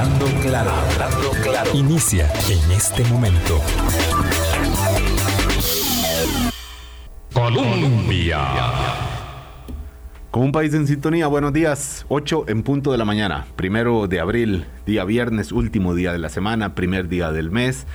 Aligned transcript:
Hablando 0.00 0.26
claro, 0.40 0.70
hablando 0.70 1.30
claro. 1.42 1.70
Inicia 1.74 2.26
en 2.48 2.72
este 2.72 3.04
momento. 3.04 3.60
Colombia. 7.34 8.38
Con 10.30 10.44
un 10.44 10.52
país 10.52 10.72
en 10.72 10.86
sintonía, 10.86 11.26
buenos 11.26 11.52
días. 11.52 12.06
8 12.08 12.46
en 12.48 12.62
punto 12.62 12.92
de 12.92 12.96
la 12.96 13.04
mañana, 13.04 13.44
primero 13.56 14.06
de 14.06 14.20
abril, 14.20 14.64
día 14.86 15.04
viernes, 15.04 15.52
último 15.52 15.94
día 15.94 16.12
de 16.12 16.18
la 16.18 16.30
semana, 16.30 16.74
primer 16.74 17.08
día 17.08 17.30
del 17.30 17.50
mes, 17.50 17.86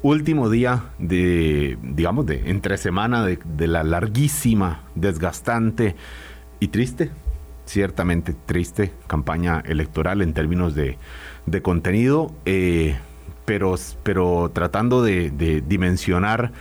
último 0.00 0.48
día 0.48 0.84
de, 0.98 1.76
digamos, 1.82 2.24
de 2.24 2.48
entre 2.48 2.78
semana 2.78 3.26
de, 3.26 3.38
de 3.44 3.66
la 3.66 3.84
larguísima, 3.84 4.84
desgastante 4.94 5.96
y 6.60 6.68
triste 6.68 7.10
ciertamente 7.64 8.34
triste 8.46 8.92
campaña 9.06 9.62
electoral 9.64 10.20
en 10.20 10.34
términos 10.34 10.74
de, 10.74 10.98
contenido, 11.62 12.32
eh, 12.44 12.96
pero, 13.44 13.74
pero 14.02 14.50
tratando 14.52 15.02
de, 15.02 15.62
dimensionar 15.66 16.52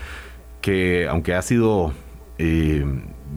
que 0.61 1.07
aunque 1.07 1.33
ha 1.33 1.41
sido, 1.41 1.93
eh, 2.37 2.85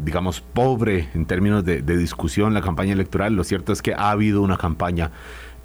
digamos, 0.05 0.41
pobre 0.41 1.09
en 1.15 1.27
términos 1.27 1.65
de, 1.65 1.83
discusión 1.83 2.55
la 2.55 2.63
campaña 2.63 2.93
electoral, 2.93 3.35
lo 3.35 3.45
cierto 3.45 3.73
es 3.73 3.83
que 3.83 3.95
ha 3.95 4.11
habido 4.11 4.43
una 4.43 4.57
campaña 4.57 5.13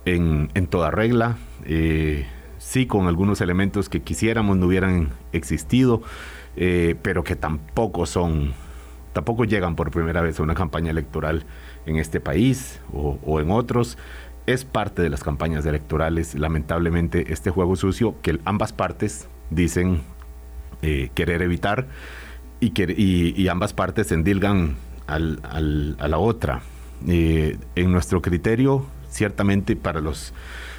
en, 0.06 0.50
toda 0.68 0.92
regla, 0.92 1.38
eh, 1.66 2.26
sí 2.58 2.86
con 2.86 3.08
algunos 3.08 3.42
elementos 3.42 3.90
que 3.90 4.02
quisiéramos 4.02 4.58
no 4.58 4.68
hubieran 4.68 5.10
existido, 5.32 6.02
pero 6.56 7.24
que 7.24 7.36
tampoco 7.36 8.06
son, 8.06 8.54
tampoco 9.14 9.46
llegan 9.46 9.76
por 9.76 9.92
primera 9.92 10.22
vez 10.22 10.40
a 10.40 10.44
una 10.44 10.56
campaña 10.56 10.92
electoral 10.92 11.46
en 11.86 11.98
este 11.98 12.20
país 12.20 12.80
o, 12.94 13.40
en 13.40 13.52
otros. 13.52 13.98
Es 14.50 14.66
parte 14.66 15.04
de 15.04 15.12
las 15.12 15.24
campañas 15.24 15.64
electorales, 15.68 16.34
lamentablemente, 16.34 17.32
este 17.32 17.52
juego 17.52 17.76
sucio 17.76 18.16
que 18.24 18.40
ambas 18.46 18.74
partes 18.74 19.28
dicen 19.52 20.02
eh, 20.82 21.12
querer 21.14 21.44
evitar 21.44 21.86
y, 22.60 22.72
que, 22.72 22.92
y, 22.98 23.48
ambas 23.48 23.74
partes 23.74 24.12
endilgan 24.12 24.76
al, 25.06 25.40
a 26.00 26.08
la 26.08 26.18
otra. 26.18 26.64
Eh, 27.08 27.60
en 27.76 27.92
nuestro 27.92 28.24
criterio, 28.24 28.88
ciertamente 29.12 29.76
para 29.76 30.02
los 30.02 30.34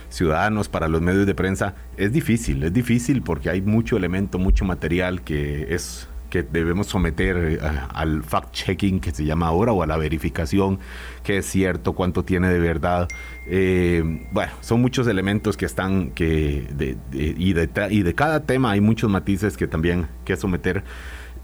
ciudadanos, 0.09 0.69
para 0.69 0.89
los 0.89 1.01
medios 1.01 1.25
de 1.25 1.37
prensa, 1.37 1.77
es 1.97 2.13
difícil, 2.13 2.65
es 2.65 2.73
difícil 2.73 3.23
porque 3.23 3.51
hay 3.51 3.63
mucho 3.63 3.97
elemento, 3.97 4.41
mucho 4.41 4.65
material 4.65 5.23
que 5.23 5.73
es 5.73 6.09
que 6.31 6.43
debemos 6.43 6.87
someter 6.87 7.37
eh, 7.37 7.59
al 7.93 8.23
fact-checking 8.23 9.01
que 9.01 9.11
se 9.11 9.25
llama 9.25 9.49
ahora 9.49 9.73
o 9.73 9.83
a 9.83 9.87
la 9.87 9.99
verificación 9.99 10.79
que 11.23 11.39
es 11.39 11.47
cierto, 11.47 11.93
cuánto 11.93 12.25
tiene 12.25 12.49
de 12.49 12.61
verdad. 12.61 13.09
Eh, 13.53 14.29
bueno, 14.31 14.53
son 14.61 14.81
muchos 14.81 15.09
elementos 15.09 15.57
que 15.57 15.67
están 15.67 16.13
que 16.13 16.69
y, 17.13 17.53
de, 17.53 17.69
y 17.91 18.03
de 18.03 18.15
cada 18.15 18.45
tema 18.45 18.71
hay 18.71 18.81
muchos 18.81 19.11
matices 19.11 19.57
que 19.57 19.67
también 19.67 20.07
que 20.25 20.37
someter 20.37 20.85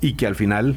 y 0.00 0.12
que 0.12 0.28
al 0.28 0.36
final, 0.36 0.76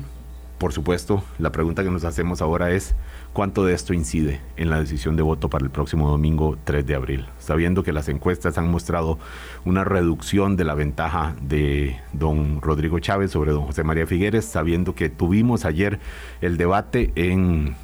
por 0.58 0.74
supuesto, 0.74 1.24
la 1.38 1.52
pregunta 1.52 1.84
que 1.84 1.92
nos 1.92 2.04
hacemos 2.04 2.42
ahora 2.42 2.72
es 2.72 2.96
cuánto 3.32 3.64
de 3.64 3.76
esto 3.76 3.94
incide 3.94 4.42
en 4.58 4.72
la 4.72 4.80
decisión 4.80 5.16
de 5.16 5.22
voto 5.22 5.52
para 5.52 5.64
el 5.64 5.70
próximo 5.70 6.10
domingo 6.10 6.58
3 6.64 6.84
de 6.88 6.96
abril, 6.96 7.28
sabiendo 7.38 7.84
que 7.84 7.94
las 7.94 8.10
encuestas 8.10 8.58
han 8.58 8.72
mostrado 8.72 9.20
una 9.66 9.84
reducción 9.84 10.56
de 10.56 10.64
la 10.64 10.74
ventaja 10.74 11.36
de 11.44 11.96
don 12.12 12.60
Rodrigo 12.60 12.98
Chávez 12.98 13.30
sobre 13.30 13.52
don 13.52 13.66
José 13.68 13.84
María 13.84 14.08
Figueres, 14.08 14.46
sabiendo 14.46 14.96
que 14.96 15.10
tuvimos 15.10 15.66
ayer 15.66 16.00
el 16.42 16.58
debate 16.58 17.12
en, 17.14 17.76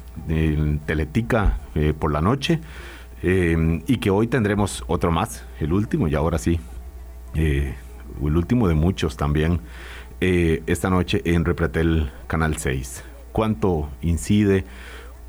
Teletica 0.86 1.58
eh, 1.74 1.92
por 1.96 2.10
la 2.10 2.22
noche 2.22 2.58
eh, 3.28 3.82
y 3.86 3.96
que 3.98 4.10
hoy 4.10 4.28
tendremos 4.28 4.84
otro 4.86 5.10
más, 5.10 5.44
el 5.58 5.72
último 5.72 6.06
y 6.06 6.14
ahora 6.14 6.38
sí, 6.38 6.60
eh, 7.34 7.74
el 8.22 8.36
último 8.36 8.68
de 8.68 8.74
muchos 8.74 9.16
también, 9.16 9.60
esta 10.18 10.88
noche 10.88 11.20
en 11.24 11.44
Repretel 11.44 12.10
Canal 12.26 12.56
6. 12.56 13.04
¿Cuánto 13.32 13.90
incide? 14.00 14.64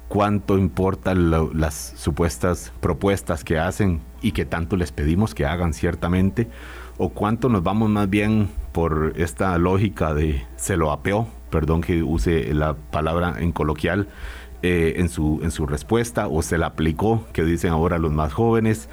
cuánto 0.07 0.57
importan 0.57 1.31
las 1.59 1.93
supuestas 1.97 2.71
propuestas 2.79 3.43
que 3.43 3.59
hacen 3.59 4.01
y 4.21 4.31
que 4.31 4.45
tanto 4.45 4.77
les 4.77 4.91
pedimos 4.91 5.35
que 5.35 5.45
hagan 5.45 5.73
ciertamente, 5.73 6.47
o 6.97 7.09
cuánto 7.09 7.49
nos 7.49 7.63
vamos 7.63 7.89
más 7.89 8.09
bien 8.09 8.49
por 8.71 9.13
esta 9.17 9.57
lógica 9.57 10.13
de 10.13 10.45
se 10.55 10.77
lo 10.77 10.91
apeó, 10.91 11.27
perdón 11.49 11.81
que 11.81 12.03
use 12.03 12.53
la 12.53 12.73
palabra 12.73 13.35
en 13.37 13.51
coloquial, 13.51 14.07
eh, 14.63 14.95
en, 14.97 15.09
su, 15.09 15.39
en 15.43 15.51
su 15.51 15.65
respuesta, 15.65 16.27
o 16.27 16.41
se 16.41 16.57
la 16.57 16.67
aplicó, 16.67 17.25
que 17.33 17.43
dicen 17.43 17.71
ahora 17.71 17.97
los 17.97 18.11
más 18.11 18.33
jóvenes, 18.33 18.89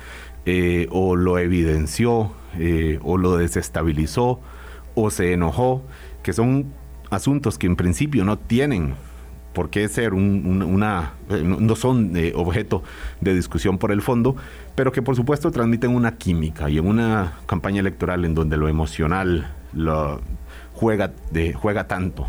eh, 0.46 0.88
o 0.90 1.16
lo 1.16 1.38
evidenció, 1.38 2.30
eh, 2.58 2.98
o 3.02 3.16
lo 3.16 3.38
desestabilizó, 3.38 4.40
o 4.94 5.10
se 5.10 5.32
enojó, 5.32 5.82
que 6.22 6.34
son 6.34 6.66
asuntos 7.08 7.56
que 7.56 7.66
en 7.66 7.76
principio 7.76 8.26
no 8.26 8.38
tienen 8.38 8.94
por 9.54 9.70
qué 9.70 9.88
ser 9.88 10.12
una, 10.12 11.12
eh, 11.30 11.42
no 11.42 11.76
son 11.76 12.12
objeto 12.34 12.82
de 13.22 13.34
discusión 13.34 13.78
por 13.78 13.90
el 13.90 14.02
fondo, 14.02 14.36
pero 14.74 14.92
que 14.92 15.00
por 15.00 15.16
supuesto 15.16 15.50
transmiten 15.50 15.94
una 15.94 16.16
química 16.18 16.68
y 16.68 16.76
en 16.76 16.86
una 16.86 17.38
campaña 17.46 17.80
electoral 17.80 18.26
en 18.26 18.34
donde 18.34 18.58
lo 18.58 18.68
emocional 18.68 19.50
juega, 20.74 21.12
de, 21.30 21.54
juega 21.54 21.86
tanto 21.86 22.26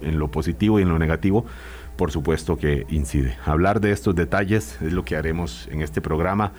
en 0.00 0.18
lo 0.18 0.32
positivo 0.32 0.80
y 0.80 0.82
en 0.82 0.88
lo 0.88 0.98
negativo, 0.98 1.46
por 2.02 2.10
supuesto 2.10 2.56
que 2.56 2.84
incide. 2.90 3.36
Hablar 3.46 3.80
de 3.80 3.92
estos 3.92 4.16
detalles 4.16 4.76
es 4.82 4.92
lo 4.92 5.04
que 5.04 5.14
haremos 5.14 5.68
en 5.70 5.82
este 5.82 6.00
programa 6.00 6.50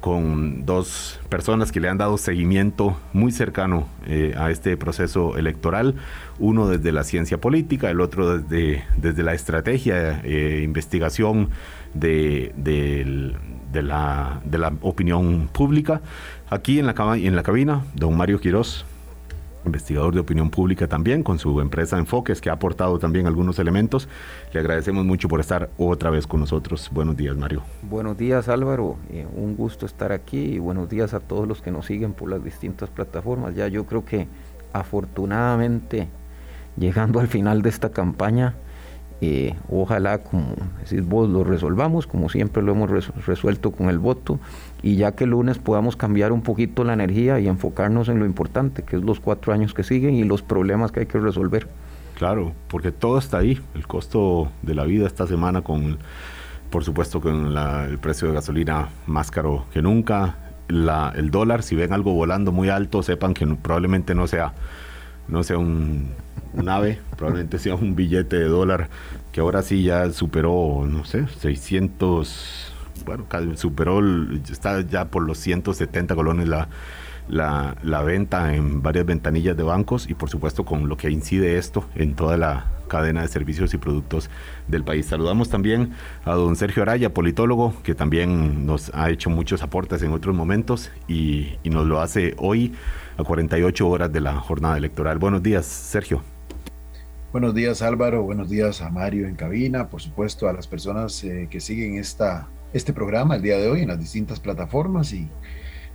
con 0.00 0.66
dos 0.66 1.20
personas 1.28 1.70
que 1.70 1.78
le 1.78 1.88
han 1.88 1.98
dado 1.98 2.18
seguimiento 2.18 2.98
muy 3.12 3.30
cercano 3.30 3.86
eh, 4.08 4.34
a 4.36 4.50
este 4.50 4.76
proceso 4.76 5.36
electoral, 5.38 5.94
uno 6.40 6.66
desde 6.66 6.90
la 6.90 7.04
ciencia 7.04 7.38
política, 7.40 7.90
el 7.90 8.00
otro 8.00 8.38
desde, 8.38 8.82
desde 8.96 9.22
la 9.22 9.34
estrategia 9.34 10.20
e 10.24 10.62
investigación 10.64 11.50
de, 11.94 12.52
de, 12.56 13.80
la, 13.80 14.40
de 14.44 14.58
la 14.58 14.72
opinión 14.80 15.48
pública. 15.52 16.00
Aquí 16.50 16.80
en 16.80 16.86
la, 16.86 16.94
en 17.16 17.36
la 17.36 17.44
cabina, 17.44 17.84
don 17.94 18.16
Mario 18.16 18.40
Quirós, 18.40 18.84
investigador 19.68 20.12
de 20.12 20.20
opinión 20.20 20.50
pública 20.50 20.88
también, 20.88 21.22
con 21.22 21.38
su 21.38 21.60
empresa 21.60 21.98
Enfoques, 21.98 22.40
que 22.40 22.50
ha 22.50 22.54
aportado 22.54 22.98
también 22.98 23.26
algunos 23.26 23.58
elementos. 23.58 24.08
Le 24.52 24.60
agradecemos 24.60 25.04
mucho 25.04 25.28
por 25.28 25.40
estar 25.40 25.70
otra 25.78 26.10
vez 26.10 26.26
con 26.26 26.40
nosotros. 26.40 26.90
Buenos 26.92 27.16
días, 27.16 27.36
Mario. 27.36 27.62
Buenos 27.82 28.16
días, 28.18 28.48
Álvaro. 28.48 28.96
Eh, 29.10 29.26
un 29.34 29.56
gusto 29.56 29.86
estar 29.86 30.12
aquí 30.12 30.54
y 30.54 30.58
buenos 30.58 30.88
días 30.88 31.14
a 31.14 31.20
todos 31.20 31.46
los 31.46 31.62
que 31.62 31.70
nos 31.70 31.86
siguen 31.86 32.12
por 32.12 32.28
las 32.28 32.42
distintas 32.42 32.90
plataformas. 32.90 33.54
Ya 33.54 33.68
yo 33.68 33.86
creo 33.86 34.04
que 34.04 34.26
afortunadamente, 34.72 36.08
llegando 36.76 37.20
al 37.20 37.28
final 37.28 37.62
de 37.62 37.68
esta 37.68 37.90
campaña, 37.90 38.54
eh, 39.20 39.54
ojalá, 39.68 40.18
como 40.18 40.54
decís 40.80 41.04
vos, 41.04 41.28
lo 41.28 41.42
resolvamos, 41.42 42.06
como 42.06 42.28
siempre 42.28 42.62
lo 42.62 42.72
hemos 42.72 42.90
resuelto 43.26 43.72
con 43.72 43.88
el 43.88 43.98
voto, 43.98 44.38
y 44.82 44.96
ya 44.96 45.12
que 45.12 45.24
el 45.24 45.30
lunes 45.30 45.58
podamos 45.58 45.96
cambiar 45.96 46.32
un 46.32 46.42
poquito 46.42 46.84
la 46.84 46.92
energía 46.92 47.40
y 47.40 47.48
enfocarnos 47.48 48.08
en 48.08 48.20
lo 48.20 48.26
importante, 48.26 48.84
que 48.84 48.96
es 48.96 49.02
los 49.02 49.18
cuatro 49.18 49.52
años 49.52 49.74
que 49.74 49.82
siguen 49.82 50.14
y 50.14 50.24
los 50.24 50.42
problemas 50.42 50.92
que 50.92 51.00
hay 51.00 51.06
que 51.06 51.18
resolver. 51.18 51.68
Claro, 52.16 52.52
porque 52.68 52.92
todo 52.92 53.18
está 53.18 53.38
ahí, 53.38 53.60
el 53.74 53.86
costo 53.86 54.50
de 54.62 54.74
la 54.74 54.84
vida 54.84 55.06
esta 55.06 55.26
semana 55.26 55.62
con, 55.62 55.98
por 56.70 56.84
supuesto, 56.84 57.20
con 57.20 57.56
el 57.56 57.98
precio 57.98 58.28
de 58.28 58.34
gasolina 58.34 58.88
más 59.06 59.30
caro 59.30 59.66
que 59.72 59.82
nunca, 59.82 60.36
el 60.68 61.30
dólar, 61.30 61.62
si 61.62 61.74
ven 61.74 61.92
algo 61.92 62.12
volando 62.12 62.52
muy 62.52 62.68
alto, 62.68 63.02
sepan 63.02 63.34
que 63.34 63.46
probablemente 63.46 64.14
no 64.14 64.26
sea, 64.26 64.52
no 65.26 65.42
sea 65.42 65.58
un, 65.58 66.10
un 66.54 66.68
ave, 66.68 67.00
probablemente 67.16 67.58
sea 67.58 67.74
un 67.74 67.94
billete 67.94 68.36
de 68.36 68.48
dólar 68.48 68.88
que 69.32 69.40
ahora 69.40 69.62
sí 69.62 69.82
ya 69.82 70.10
superó, 70.12 70.86
no 70.88 71.04
sé, 71.04 71.26
600 71.40 72.74
bueno, 73.04 73.26
superó, 73.56 74.00
está 74.50 74.80
ya 74.82 75.06
por 75.06 75.22
los 75.22 75.38
170 75.38 76.14
colones 76.14 76.48
la, 76.48 76.68
la, 77.28 78.02
venta 78.02 78.54
en 78.54 78.82
varias 78.82 79.06
ventanillas 79.06 79.56
de 79.56 79.62
bancos 79.62 80.08
y 80.08 80.14
por 80.14 80.30
supuesto 80.30 80.64
con 80.64 80.88
lo 80.88 80.96
que 80.96 81.10
incide 81.10 81.58
esto 81.58 81.84
en 81.94 82.14
toda 82.14 82.36
la 82.36 82.66
cadena 82.88 83.22
de 83.22 83.28
servicios 83.28 83.74
y 83.74 83.78
productos 83.78 84.30
del 84.66 84.82
país. 84.82 85.06
Saludamos 85.06 85.50
también 85.50 85.92
a 86.24 86.32
don 86.34 86.56
Sergio 86.56 86.82
Araya, 86.82 87.12
politólogo, 87.12 87.74
que 87.82 87.94
también 87.94 88.66
nos 88.66 88.90
ha 88.94 89.10
hecho 89.10 89.30
muchos 89.30 89.62
aportes 89.62 90.02
en 90.02 90.12
otros 90.12 90.34
momentos 90.34 90.90
y, 91.06 91.58
y 91.62 91.70
nos 91.70 91.86
lo 91.86 92.00
hace 92.00 92.34
hoy 92.38 92.74
a 93.18 93.24
48 93.24 93.88
horas 93.88 94.12
de 94.12 94.20
la 94.20 94.34
jornada 94.36 94.78
electoral. 94.78 95.18
Buenos 95.18 95.42
días, 95.42 95.66
Sergio. 95.66 96.37
Buenos 97.30 97.54
días 97.54 97.82
Álvaro, 97.82 98.22
buenos 98.22 98.48
días 98.48 98.80
a 98.80 98.88
Mario 98.88 99.28
en 99.28 99.34
cabina, 99.34 99.90
por 99.90 100.00
supuesto 100.00 100.48
a 100.48 100.54
las 100.54 100.66
personas 100.66 101.22
eh, 101.24 101.46
que 101.50 101.60
siguen 101.60 101.96
esta 101.98 102.48
este 102.72 102.94
programa 102.94 103.36
el 103.36 103.42
día 103.42 103.58
de 103.58 103.68
hoy 103.68 103.82
en 103.82 103.88
las 103.88 104.00
distintas 104.00 104.40
plataformas. 104.40 105.12
Y 105.12 105.28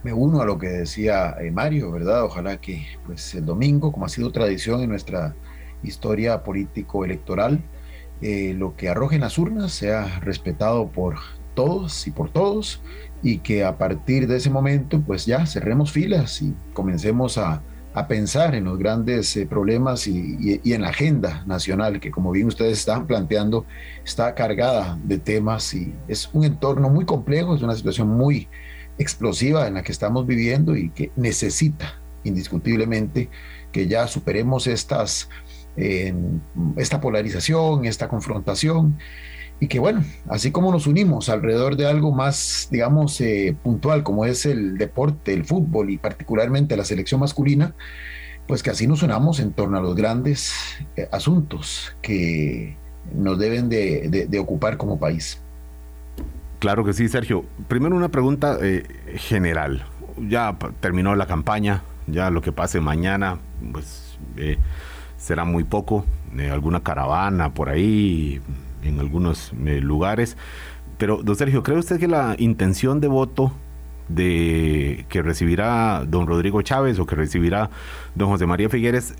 me 0.03 0.13
uno 0.13 0.41
a 0.41 0.45
lo 0.45 0.59
que 0.59 0.67
decía 0.67 1.35
eh, 1.41 1.49
Mario, 1.49 1.91
¿verdad? 1.91 2.23
Ojalá 2.23 2.61
que 2.61 2.85
pues 3.07 3.33
el 3.33 3.47
domingo, 3.47 3.91
como 3.91 4.05
ha 4.05 4.09
sido 4.09 4.31
tradición 4.31 4.81
en 4.81 4.89
nuestra 4.89 5.35
historia 5.81 6.43
político-electoral, 6.43 7.63
eh, 8.21 8.53
lo 8.55 8.75
que 8.75 8.89
arrojen 8.89 9.21
las 9.21 9.39
urnas 9.39 9.71
sea 9.71 10.19
respetado 10.19 10.91
por 10.91 11.15
todos 11.55 12.05
y 12.05 12.11
por 12.11 12.29
todos 12.29 12.83
y 13.23 13.39
que 13.39 13.63
a 13.63 13.79
partir 13.79 14.27
de 14.27 14.37
ese 14.37 14.51
momento 14.51 15.01
pues 15.01 15.25
ya 15.25 15.47
cerremos 15.47 15.91
filas 15.91 16.43
y 16.43 16.53
comencemos 16.73 17.39
a, 17.39 17.63
a 17.93 18.07
pensar 18.07 18.55
en 18.55 18.65
los 18.65 18.77
grandes 18.77 19.35
eh, 19.37 19.45
problemas 19.45 20.07
y, 20.07 20.59
y, 20.63 20.73
en 20.73 20.81
la 20.81 20.89
agenda 20.89 21.43
nacional 21.45 21.99
que 21.99 22.11
como 22.11 22.31
bien 22.31 22.47
ustedes 22.47 22.79
están 22.79 23.05
planteando 23.05 23.65
está 24.03 24.33
cargada 24.33 24.97
de 25.03 25.19
temas 25.19 25.73
y 25.73 25.93
es 26.07 26.29
un 26.33 26.43
entorno 26.43 26.89
muy 26.89 27.05
complejo, 27.05 27.55
es 27.55 27.61
una 27.61 27.75
situación 27.75 28.09
muy 28.09 28.47
explosiva 28.97 29.67
en 29.67 29.75
la 29.75 29.83
que 29.83 29.91
estamos 29.91 30.25
viviendo 30.25 30.75
y 30.75 30.89
que 30.89 31.11
necesita 31.15 31.99
indiscutiblemente 32.23 33.29
que 33.71 33.87
ya 33.87 34.07
superemos 34.07 34.67
estas, 34.67 35.29
eh, 35.75 36.13
esta 36.77 37.01
polarización, 37.01 37.85
esta 37.85 38.07
confrontación 38.07 38.97
y 39.63 39.67
que 39.69 39.79
bueno, 39.79 40.03
así 40.27 40.51
como 40.51 40.73
nos 40.73 40.87
unimos 40.87 41.29
alrededor 41.29 41.77
de 41.77 41.87
algo 41.87 42.11
más, 42.11 42.67
digamos, 42.69 43.21
eh, 43.21 43.55
puntual 43.63 44.03
como 44.03 44.25
es 44.25 44.45
el 44.45 44.77
deporte, 44.77 45.33
el 45.33 45.45
fútbol 45.45 45.89
y 45.89 45.97
particularmente 45.97 46.75
la 46.75 46.83
selección 46.83 47.21
masculina, 47.21 47.73
pues 48.45 48.61
que 48.61 48.71
así 48.71 48.87
nos 48.87 49.03
unamos 49.03 49.39
en 49.39 49.53
torno 49.53 49.77
a 49.77 49.81
los 49.81 49.95
grandes 49.95 50.51
eh, 50.97 51.07
asuntos 51.13 51.95
que 52.01 52.75
nos 53.15 53.39
deben 53.39 53.69
de, 53.69 54.37
ocupar 54.37 54.75
como 54.75 54.99
país. 54.99 55.39
Claro 56.59 56.83
que 56.83 56.91
sí, 56.91 57.07
Sergio. 57.07 57.45
Primero 57.69 57.95
una 57.95 58.09
pregunta 58.09 58.57
eh, 58.61 58.83
general. 59.15 59.85
Ya 60.27 60.57
terminó 60.81 61.15
la 61.15 61.25
campaña, 61.25 61.83
ya 62.07 62.29
lo 62.29 62.41
que 62.41 62.51
pase 62.51 62.81
mañana, 62.81 63.39
pues 63.71 64.17
será 65.17 65.45
muy 65.45 65.63
poco. 65.63 66.03
alguna 66.51 66.83
caravana 66.83 67.53
por 67.53 67.69
ahí, 67.69 68.41
en 68.83 68.99
algunos 68.99 69.53
eh, 69.65 69.79
lugares. 69.81 70.37
Pero, 70.97 71.21
don 71.23 71.35
Sergio, 71.35 71.63
¿cree 71.63 71.77
usted 71.77 71.99
que 71.99 72.07
la 72.07 72.35
intención 72.37 72.99
de 72.99 73.07
voto 73.07 73.51
de 74.07 75.05
que 75.09 75.21
recibirá 75.21 76.03
don 76.05 76.27
Rodrigo 76.27 76.61
Chávez 76.61 76.99
o 76.99 77.05
que 77.05 77.15
recibirá 77.15 77.69
don 78.15 78.29
José 78.29 78.45
María 78.45 78.69
Figueres 78.69 79.15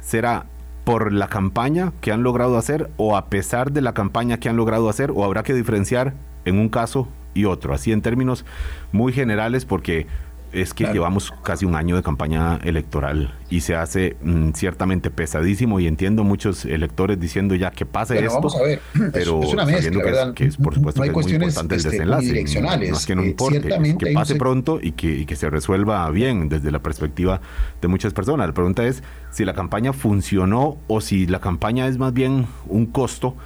será 0.00 0.46
por 0.84 1.12
la 1.12 1.28
campaña 1.28 1.92
que 2.00 2.12
han 2.12 2.22
logrado 2.22 2.56
hacer 2.56 2.90
o 2.96 3.16
a 3.16 3.26
pesar 3.26 3.72
de 3.72 3.80
la 3.80 3.92
campaña 3.92 4.38
que 4.38 4.48
han 4.48 4.56
logrado 4.56 4.88
hacer 4.88 5.10
o 5.10 5.24
habrá 5.24 5.42
que 5.42 5.54
diferenciar 5.54 6.14
en 6.44 6.58
un 6.58 6.68
caso 6.68 7.08
y 7.34 7.44
otro, 7.44 7.74
así 7.74 7.92
en 7.92 8.02
términos 8.02 8.44
muy 8.92 9.12
generales 9.12 9.64
porque 9.64 10.06
es 10.52 10.74
que 10.74 10.84
llevamos 10.86 11.32
casi 11.42 11.64
un 11.64 11.74
año 11.74 11.96
de 11.96 12.02
campaña 12.02 12.58
electoral 12.62 13.34
y 13.50 13.60
se 13.60 13.74
hace 13.74 14.16
mm, 14.22 14.50
ciertamente 14.52 15.10
pesadísimo 15.10 15.80
y 15.80 15.86
entiendo 15.86 16.24
muchos 16.24 16.64
electores 16.64 17.20
diciendo 17.20 17.54
ya 17.54 17.70
que 17.70 17.86
pase 17.86 18.18
esto, 18.18 18.34
vamos 18.34 18.56
a 18.56 18.62
ver. 18.62 18.80
pero 19.12 19.42
es, 19.42 19.52
una 19.52 19.64
mezcla, 19.64 20.32
que, 20.34 20.46
es, 20.46 20.56
por 20.56 20.74
supuesto 20.74 21.04
no 21.04 21.12
que 21.12 21.20
es 21.20 21.26
muy 21.26 21.34
importante 21.34 21.74
el 21.74 21.80
este, 21.80 21.90
desenlace, 21.90 22.26
direccionales. 22.26 22.90
No, 22.90 22.96
es 22.96 23.06
que 23.06 23.14
no 23.14 23.22
eh, 23.22 23.26
importe, 23.28 23.96
que 23.98 24.12
pase 24.12 24.34
pronto 24.36 24.78
y 24.82 24.92
que, 24.92 25.08
y 25.08 25.26
que 25.26 25.36
se 25.36 25.50
resuelva 25.50 26.08
bien 26.10 26.48
desde 26.48 26.70
la 26.70 26.80
perspectiva 26.80 27.40
de 27.80 27.88
muchas 27.88 28.12
personas. 28.12 28.46
La 28.46 28.54
pregunta 28.54 28.86
es 28.86 29.02
si 29.30 29.44
la 29.44 29.54
campaña 29.54 29.92
funcionó 29.92 30.78
o 30.86 31.00
si 31.00 31.26
la 31.26 31.40
campaña 31.40 31.86
es 31.86 31.98
más 31.98 32.12
bien 32.12 32.46
un 32.66 32.86
costo 32.86 33.36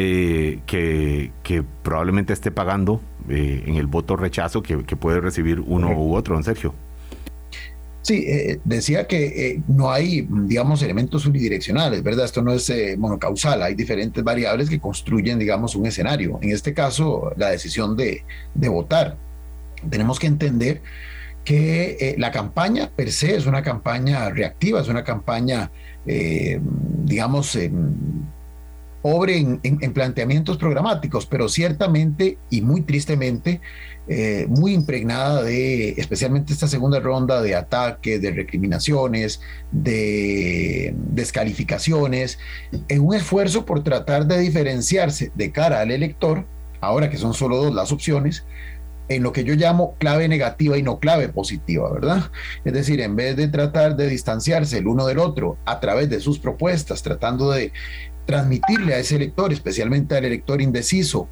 eh, 0.00 0.60
que, 0.64 1.32
que, 1.42 1.64
probablemente 1.82 2.32
esté 2.32 2.52
pagando 2.52 3.00
eh, 3.28 3.64
en 3.66 3.74
el 3.74 3.88
voto 3.88 4.14
rechazo 4.14 4.62
que, 4.62 4.76
puede 4.76 5.20
recibir 5.20 5.58
uno 5.58 5.90
u 5.90 6.14
otro, 6.14 6.36
don 6.36 6.44
Sergio. 6.44 6.72
Sí, 8.02 8.24
eh, 8.28 8.60
decía 8.64 9.08
que 9.08 9.60
no 9.66 9.90
hay, 9.90 10.24
digamos, 10.30 10.82
elementos 10.82 11.26
unidireccionales, 11.26 12.04
¿verdad? 12.04 12.26
Esto 12.26 12.42
no 12.42 12.52
es 12.52 12.72
monocausal, 12.96 13.60
hay 13.60 13.74
diferentes 13.74 14.22
variables 14.22 14.70
que 14.70 14.78
construyen, 14.78 15.36
digamos, 15.36 15.74
un 15.74 15.86
escenario. 15.86 16.38
En 16.42 16.52
este 16.52 16.72
caso, 16.72 17.32
la 17.36 17.48
decisión 17.48 17.96
de, 17.96 18.22
de 18.54 18.68
votar. 18.68 19.16
Tenemos 19.90 20.20
que 20.20 20.28
entender 20.28 20.80
que 21.44 22.14
la 22.18 22.30
campaña 22.30 22.88
per 22.94 23.10
se 23.10 23.34
es 23.34 23.46
una 23.46 23.64
campaña 23.64 24.30
reactiva, 24.30 24.80
es 24.80 24.86
una 24.86 25.02
campaña, 25.02 25.72
digamos, 26.06 27.58
obre 29.08 29.38
en, 29.38 29.92
planteamientos 29.92 30.56
programáticos, 30.56 31.26
pero 31.26 31.48
ciertamente 31.48 32.38
y 32.50 32.62
muy 32.62 32.82
tristemente, 32.82 33.60
eh, 34.08 34.46
muy 34.48 34.72
impregnada 34.72 35.42
de 35.42 35.90
especialmente 35.90 36.52
esta 36.52 36.68
segunda 36.68 37.00
ronda 37.00 37.42
de 37.42 37.54
ataques, 37.54 38.20
de 38.22 38.30
recriminaciones, 38.30 39.40
de 39.70 40.94
descalificaciones, 41.12 42.38
en 42.88 43.00
un 43.00 43.14
esfuerzo 43.14 43.64
por 43.64 43.82
tratar 43.82 44.26
de 44.26 44.38
diferenciarse 44.38 45.32
de 45.34 45.52
cara 45.52 45.80
al 45.80 45.90
elector, 45.90 46.46
ahora 46.80 47.10
que 47.10 47.16
son 47.16 47.34
solo 47.34 47.56
dos 47.56 47.74
las 47.74 47.92
opciones, 47.92 48.44
en 49.08 49.22
lo 49.22 49.32
que 49.32 49.44
yo 49.44 49.54
llamo 49.54 49.94
clave 49.98 50.28
negativa 50.28 50.76
y 50.76 50.82
no 50.82 50.98
clave 50.98 51.28
positiva, 51.28 51.90
¿verdad? 51.90 52.30
Es 52.64 52.72
decir, 52.72 53.00
en 53.00 53.16
vez 53.16 53.36
de 53.36 53.48
tratar 53.48 53.96
de 53.96 54.06
distanciarse 54.06 54.78
el 54.78 54.86
uno 54.86 55.06
del 55.06 55.18
otro 55.18 55.56
a 55.64 55.80
través 55.80 56.10
de 56.10 56.20
sus 56.20 56.38
propuestas, 56.38 57.02
tratando 57.02 57.50
de 57.50 57.72
transmitirle 58.28 58.92
a 58.92 58.98
ese 58.98 59.16
elector, 59.16 59.54
especialmente 59.54 60.14
al 60.14 60.26
elector 60.26 60.60
indeciso 60.60 61.30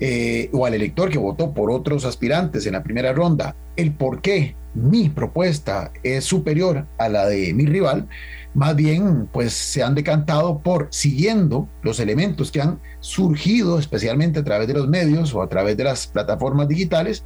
eh, 0.00 0.48
o 0.54 0.64
al 0.64 0.72
elector 0.72 1.10
que 1.10 1.18
votó 1.18 1.52
por 1.52 1.70
otros 1.70 2.06
aspirantes 2.06 2.64
en 2.64 2.72
la 2.72 2.82
primera 2.82 3.12
ronda, 3.12 3.54
el 3.76 3.92
por 3.92 4.22
qué 4.22 4.56
mi 4.72 5.10
propuesta 5.10 5.92
es 6.02 6.24
superior 6.24 6.86
a 6.96 7.10
la 7.10 7.26
de 7.26 7.52
mi 7.52 7.66
rival, 7.66 8.08
más 8.54 8.74
bien 8.74 9.28
pues 9.30 9.52
se 9.52 9.82
han 9.82 9.94
decantado 9.94 10.60
por 10.60 10.88
siguiendo 10.90 11.68
los 11.82 12.00
elementos 12.00 12.50
que 12.50 12.62
han 12.62 12.80
surgido 13.00 13.78
especialmente 13.78 14.38
a 14.38 14.44
través 14.44 14.68
de 14.68 14.74
los 14.74 14.88
medios 14.88 15.34
o 15.34 15.42
a 15.42 15.50
través 15.50 15.76
de 15.76 15.84
las 15.84 16.06
plataformas 16.06 16.66
digitales, 16.66 17.24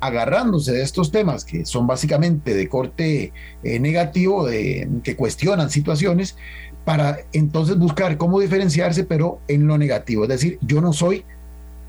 agarrándose 0.00 0.72
de 0.72 0.82
estos 0.82 1.10
temas 1.10 1.46
que 1.46 1.64
son 1.64 1.86
básicamente 1.86 2.52
de 2.52 2.68
corte 2.68 3.32
eh, 3.62 3.80
negativo, 3.80 4.46
de, 4.46 4.86
que 5.02 5.16
cuestionan 5.16 5.70
situaciones, 5.70 6.36
para 6.84 7.18
entonces 7.32 7.78
buscar 7.78 8.16
cómo 8.18 8.40
diferenciarse, 8.40 9.04
pero 9.04 9.40
en 9.48 9.66
lo 9.66 9.78
negativo. 9.78 10.24
Es 10.24 10.28
decir, 10.28 10.58
yo 10.60 10.80
no 10.80 10.92
soy 10.92 11.24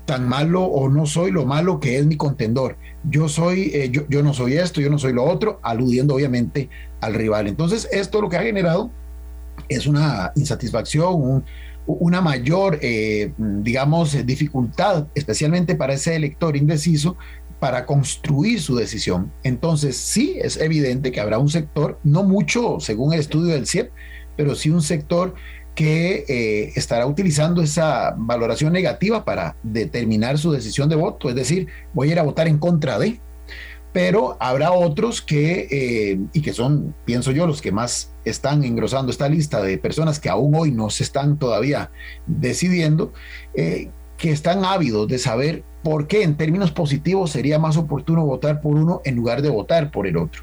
tan 0.06 0.28
malo 0.28 0.62
o 0.62 0.88
no 0.88 1.04
soy 1.04 1.30
lo 1.30 1.44
malo 1.44 1.80
que 1.80 1.98
es 1.98 2.06
mi 2.06 2.16
contendor. 2.16 2.76
Yo 3.08 3.28
soy, 3.28 3.70
eh, 3.74 3.90
yo, 3.90 4.22
no 4.22 4.32
soy 4.32 4.54
esto, 4.54 4.80
yo 4.80 4.88
no 4.88 4.98
soy 4.98 5.12
lo 5.12 5.24
otro, 5.24 5.58
aludiendo 5.62 6.14
obviamente 6.14 6.70
al 7.00 7.14
rival. 7.14 7.48
Entonces, 7.48 7.88
esto 7.92 8.22
lo 8.22 8.28
que 8.28 8.36
ha 8.36 8.42
generado 8.42 8.90
es 9.68 9.86
una 9.86 10.32
insatisfacción, 10.36 11.44
una 11.86 12.20
mayor, 12.20 12.78
eh, 12.82 13.32
digamos, 13.36 14.26
dificultad, 14.26 15.06
especialmente 15.14 15.74
para 15.74 15.94
ese 15.94 16.16
elector 16.16 16.56
indeciso, 16.56 17.16
para 17.58 17.86
construir 17.86 18.60
su 18.60 18.76
decisión. 18.76 19.32
Entonces, 19.42 19.96
sí, 19.96 20.36
es 20.40 20.56
evidente 20.56 21.10
que 21.10 21.20
habrá 21.20 21.38
un 21.38 21.48
sector, 21.48 21.98
no 22.04 22.22
mucho 22.22 22.78
según 22.80 23.12
el 23.12 23.20
estudio 23.20 23.54
del 23.54 23.66
CIEP, 23.66 23.90
pero 24.36 24.54
sí 24.54 24.70
un 24.70 24.82
sector 24.82 25.34
que 25.74 26.24
eh, 26.28 26.72
estará 26.74 27.06
utilizando 27.06 27.60
esa 27.62 28.14
valoración 28.16 28.72
negativa 28.72 29.24
para 29.24 29.56
determinar 29.62 30.38
su 30.38 30.50
decisión 30.50 30.88
de 30.88 30.96
voto, 30.96 31.28
es 31.28 31.34
decir, 31.34 31.68
voy 31.92 32.08
a 32.08 32.12
ir 32.12 32.18
a 32.18 32.22
votar 32.22 32.48
en 32.48 32.58
contra 32.58 32.98
de, 32.98 33.20
pero 33.92 34.36
habrá 34.40 34.72
otros 34.72 35.22
que, 35.22 35.68
eh, 35.70 36.18
y 36.32 36.42
que 36.42 36.52
son, 36.52 36.94
pienso 37.04 37.30
yo, 37.30 37.46
los 37.46 37.62
que 37.62 37.72
más 37.72 38.12
están 38.24 38.64
engrosando 38.64 39.10
esta 39.10 39.28
lista 39.28 39.62
de 39.62 39.78
personas 39.78 40.20
que 40.20 40.28
aún 40.28 40.54
hoy 40.54 40.70
no 40.70 40.90
se 40.90 41.02
están 41.02 41.38
todavía 41.38 41.90
decidiendo, 42.26 43.12
eh, 43.54 43.90
que 44.16 44.32
están 44.32 44.64
ávidos 44.64 45.08
de 45.08 45.18
saber 45.18 45.64
por 45.82 46.08
qué 46.08 46.22
en 46.22 46.36
términos 46.36 46.72
positivos 46.72 47.30
sería 47.30 47.58
más 47.58 47.76
oportuno 47.76 48.24
votar 48.24 48.60
por 48.60 48.74
uno 48.74 49.00
en 49.04 49.14
lugar 49.14 49.40
de 49.42 49.50
votar 49.50 49.90
por 49.90 50.06
el 50.06 50.16
otro. 50.16 50.42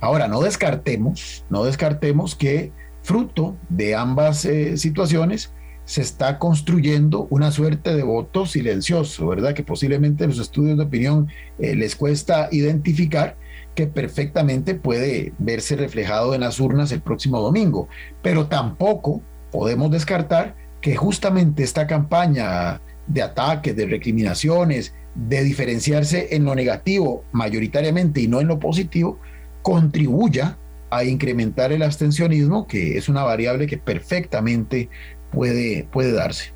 Ahora, 0.00 0.28
no 0.28 0.40
descartemos, 0.42 1.44
no 1.48 1.64
descartemos 1.64 2.34
que 2.34 2.72
fruto 3.06 3.56
de 3.68 3.94
ambas 3.94 4.44
eh, 4.44 4.76
situaciones, 4.76 5.52
se 5.84 6.02
está 6.02 6.40
construyendo 6.40 7.28
una 7.30 7.52
suerte 7.52 7.94
de 7.94 8.02
voto 8.02 8.46
silencioso, 8.46 9.28
¿verdad? 9.28 9.54
Que 9.54 9.62
posiblemente 9.62 10.26
los 10.26 10.40
estudios 10.40 10.76
de 10.76 10.82
opinión 10.82 11.28
eh, 11.60 11.76
les 11.76 11.94
cuesta 11.94 12.48
identificar, 12.50 13.36
que 13.76 13.86
perfectamente 13.86 14.74
puede 14.74 15.32
verse 15.38 15.76
reflejado 15.76 16.34
en 16.34 16.40
las 16.40 16.58
urnas 16.58 16.90
el 16.90 17.00
próximo 17.00 17.40
domingo. 17.40 17.88
Pero 18.22 18.48
tampoco 18.48 19.22
podemos 19.52 19.92
descartar 19.92 20.56
que 20.80 20.96
justamente 20.96 21.62
esta 21.62 21.86
campaña 21.86 22.80
de 23.06 23.22
ataques, 23.22 23.76
de 23.76 23.86
recriminaciones, 23.86 24.94
de 25.14 25.44
diferenciarse 25.44 26.34
en 26.34 26.44
lo 26.44 26.56
negativo 26.56 27.22
mayoritariamente 27.30 28.20
y 28.20 28.26
no 28.26 28.40
en 28.40 28.48
lo 28.48 28.58
positivo, 28.58 29.20
contribuya 29.62 30.58
a 30.90 31.04
incrementar 31.04 31.72
el 31.72 31.82
abstencionismo, 31.82 32.66
que 32.66 32.96
es 32.96 33.08
una 33.08 33.22
variable 33.22 33.66
que 33.66 33.78
perfectamente 33.78 34.88
puede, 35.30 35.86
puede 35.90 36.12
darse. 36.12 36.52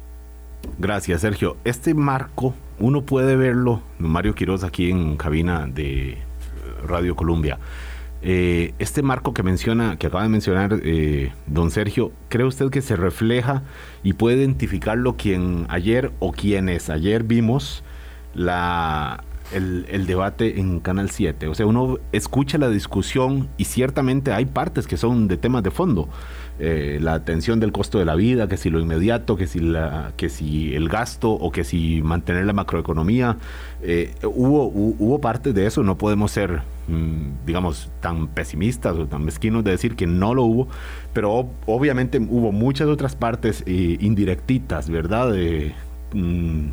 Gracias, 0.78 1.22
Sergio. 1.22 1.56
Este 1.64 1.94
marco, 1.94 2.54
uno 2.78 3.02
puede 3.02 3.36
verlo, 3.36 3.82
Mario 3.98 4.34
Quiroz 4.34 4.64
aquí 4.64 4.90
en 4.90 5.16
cabina 5.16 5.66
de 5.66 6.18
Radio 6.86 7.16
Colombia. 7.16 7.58
Eh, 8.22 8.74
este 8.78 9.02
marco 9.02 9.32
que 9.32 9.42
menciona, 9.42 9.96
que 9.96 10.06
acaba 10.06 10.22
de 10.22 10.28
mencionar 10.28 10.78
eh, 10.82 11.32
don 11.46 11.70
Sergio, 11.70 12.12
¿cree 12.28 12.46
usted 12.46 12.68
que 12.70 12.82
se 12.82 12.96
refleja 12.96 13.62
y 14.02 14.12
puede 14.12 14.36
identificarlo 14.36 15.16
quien 15.16 15.64
ayer 15.70 16.12
o 16.18 16.32
quienes 16.32 16.90
ayer 16.90 17.22
vimos 17.22 17.82
la 18.34 19.24
el, 19.52 20.06
debate 20.06 20.60
en 20.60 20.80
Canal 20.80 21.10
7. 21.10 21.48
O 21.48 21.54
sea, 21.54 21.66
uno 21.66 21.98
escucha 22.12 22.58
la 22.58 22.68
discusión 22.68 23.48
y 23.56 23.64
ciertamente 23.64 24.32
hay 24.32 24.46
partes 24.46 24.86
que 24.86 24.96
son 24.96 25.28
de 25.28 25.36
temas 25.36 25.62
de 25.62 25.70
fondo. 25.70 26.08
Eh, 26.58 26.98
la 27.00 27.14
atención 27.14 27.58
del 27.58 27.72
costo 27.72 27.98
de 27.98 28.04
la 28.04 28.14
vida, 28.14 28.46
que 28.46 28.58
si 28.58 28.68
lo 28.68 28.80
inmediato, 28.80 29.36
que 29.36 29.46
si, 29.46 29.60
la, 29.60 30.12
que 30.16 30.28
si 30.28 30.74
el 30.74 30.88
gasto 30.88 31.30
o 31.30 31.50
que 31.50 31.64
si 31.64 32.02
mantener 32.02 32.44
la 32.44 32.52
macroeconomía. 32.52 33.38
Eh, 33.82 34.14
hubo, 34.24 34.66
hubo 34.66 35.20
parte 35.20 35.54
de 35.54 35.66
eso, 35.66 35.82
no 35.82 35.96
podemos 35.96 36.32
ser, 36.32 36.60
mm, 36.88 37.46
digamos, 37.46 37.90
tan 38.00 38.28
pesimistas 38.28 38.96
o 38.96 39.06
tan 39.06 39.24
mezquinos 39.24 39.64
de 39.64 39.70
decir 39.70 39.96
que 39.96 40.06
no 40.06 40.34
lo 40.34 40.44
hubo, 40.44 40.68
pero 41.14 41.48
obviamente 41.66 42.18
hubo 42.18 42.52
muchas 42.52 42.88
otras 42.88 43.16
partes 43.16 43.62
eh, 43.66 43.96
indirectitas, 44.00 44.90
¿verdad? 44.90 45.32
De, 45.32 45.72
mm, 46.12 46.66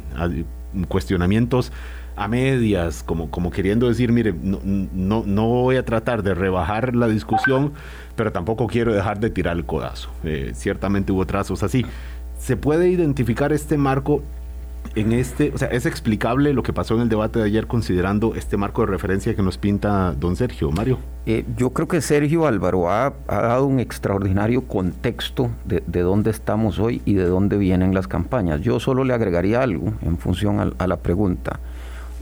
cuestionamientos 0.89 1.71
a 2.17 2.27
medias, 2.27 3.03
como, 3.03 3.29
como 3.29 3.51
queriendo 3.51 3.87
decir, 3.87 4.11
mire, 4.11 4.33
no, 4.33 4.59
no, 4.63 5.23
no 5.25 5.47
voy 5.47 5.77
a 5.77 5.85
tratar 5.85 6.23
de 6.23 6.33
rebajar 6.33 6.95
la 6.95 7.07
discusión, 7.07 7.73
pero 8.15 8.31
tampoco 8.31 8.65
quiero 8.65 8.91
dejar 8.91 9.19
de 9.19 9.29
tirar 9.29 9.55
el 9.55 9.65
codazo. 9.65 10.09
Eh, 10.23 10.51
ciertamente 10.55 11.11
hubo 11.11 11.25
trazos 11.27 11.61
así. 11.61 11.85
¿Se 12.39 12.57
puede 12.57 12.89
identificar 12.89 13.53
este 13.53 13.77
marco 13.77 14.23
en 14.95 15.11
este, 15.11 15.51
o 15.53 15.57
sea, 15.59 15.67
es 15.67 15.85
explicable 15.85 16.53
lo 16.53 16.63
que 16.63 16.73
pasó 16.73 16.95
en 16.95 17.01
el 17.01 17.09
debate 17.09 17.37
de 17.37 17.45
ayer 17.45 17.67
considerando 17.67 18.33
este 18.33 18.57
marco 18.57 18.81
de 18.81 18.87
referencia 18.87 19.35
que 19.35 19.43
nos 19.43 19.59
pinta 19.59 20.13
don 20.13 20.35
Sergio, 20.35 20.71
Mario? 20.71 20.97
Eh, 21.27 21.45
yo 21.55 21.69
creo 21.69 21.87
que 21.87 22.01
Sergio 22.01 22.47
Álvaro 22.47 22.89
ha, 22.89 23.13
dado 23.27 23.65
un 23.67 23.79
extraordinario 23.79 24.63
contexto 24.63 25.51
de, 25.65 26.01
dónde 26.01 26.31
estamos 26.31 26.79
hoy 26.79 27.03
y 27.05 27.13
de 27.13 27.25
dónde 27.25 27.57
vienen 27.57 27.93
las 27.93 28.07
campañas. 28.07 28.61
Yo 28.61 28.79
solo 28.79 29.03
le 29.03 29.13
agregaría 29.13 29.61
algo 29.61 29.93
en 30.01 30.17
función 30.17 30.73
a 30.75 30.87
la 30.87 30.97
pregunta. 30.97 31.59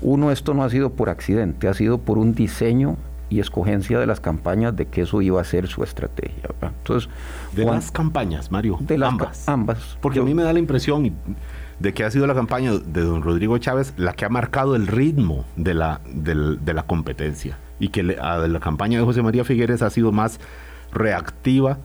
Uno, 0.02 0.32
esto 0.32 0.54
no 0.54 0.64
ha 0.64 0.70
sido 0.70 0.92
por 0.92 1.10
accidente, 1.10 1.68
ha 1.68 1.74
sido 1.74 1.98
por 1.98 2.18
un 2.18 2.34
diseño 2.34 2.98
y 3.30 3.40
escogencia 3.40 4.00
de 4.00 4.06
las 4.06 4.20
campañas 4.20 4.76
de 4.76 4.86
que 4.86 5.02
eso 5.02 5.22
iba 5.22 5.42
a 5.42 5.44
ser 5.44 5.68
su 5.68 5.84
estrategia. 5.84 6.50
Entonces, 6.62 7.10
de 7.54 7.66
las 7.66 7.92
campañas, 7.92 8.52
Mario, 8.52 8.78
de 8.80 9.04
ambas, 9.04 9.48
ambas. 9.50 9.98
Porque 10.02 10.20
a 10.20 10.24
mí 10.24 10.34
me 10.34 10.44
da 10.44 10.54
la 10.54 10.60
impresión 10.60 11.16
de 11.80 11.94
que 11.94 12.04
ha 12.04 12.12
sido 12.12 12.28
la 12.28 12.36
campaña 12.36 12.74
de 12.74 13.02
don 13.02 13.22
Rodrigo 13.24 13.58
Chávez 13.58 13.94
la 13.98 14.14
que 14.14 14.26
ha 14.26 14.30
marcado 14.30 14.76
el 14.76 14.88
ritmo 14.88 15.46
de 15.56 15.74
la, 15.74 16.02
de, 16.14 16.74
la 16.74 16.84
competencia 16.84 17.58
y 17.80 17.90
que 17.90 18.04
la 18.04 18.60
campaña 18.62 19.00
de 19.00 19.06
José 19.06 19.22
María 19.22 19.44
Figueres 19.44 19.82
ha 19.82 19.90
sido 19.90 20.12
más 20.12 20.40
reactiva 20.94 21.80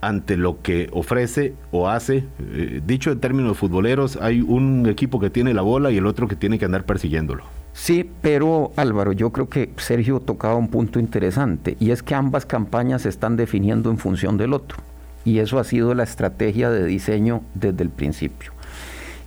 ante 0.00 0.36
lo 0.36 0.62
que 0.62 0.88
ofrece 0.92 1.54
o 1.70 1.88
hace. 1.88 2.24
Eh, 2.40 2.80
dicho 2.86 3.10
en 3.10 3.20
términos 3.20 3.58
futboleros, 3.58 4.16
hay 4.20 4.40
un 4.40 4.86
equipo 4.88 5.18
que 5.20 5.30
tiene 5.30 5.54
la 5.54 5.62
bola 5.62 5.90
y 5.90 5.96
el 5.96 6.06
otro 6.06 6.28
que 6.28 6.36
tiene 6.36 6.58
que 6.58 6.64
andar 6.64 6.84
persiguiéndolo. 6.84 7.44
Sí, 7.72 8.08
pero 8.22 8.72
Álvaro, 8.76 9.12
yo 9.12 9.30
creo 9.30 9.48
que 9.48 9.70
Sergio 9.76 10.20
tocaba 10.20 10.56
un 10.56 10.68
punto 10.68 10.98
interesante 10.98 11.76
y 11.78 11.90
es 11.90 12.02
que 12.02 12.14
ambas 12.14 12.44
campañas 12.44 13.02
se 13.02 13.08
están 13.08 13.36
definiendo 13.36 13.90
en 13.90 13.98
función 13.98 14.36
del 14.36 14.52
otro 14.52 14.78
y 15.24 15.38
eso 15.38 15.58
ha 15.58 15.64
sido 15.64 15.94
la 15.94 16.04
estrategia 16.04 16.70
de 16.70 16.84
diseño 16.84 17.42
desde 17.54 17.82
el 17.82 17.90
principio. 17.90 18.52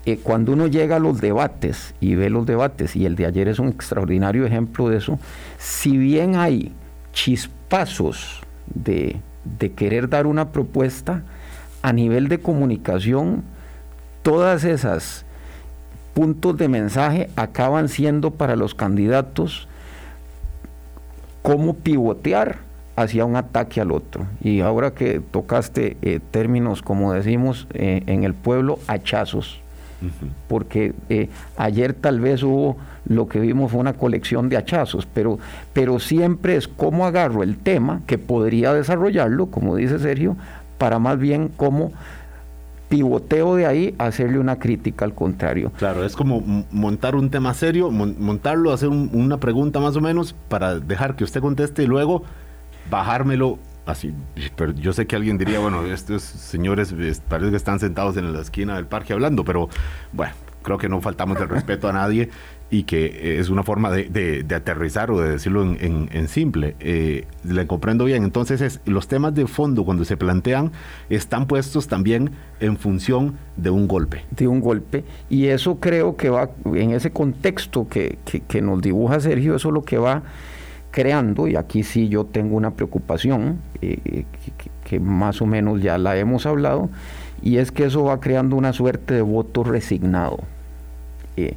Eh, 0.05 0.17
cuando 0.17 0.53
uno 0.53 0.65
llega 0.65 0.95
a 0.95 0.99
los 0.99 1.21
debates 1.21 1.93
y 1.99 2.15
ve 2.15 2.29
los 2.31 2.47
debates, 2.47 2.95
y 2.95 3.05
el 3.05 3.15
de 3.15 3.27
ayer 3.27 3.47
es 3.47 3.59
un 3.59 3.67
extraordinario 3.67 4.45
ejemplo 4.45 4.89
de 4.89 4.97
eso, 4.97 5.19
si 5.59 5.95
bien 5.95 6.35
hay 6.35 6.73
chispazos 7.13 8.41
de, 8.73 9.17
de 9.43 9.71
querer 9.71 10.09
dar 10.09 10.27
una 10.27 10.51
propuesta, 10.51 11.23
a 11.81 11.93
nivel 11.93 12.27
de 12.27 12.39
comunicación, 12.39 13.43
todas 14.21 14.63
esas 14.63 15.25
puntos 16.13 16.57
de 16.57 16.67
mensaje 16.67 17.29
acaban 17.35 17.89
siendo 17.89 18.31
para 18.31 18.55
los 18.55 18.75
candidatos 18.75 19.67
cómo 21.41 21.75
pivotear 21.75 22.59
hacia 22.95 23.25
un 23.25 23.35
ataque 23.35 23.81
al 23.81 23.91
otro. 23.91 24.27
Y 24.41 24.61
ahora 24.61 24.91
que 24.91 25.19
tocaste 25.19 25.97
eh, 26.01 26.19
términos, 26.31 26.81
como 26.81 27.13
decimos 27.13 27.67
eh, 27.73 28.03
en 28.05 28.23
el 28.23 28.33
pueblo, 28.33 28.79
hachazos, 28.87 29.59
porque 30.47 30.93
eh, 31.09 31.29
ayer 31.57 31.93
tal 31.93 32.19
vez 32.19 32.43
hubo, 32.43 32.77
lo 33.05 33.27
que 33.27 33.39
vimos 33.39 33.71
fue 33.71 33.79
una 33.79 33.93
colección 33.93 34.49
de 34.49 34.57
hachazos, 34.57 35.07
pero, 35.13 35.39
pero 35.73 35.99
siempre 35.99 36.55
es 36.55 36.67
cómo 36.67 37.05
agarro 37.05 37.43
el 37.43 37.57
tema, 37.57 38.01
que 38.07 38.17
podría 38.17 38.73
desarrollarlo, 38.73 39.47
como 39.47 39.75
dice 39.75 39.99
Sergio, 39.99 40.35
para 40.77 40.99
más 40.99 41.19
bien 41.19 41.49
cómo 41.55 41.91
pivoteo 42.91 43.55
de 43.55 43.65
ahí 43.65 43.95
hacerle 43.99 44.37
una 44.37 44.59
crítica 44.59 45.05
al 45.05 45.13
contrario. 45.13 45.71
Claro, 45.77 46.03
es 46.03 46.15
como 46.15 46.65
montar 46.71 47.15
un 47.15 47.29
tema 47.29 47.53
serio, 47.53 47.89
montarlo, 47.89 48.73
hacer 48.73 48.89
una 48.89 49.37
pregunta 49.37 49.79
más 49.79 49.95
o 49.95 50.01
menos 50.01 50.35
para 50.49 50.77
dejar 50.77 51.15
que 51.15 51.23
usted 51.23 51.39
conteste 51.39 51.83
y 51.83 51.87
luego 51.87 52.23
bajármelo 52.89 53.59
así. 53.91 54.13
Pero 54.55 54.73
yo 54.73 54.93
sé 54.93 55.05
que 55.07 55.15
alguien 55.15 55.37
diría, 55.37 55.59
bueno, 55.59 55.85
estos 55.85 56.23
señores 56.23 56.93
parece 57.27 57.51
que 57.51 57.57
están 57.57 57.79
sentados 57.79 58.17
en 58.17 58.33
la 58.33 58.41
esquina 58.41 58.75
del 58.75 58.85
parque 58.85 59.13
hablando, 59.13 59.43
pero 59.43 59.69
bueno, 60.13 60.33
creo 60.61 60.77
que 60.77 60.89
no 60.89 61.01
faltamos 61.01 61.39
el 61.39 61.49
respeto 61.49 61.87
a 61.87 61.93
nadie 61.93 62.29
y 62.71 62.83
que 62.83 63.37
es 63.39 63.49
una 63.49 63.63
forma 63.63 63.91
de, 63.91 64.45
aterrizar 64.55 65.11
o 65.11 65.19
de 65.19 65.31
decirlo 65.31 65.61
en, 65.63 66.27
simple. 66.29 66.75
Eh, 66.79 67.25
le 67.43 67.67
comprendo 67.67 68.05
bien. 68.05 68.23
Entonces, 68.23 68.61
es, 68.61 68.79
los 68.85 69.09
temas 69.09 69.35
de 69.35 69.45
fondo 69.45 69.83
cuando 69.83 70.05
se 70.05 70.15
plantean 70.15 70.71
están 71.09 71.47
puestos 71.47 71.87
también 71.87 72.31
en 72.61 72.77
función 72.77 73.35
de 73.57 73.69
un 73.69 73.89
golpe. 73.89 74.23
De 74.31 74.47
un 74.47 74.61
golpe. 74.61 75.03
Y 75.29 75.47
eso 75.47 75.79
creo 75.81 76.15
que 76.15 76.29
va, 76.29 76.49
en 76.73 76.91
ese 76.91 77.11
contexto 77.11 77.87
que, 77.89 78.17
nos 78.61 78.81
dibuja 78.81 79.19
Sergio, 79.19 79.55
eso 79.55 79.67
es 79.67 79.73
lo 79.73 79.83
que 79.83 79.97
va 79.97 80.23
creando, 80.91 81.47
y 81.47 81.55
aquí 81.55 81.83
sí 81.83 82.09
yo 82.09 82.25
tengo 82.25 82.55
una 82.55 82.71
preocupación, 82.71 83.59
eh, 83.81 84.25
que, 84.83 84.99
más 84.99 85.41
o 85.41 85.45
menos 85.45 85.81
ya 85.81 85.97
la 85.97 86.17
hemos 86.17 86.45
hablado, 86.45 86.89
y 87.41 87.57
es 87.57 87.71
que 87.71 87.85
eso 87.85 88.03
va 88.03 88.19
creando 88.19 88.55
una 88.57 88.73
suerte 88.73 89.13
de 89.13 89.21
voto 89.21 89.63
resignado. 89.63 90.39
Eh, 91.37 91.55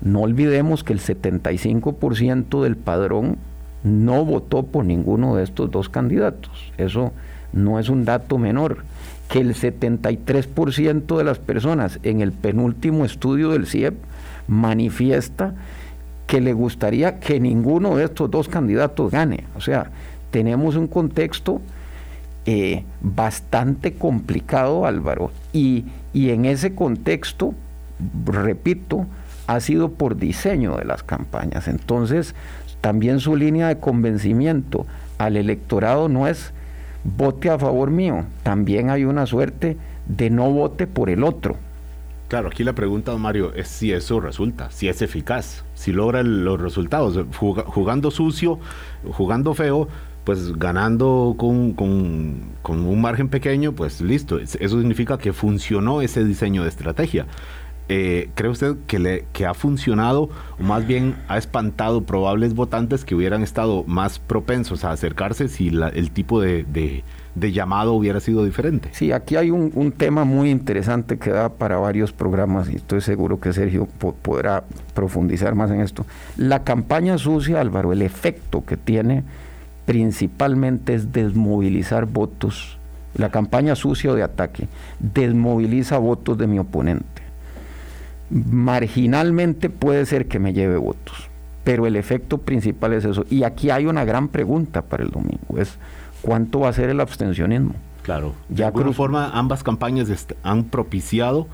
no 0.00 0.20
olvidemos 0.20 0.84
que 0.84 0.92
el 0.92 1.00
75% 1.00 2.62
del 2.62 2.76
padrón 2.76 3.36
no 3.82 4.24
votó 4.24 4.64
por 4.64 4.84
ninguno 4.84 5.34
de 5.34 5.42
estos 5.42 5.70
dos 5.70 5.88
candidatos. 5.88 6.72
Eso 6.78 7.12
no 7.52 7.78
es 7.78 7.88
un 7.88 8.04
dato 8.04 8.38
menor. 8.38 8.84
Que 9.28 9.40
el 9.40 9.54
73% 9.54 11.18
de 11.18 11.24
las 11.24 11.38
personas 11.38 11.98
en 12.02 12.20
el 12.20 12.32
penúltimo 12.32 13.04
estudio 13.04 13.50
del 13.50 13.66
CIEP 13.66 13.94
manifiesta 14.46 15.54
que 16.28 16.40
le 16.42 16.52
gustaría 16.52 17.18
que 17.18 17.40
ninguno 17.40 17.96
de 17.96 18.04
estos 18.04 18.30
dos 18.30 18.48
candidatos 18.48 19.10
gane. 19.10 19.44
O 19.56 19.60
sea, 19.62 19.90
tenemos 20.30 20.76
un 20.76 20.86
contexto 20.86 21.62
eh, 22.44 22.84
bastante 23.00 23.94
complicado, 23.94 24.84
Álvaro. 24.86 25.32
Y, 25.54 25.86
y 26.12 26.28
en 26.28 26.44
ese 26.44 26.74
contexto, 26.74 27.54
repito, 28.26 29.06
ha 29.46 29.58
sido 29.60 29.92
por 29.92 30.18
diseño 30.18 30.76
de 30.76 30.84
las 30.84 31.02
campañas. 31.02 31.66
Entonces, 31.66 32.34
también 32.82 33.20
su 33.20 33.34
línea 33.34 33.68
de 33.68 33.78
convencimiento 33.78 34.86
al 35.16 35.38
electorado 35.38 36.10
no 36.10 36.28
es 36.28 36.52
vote 37.04 37.48
a 37.48 37.58
favor 37.58 37.90
mío, 37.90 38.24
también 38.42 38.90
hay 38.90 39.04
una 39.04 39.24
suerte 39.24 39.78
de 40.06 40.28
no 40.28 40.50
vote 40.50 40.86
por 40.86 41.08
el 41.08 41.24
otro. 41.24 41.56
Claro, 42.28 42.48
aquí 42.48 42.62
la 42.62 42.74
pregunta, 42.74 43.16
Mario, 43.16 43.54
es 43.54 43.68
si 43.68 43.90
eso 43.90 44.20
resulta, 44.20 44.70
si 44.70 44.86
es 44.88 45.00
eficaz, 45.00 45.64
si 45.72 45.92
logra 45.92 46.22
los 46.22 46.60
resultados. 46.60 47.18
Jugando 47.36 48.10
sucio, 48.10 48.58
jugando 49.12 49.54
feo, 49.54 49.88
pues 50.24 50.58
ganando 50.58 51.36
con, 51.38 51.72
con, 51.72 52.52
con, 52.60 52.80
un 52.84 53.00
margen 53.00 53.30
pequeño, 53.30 53.72
pues 53.72 54.02
listo. 54.02 54.38
Eso 54.38 54.78
significa 54.78 55.16
que 55.16 55.32
funcionó 55.32 56.02
ese 56.02 56.22
diseño 56.22 56.64
de 56.64 56.68
estrategia. 56.68 57.26
Eh, 57.90 58.28
¿cree 58.34 58.50
usted 58.50 58.76
que, 58.86 58.98
le, 58.98 59.24
que 59.32 59.46
ha 59.46 59.54
funcionado 59.54 60.28
o 60.58 60.62
más 60.62 60.86
bien 60.86 61.16
ha 61.26 61.38
espantado 61.38 62.02
probables 62.02 62.52
votantes 62.52 63.06
que 63.06 63.14
hubieran 63.14 63.42
estado 63.42 63.82
más 63.86 64.18
propensos 64.18 64.84
a 64.84 64.90
acercarse 64.90 65.48
si 65.48 65.68
el 65.68 66.10
tipo 66.10 66.42
de, 66.42 67.02
llamado 67.40 67.92
hubiera 67.94 68.20
sido 68.20 68.44
diferente? 68.44 68.90
Sí, 68.92 69.12
aquí 69.12 69.36
hay 69.36 69.50
un, 69.50 69.92
tema 69.96 70.24
muy 70.24 70.50
interesante 70.50 71.18
que 71.18 71.30
da 71.30 71.48
para 71.48 71.78
varios 71.78 72.12
programas 72.12 72.70
y 72.70 72.76
estoy 72.76 73.00
seguro 73.00 73.40
que 73.40 73.52
Sergio 73.52 73.86
podrá 74.22 74.64
profundizar 74.94 75.54
más 75.54 75.70
en 75.70 75.80
esto. 75.80 76.04
La 76.36 76.64
campaña 76.64 77.18
sucia, 77.18 77.60
Álvaro, 77.60 77.92
el 77.92 78.02
efecto 78.02 78.64
que 78.64 78.76
tiene 78.76 79.24
principalmente 79.86 80.94
es 80.94 81.12
desmovilizar 81.12 82.06
votos. 82.06 82.78
La 83.14 83.30
campaña 83.30 83.74
sucia 83.74 84.12
o 84.12 84.14
de 84.14 84.22
ataque 84.22 84.68
desmoviliza 85.00 85.98
votos 85.98 86.36
de 86.38 86.46
mi 86.46 86.58
oponente 86.58 87.18
marginalmente 88.30 89.70
puede 89.70 90.04
ser 90.06 90.26
que 90.26 90.38
me 90.38 90.52
lleve 90.52 90.76
votos, 90.76 91.28
pero 91.64 91.86
el 91.86 91.96
efecto 91.96 92.38
principal 92.38 92.92
es 92.92 93.04
eso. 93.04 93.24
Y 93.30 93.44
aquí 93.44 93.70
hay 93.70 93.86
una 93.86 94.04
gran 94.04 94.28
pregunta 94.28 94.82
para 94.82 95.02
el 95.02 95.10
domingo, 95.10 95.58
es 95.58 95.78
¿cuánto 96.28 96.60
va 96.60 96.68
a 96.68 96.72
ser 96.74 96.90
el 96.90 97.00
abstencionismo? 97.00 97.74
Claro, 98.02 98.34
de 98.50 98.62
alguna 98.62 98.92
forma 98.92 99.30
ambas 99.30 99.62
campañas 99.62 100.10
han 100.42 100.64
propiciado 100.64 101.46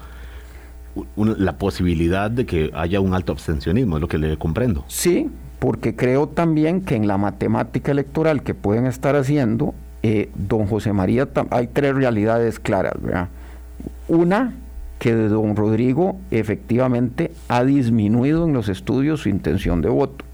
la 1.17 1.59
posibilidad 1.59 2.29
de 2.29 2.45
que 2.45 2.73
haya 2.75 2.99
un 2.99 3.15
alto 3.15 3.31
abstencionismo, 3.31 3.97
es 3.97 4.01
lo 4.01 4.09
que 4.09 4.19
le 4.19 4.37
comprendo. 4.37 4.85
Sí, 4.89 5.31
porque 5.61 5.95
creo 5.95 6.29
también 6.29 6.81
que 6.81 6.97
en 6.97 7.07
la 7.07 7.19
matemática 7.19 7.93
electoral 7.93 8.43
que 8.43 8.55
pueden 8.55 8.87
estar 8.87 9.15
haciendo, 9.15 9.75
eh, 10.03 10.31
don 10.35 10.67
José 10.67 10.93
María, 10.93 11.29
hay 11.51 11.69
tres 11.69 11.95
realidades 11.95 12.59
claras, 12.59 13.01
¿verdad? 13.01 13.29
Una, 14.09 14.55
que 14.99 15.15
don 15.15 15.55
Rodrigo 15.55 16.19
efectivamente 16.33 17.31
ha 17.47 17.63
disminuido 17.63 18.45
en 18.45 18.55
los 18.55 18.69
estudios 18.69 19.21
su 19.21 19.29
intención 19.29 19.83
de 19.83 19.89
voto. 19.89 20.25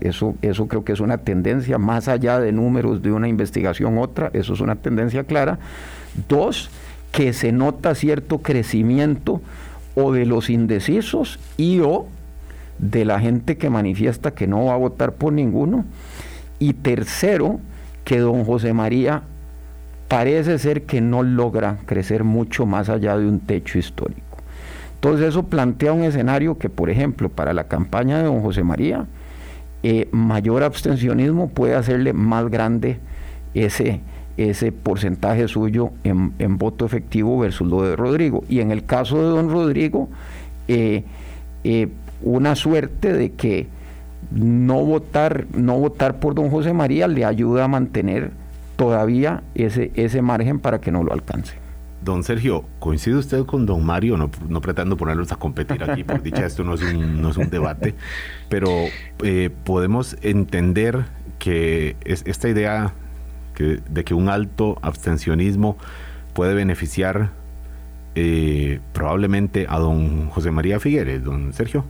Eso, 0.00 0.34
eso 0.42 0.66
creo 0.68 0.84
que 0.84 0.92
es 0.92 1.00
una 1.00 1.18
tendencia, 1.18 1.78
más 1.78 2.08
allá 2.08 2.38
de 2.38 2.52
números 2.52 3.02
de 3.02 3.12
una 3.12 3.28
investigación 3.28 3.98
otra, 3.98 4.30
eso 4.32 4.54
es 4.54 4.60
una 4.60 4.76
tendencia 4.76 5.24
clara. 5.24 5.58
Dos, 6.28 6.70
que 7.12 7.32
se 7.32 7.52
nota 7.52 7.94
cierto 7.94 8.38
crecimiento 8.38 9.40
o 9.94 10.12
de 10.12 10.26
los 10.26 10.50
indecisos 10.50 11.38
y 11.56 11.80
o 11.80 12.06
de 12.78 13.04
la 13.04 13.20
gente 13.20 13.56
que 13.58 13.70
manifiesta 13.70 14.32
que 14.32 14.46
no 14.46 14.66
va 14.66 14.74
a 14.74 14.78
votar 14.78 15.12
por 15.12 15.32
ninguno. 15.32 15.84
Y 16.58 16.74
tercero, 16.74 17.60
que 18.04 18.18
don 18.18 18.44
José 18.44 18.72
María 18.72 19.22
parece 20.08 20.58
ser 20.58 20.82
que 20.82 21.00
no 21.00 21.22
logra 21.22 21.78
crecer 21.86 22.24
mucho 22.24 22.66
más 22.66 22.88
allá 22.88 23.16
de 23.16 23.26
un 23.26 23.40
techo 23.40 23.78
histórico. 23.78 24.38
Entonces 24.94 25.28
eso 25.28 25.44
plantea 25.44 25.92
un 25.92 26.02
escenario 26.02 26.58
que, 26.58 26.68
por 26.68 26.90
ejemplo, 26.90 27.28
para 27.28 27.54
la 27.54 27.64
campaña 27.64 28.18
de 28.18 28.24
don 28.24 28.42
José 28.42 28.64
María, 28.64 29.06
eh, 29.82 30.08
mayor 30.12 30.62
abstencionismo 30.62 31.48
puede 31.48 31.74
hacerle 31.74 32.12
más 32.12 32.50
grande 32.50 32.98
ese, 33.54 34.00
ese 34.36 34.72
porcentaje 34.72 35.48
suyo 35.48 35.92
en, 36.04 36.58
voto 36.58 36.84
efectivo 36.84 37.38
versus 37.38 37.66
lo 37.66 37.82
de 37.82 37.96
Rodrigo. 37.96 38.44
Y 38.48 38.60
en 38.60 38.70
el 38.70 38.84
caso 38.84 39.16
de 39.16 39.28
don 39.28 39.50
Rodrigo, 39.50 40.08
eh, 40.68 41.04
eh, 41.64 41.88
una 42.22 42.54
suerte 42.54 43.12
de 43.12 43.32
que 43.32 43.68
no 44.30 44.84
votar, 44.84 45.46
no 45.54 45.78
votar 45.78 46.20
por 46.20 46.34
don 46.34 46.50
José 46.50 46.72
María 46.72 47.08
le 47.08 47.24
ayuda 47.24 47.64
a 47.64 47.68
mantener 47.68 48.30
todavía 48.76 49.42
ese, 49.54 49.90
ese 49.94 50.22
margen 50.22 50.60
para 50.60 50.80
que 50.80 50.92
no 50.92 51.02
lo 51.02 51.12
alcance. 51.12 51.59
Don 52.02 52.24
Sergio, 52.24 52.64
¿coincide 52.78 53.16
usted 53.16 53.44
con 53.44 53.66
don 53.66 53.84
Mario? 53.84 54.16
No, 54.16 54.60
pretendo 54.60 54.96
ponerlos 54.96 55.32
a 55.32 55.36
competir 55.36 55.84
aquí, 55.84 56.02
por 56.02 56.22
dicha, 56.22 56.46
esto 56.46 56.64
no 56.64 56.74
es 56.74 56.82
un, 56.82 57.20
no 57.20 57.30
es 57.30 57.36
un 57.36 57.50
debate, 57.50 57.94
pero 58.48 58.70
eh, 59.22 59.50
podemos 59.64 60.16
entender 60.22 61.04
que 61.38 61.96
es, 62.04 62.22
esta 62.26 62.48
idea 62.48 62.94
de 63.58 64.04
que 64.04 64.14
un 64.14 64.30
alto 64.30 64.78
abstencionismo 64.80 65.76
puede 66.32 66.54
beneficiar 66.54 67.30
eh, 68.14 68.80
probablemente 68.92 69.66
a 69.68 69.78
don 69.78 70.30
José 70.30 70.50
María 70.50 70.80
Figueres, 70.80 71.22
don 71.22 71.52
Sergio. 71.52 71.84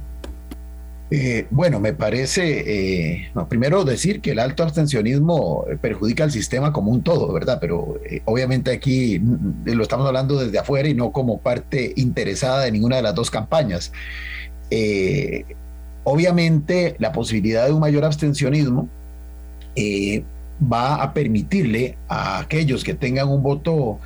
Eh, 1.13 1.47
bueno, 1.51 1.81
me 1.81 1.93
parece, 1.93 3.15
eh, 3.15 3.33
primero 3.49 3.85
decir 3.85 4.21
que 4.21 4.31
el 4.31 4.39
alto 4.39 4.63
abstencionismo 4.63 5.65
perjudica 5.81 6.23
al 6.23 6.31
sistema 6.31 6.73
como 6.73 6.93
un 6.93 7.03
todo, 7.03 7.33
¿verdad? 7.33 7.59
Pero 7.61 7.99
eh, 8.09 8.23
obviamente 8.27 8.71
aquí 8.71 9.19
mm, 9.19 9.71
lo 9.71 9.83
estamos 9.83 10.07
hablando 10.07 10.39
desde 10.39 10.59
afuera 10.59 10.89
y 10.89 10.95
no 10.95 11.11
como 11.11 11.39
parte 11.41 11.93
interesada 11.97 12.61
de 12.61 12.71
ninguna 12.71 12.97
de 12.97 13.03
las 13.03 13.15
dos 13.15 13.31
campañas. 13.31 13.93
obviamente 16.05 16.97
la 16.99 17.13
posibilidad 17.13 17.67
de 17.67 17.73
un 17.73 17.81
mayor 17.81 18.05
abstencionismo 18.05 18.89
va 20.73 21.03
a 21.03 21.13
permitirle 21.13 21.97
a 22.09 22.39
aquellos 22.39 22.85
que 22.85 22.95
tengan 22.95 23.29
un 23.29 23.43
voto 23.43 23.99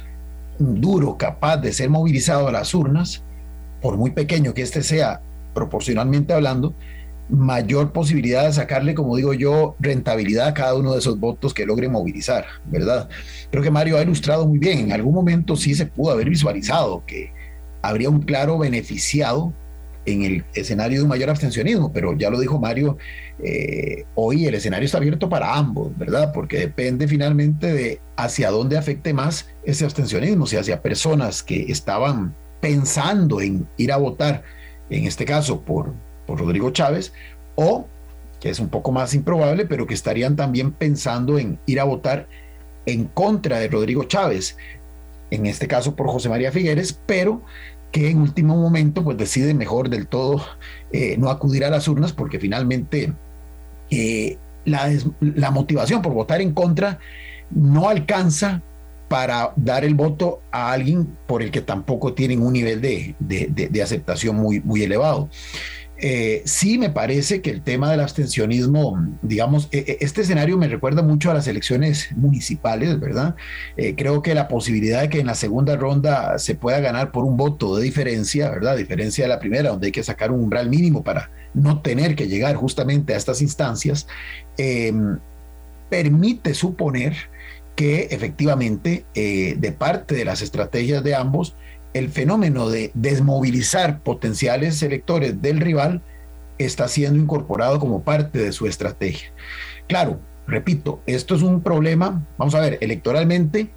duro, 0.58 1.16
capaz 1.18 1.58
de 1.58 1.72
ser 1.72 1.90
movilizado 1.90 2.48
a 2.48 2.52
las 2.52 2.74
urnas, 2.74 3.22
por 3.82 3.96
muy 3.98 4.12
pequeño 4.12 4.54
que 4.54 4.62
éste 4.62 4.82
sea 4.82 5.20
proporcionalmente 5.54 6.32
hablando, 6.32 6.74
mayor 7.28 7.92
posibilidad 7.92 8.44
de 8.44 8.52
sacarle, 8.52 8.94
como 8.94 9.16
digo 9.16 9.34
yo, 9.34 9.76
rentabilidad 9.80 10.48
a 10.48 10.54
cada 10.54 10.74
uno 10.74 10.92
de 10.92 10.98
esos 10.98 11.18
votos 11.18 11.54
que 11.54 11.66
logre 11.66 11.88
movilizar, 11.88 12.44
¿verdad? 12.66 13.08
Creo 13.50 13.62
que 13.62 13.70
Mario 13.70 13.96
ha 13.96 14.02
ilustrado 14.02 14.46
muy 14.46 14.58
bien, 14.58 14.80
en 14.80 14.92
algún 14.92 15.14
momento 15.14 15.56
sí 15.56 15.74
se 15.74 15.86
pudo 15.86 16.12
haber 16.12 16.28
visualizado 16.28 17.02
que 17.06 17.32
habría 17.82 18.10
un 18.10 18.20
claro 18.20 18.58
beneficiado 18.58 19.52
en 20.06 20.22
el 20.22 20.44
escenario 20.54 20.98
de 20.98 21.02
un 21.04 21.08
mayor 21.08 21.30
abstencionismo, 21.30 21.92
pero 21.92 22.16
ya 22.16 22.30
lo 22.30 22.38
dijo 22.38 22.58
Mario, 22.58 22.98
eh, 23.42 24.04
hoy 24.14 24.46
el 24.46 24.54
escenario 24.54 24.84
está 24.84 24.98
abierto 24.98 25.28
para 25.28 25.54
ambos, 25.54 25.96
¿verdad? 25.96 26.32
Porque 26.32 26.58
depende 26.58 27.08
finalmente 27.08 27.72
de 27.72 28.00
hacia 28.16 28.50
dónde 28.50 28.76
afecte 28.76 29.14
más 29.14 29.48
ese 29.64 29.84
abstencionismo, 29.84 30.46
si 30.46 30.56
hacia 30.56 30.82
personas 30.82 31.42
que 31.42 31.62
estaban 31.70 32.34
pensando 32.60 33.40
en 33.40 33.66
ir 33.76 33.92
a 33.92 33.96
votar, 33.96 34.42
en 34.90 35.06
este 35.06 35.24
caso 35.24 35.62
por 35.62 35.94
por 36.26 36.38
Rodrigo 36.38 36.70
Chávez, 36.70 37.12
o, 37.54 37.86
que 38.40 38.50
es 38.50 38.60
un 38.60 38.68
poco 38.68 38.92
más 38.92 39.14
improbable, 39.14 39.64
pero 39.66 39.86
que 39.86 39.94
estarían 39.94 40.36
también 40.36 40.72
pensando 40.72 41.38
en 41.38 41.58
ir 41.66 41.80
a 41.80 41.84
votar 41.84 42.26
en 42.86 43.06
contra 43.06 43.58
de 43.58 43.68
Rodrigo 43.68 44.04
Chávez, 44.04 44.56
en 45.30 45.46
este 45.46 45.66
caso 45.66 45.96
por 45.96 46.08
José 46.08 46.28
María 46.28 46.52
Figueres, 46.52 46.98
pero 47.06 47.42
que 47.90 48.10
en 48.10 48.20
último 48.20 48.56
momento 48.56 49.04
pues 49.04 49.16
decide 49.16 49.54
mejor 49.54 49.88
del 49.88 50.08
todo 50.08 50.44
eh, 50.92 51.16
no 51.16 51.30
acudir 51.30 51.64
a 51.64 51.70
las 51.70 51.86
urnas 51.86 52.12
porque 52.12 52.40
finalmente 52.40 53.12
eh, 53.90 54.36
la, 54.64 54.90
la, 55.20 55.52
motivación 55.52 56.02
por 56.02 56.12
votar 56.12 56.40
en 56.40 56.52
contra 56.52 56.98
no 57.50 57.88
alcanza 57.88 58.62
para 59.08 59.52
dar 59.54 59.84
el 59.84 59.94
voto 59.94 60.40
a 60.50 60.72
alguien 60.72 61.06
por 61.28 61.40
el 61.40 61.52
que 61.52 61.60
tampoco 61.60 62.14
tienen 62.14 62.42
un 62.42 62.54
nivel 62.54 62.80
de, 62.80 63.14
de, 63.20 63.46
de 63.48 63.82
aceptación 63.82 64.34
muy, 64.36 64.60
muy 64.60 64.82
elevado. 64.82 65.28
Eh, 66.06 66.42
sí 66.44 66.76
me 66.76 66.90
parece 66.90 67.40
que 67.40 67.48
el 67.48 67.62
tema 67.62 67.90
del 67.90 68.00
abstencionismo, 68.00 69.08
digamos, 69.22 69.70
e, 69.72 69.78
e, 69.78 69.98
este 70.04 70.20
escenario 70.20 70.58
me 70.58 70.68
recuerda 70.68 71.00
mucho 71.00 71.30
a 71.30 71.34
las 71.34 71.48
elecciones 71.48 72.10
municipales, 72.14 73.00
¿verdad? 73.00 73.36
Eh, 73.78 73.94
creo 73.96 74.20
que 74.20 74.34
la 74.34 74.46
posibilidad 74.46 75.00
de 75.00 75.08
que 75.08 75.20
en 75.20 75.26
la 75.28 75.34
segunda 75.34 75.76
ronda 75.76 76.38
se 76.38 76.56
pueda 76.56 76.78
ganar 76.80 77.10
por 77.10 77.24
un 77.24 77.38
voto 77.38 77.74
de 77.76 77.84
diferencia, 77.84 78.50
¿verdad? 78.50 78.76
diferencia 78.76 79.24
de 79.24 79.28
la 79.28 79.38
primera, 79.38 79.70
donde 79.70 79.86
hay 79.86 79.92
que 79.92 80.02
sacar 80.02 80.30
un 80.30 80.40
umbral 80.40 80.68
mínimo 80.68 81.02
para 81.02 81.30
no 81.54 81.80
tener 81.80 82.16
que 82.16 82.28
llegar 82.28 82.54
justamente 82.54 83.14
a 83.14 83.16
estas 83.16 83.40
instancias, 83.40 84.06
em, 84.58 85.16
permite 85.88 86.52
suponer 86.52 87.16
que 87.76 88.08
efectivamente 88.10 89.06
eh, 89.14 89.56
de 89.58 89.72
parte 89.72 90.14
de 90.14 90.26
las 90.26 90.42
estrategias 90.42 91.02
de 91.02 91.14
ambos, 91.14 91.56
el 91.94 92.10
fenómeno 92.10 92.68
de 92.68 92.90
desmovilizar 92.94 94.00
potenciales 94.00 94.82
electores 94.82 95.40
del 95.40 95.60
rival 95.60 96.02
está 96.58 96.88
siendo 96.88 97.18
incorporado 97.18 97.80
como 97.80 98.02
parte 98.02 98.38
de 98.38 98.52
su 98.52 98.66
estrategia. 98.66 99.32
Claro, 99.88 100.20
repito, 100.46 101.00
esto 101.06 101.34
es 101.34 101.42
un 101.42 101.62
problema, 101.62 102.26
vamos 102.36 102.54
a 102.54 102.60
ver, 102.60 102.78
electoralmente, 102.80 103.70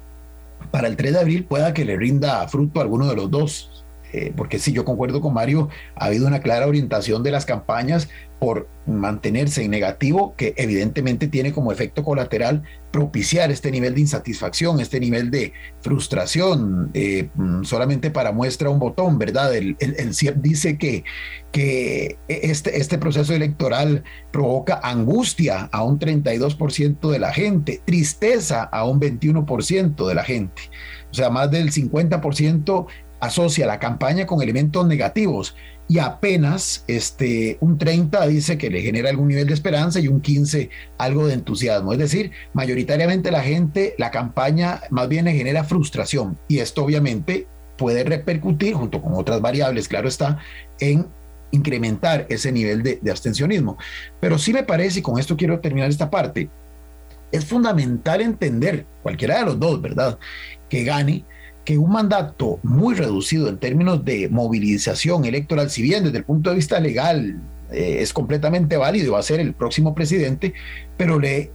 para 0.70 0.88
el 0.88 0.96
3 0.96 1.12
de 1.12 1.18
abril 1.20 1.44
pueda 1.44 1.72
que 1.72 1.84
le 1.84 1.96
rinda 1.96 2.46
fruto 2.48 2.80
a 2.80 2.82
alguno 2.82 3.06
de 3.06 3.16
los 3.16 3.30
dos, 3.30 3.84
eh, 4.12 4.32
porque 4.36 4.58
sí, 4.58 4.72
yo 4.72 4.84
concuerdo 4.84 5.20
con 5.20 5.34
Mario, 5.34 5.68
ha 5.96 6.06
habido 6.06 6.26
una 6.26 6.40
clara 6.40 6.66
orientación 6.66 7.22
de 7.22 7.30
las 7.30 7.44
campañas 7.44 8.08
por 8.38 8.68
mantenerse 8.86 9.64
en 9.64 9.70
negativo, 9.70 10.34
que 10.36 10.54
evidentemente 10.56 11.26
tiene 11.26 11.52
como 11.52 11.72
efecto 11.72 12.04
colateral 12.04 12.62
propiciar 12.92 13.50
este 13.50 13.70
nivel 13.70 13.94
de 13.94 14.02
insatisfacción, 14.02 14.80
este 14.80 15.00
nivel 15.00 15.30
de 15.30 15.52
frustración, 15.80 16.90
eh, 16.94 17.28
mm, 17.34 17.64
solamente 17.64 18.10
para 18.10 18.32
muestra 18.32 18.70
un 18.70 18.78
botón, 18.78 19.18
¿verdad? 19.18 19.54
El, 19.54 19.76
el, 19.80 20.14
CIEP 20.14 20.36
dice 20.36 20.78
que, 20.78 21.04
que 21.50 22.16
este, 22.28 22.78
este 22.78 22.96
proceso 22.98 23.34
electoral 23.34 24.04
provoca 24.30 24.80
angustia 24.82 25.68
a 25.72 25.82
un 25.82 25.98
32% 25.98 27.10
de 27.10 27.18
la 27.18 27.32
gente, 27.32 27.82
tristeza 27.84 28.62
a 28.62 28.84
un 28.84 29.00
21% 29.00 30.06
de 30.06 30.14
la 30.14 30.24
gente. 30.24 30.62
O 31.10 31.14
sea, 31.14 31.30
más 31.30 31.50
del 31.50 31.72
50% 31.72 32.86
asocia 33.20 33.66
la 33.66 33.78
campaña 33.78 34.26
con 34.26 34.42
elementos 34.42 34.86
negativos 34.86 35.56
y 35.88 35.98
apenas 35.98 36.84
este, 36.86 37.56
un 37.60 37.78
30 37.78 38.26
dice 38.26 38.58
que 38.58 38.68
le 38.68 38.82
genera 38.82 39.08
algún 39.08 39.28
nivel 39.28 39.46
de 39.46 39.54
esperanza 39.54 40.00
y 40.00 40.08
un 40.08 40.20
15 40.20 40.68
algo 40.98 41.26
de 41.26 41.34
entusiasmo. 41.34 41.92
Es 41.92 41.98
decir, 41.98 42.30
mayoritariamente 42.52 43.30
la 43.30 43.40
gente, 43.40 43.94
la 43.96 44.10
campaña 44.10 44.82
más 44.90 45.08
bien 45.08 45.24
le 45.24 45.32
genera 45.32 45.64
frustración 45.64 46.38
y 46.46 46.58
esto 46.58 46.84
obviamente 46.84 47.46
puede 47.78 48.04
repercutir 48.04 48.74
junto 48.74 49.00
con 49.00 49.14
otras 49.14 49.40
variables, 49.40 49.88
claro 49.88 50.08
está, 50.08 50.38
en 50.78 51.06
incrementar 51.52 52.26
ese 52.28 52.52
nivel 52.52 52.82
de, 52.82 52.98
de 53.00 53.10
abstencionismo. 53.10 53.78
Pero 54.20 54.36
sí 54.38 54.52
me 54.52 54.64
parece, 54.64 54.98
y 54.98 55.02
con 55.02 55.18
esto 55.18 55.36
quiero 55.36 55.60
terminar 55.60 55.88
esta 55.88 56.10
parte, 56.10 56.50
es 57.32 57.44
fundamental 57.44 58.20
entender, 58.20 58.84
cualquiera 59.02 59.38
de 59.38 59.44
los 59.46 59.58
dos, 59.58 59.80
¿verdad? 59.80 60.18
Que 60.68 60.84
gane 60.84 61.24
que 61.68 61.76
un 61.76 61.92
mandato 61.92 62.60
muy 62.62 62.94
reducido 62.94 63.46
en 63.46 63.58
términos 63.58 64.02
de 64.02 64.30
movilización 64.30 65.26
electoral, 65.26 65.68
si 65.68 65.82
bien 65.82 66.02
desde 66.02 66.16
el 66.16 66.24
punto 66.24 66.48
de 66.48 66.56
vista 66.56 66.80
legal 66.80 67.42
eh, 67.70 67.98
es 68.00 68.14
completamente 68.14 68.78
válido, 68.78 69.12
va 69.12 69.18
a 69.18 69.22
ser 69.22 69.38
el 69.38 69.52
próximo 69.52 69.94
presidente, 69.94 70.54
pero 70.96 71.18
le 71.18 71.50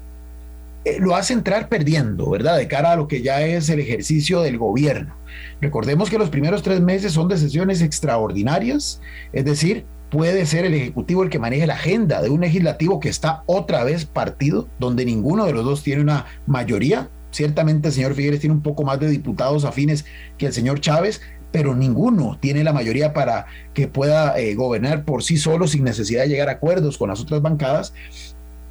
eh, 0.85 0.97
lo 0.99 1.15
hace 1.15 1.33
entrar 1.33 1.67
perdiendo, 1.67 2.29
¿verdad? 2.29 2.57
De 2.57 2.67
cara 2.67 2.91
a 2.91 2.95
lo 2.95 3.07
que 3.07 3.23
ya 3.23 3.41
es 3.41 3.69
el 3.69 3.79
ejercicio 3.79 4.41
del 4.41 4.59
gobierno. 4.59 5.15
Recordemos 5.61 6.11
que 6.11 6.19
los 6.19 6.29
primeros 6.29 6.61
tres 6.61 6.79
meses 6.79 7.13
son 7.13 7.27
de 7.27 7.39
sesiones 7.39 7.81
extraordinarias, 7.81 9.01
es 9.31 9.45
decir, 9.45 9.83
puede 10.11 10.45
ser 10.45 10.63
el 10.65 10.75
Ejecutivo 10.75 11.23
el 11.23 11.31
que 11.31 11.39
maneje 11.39 11.65
la 11.65 11.73
agenda 11.73 12.21
de 12.21 12.29
un 12.29 12.41
legislativo 12.41 12.99
que 12.99 13.09
está 13.09 13.41
otra 13.47 13.83
vez 13.83 14.05
partido, 14.05 14.67
donde 14.77 15.05
ninguno 15.05 15.45
de 15.45 15.53
los 15.53 15.65
dos 15.65 15.81
tiene 15.81 16.03
una 16.03 16.27
mayoría. 16.45 17.09
Ciertamente 17.33 17.87
el 17.87 17.93
señor 17.93 18.13
Figueres 18.13 18.39
tiene 18.39 18.55
un 18.55 18.61
poco 18.61 18.83
más 18.83 18.99
de 18.99 19.09
diputados 19.09 19.65
afines 19.65 20.05
que 20.37 20.45
el 20.45 20.53
señor 20.53 20.79
Chávez, 20.79 21.21
pero 21.51 21.75
ninguno 21.75 22.37
tiene 22.39 22.63
la 22.63 22.73
mayoría 22.73 23.11
para 23.11 23.47
que 23.73 23.87
pueda 23.87 24.39
eh, 24.39 24.53
gobernar 24.53 25.03
por 25.03 25.23
sí 25.23 25.37
solo 25.37 25.67
sin 25.67 25.83
necesidad 25.83 26.23
de 26.23 26.29
llegar 26.29 26.49
a 26.49 26.53
acuerdos 26.53 26.97
con 26.97 27.09
las 27.09 27.19
otras 27.19 27.41
bancadas. 27.41 27.93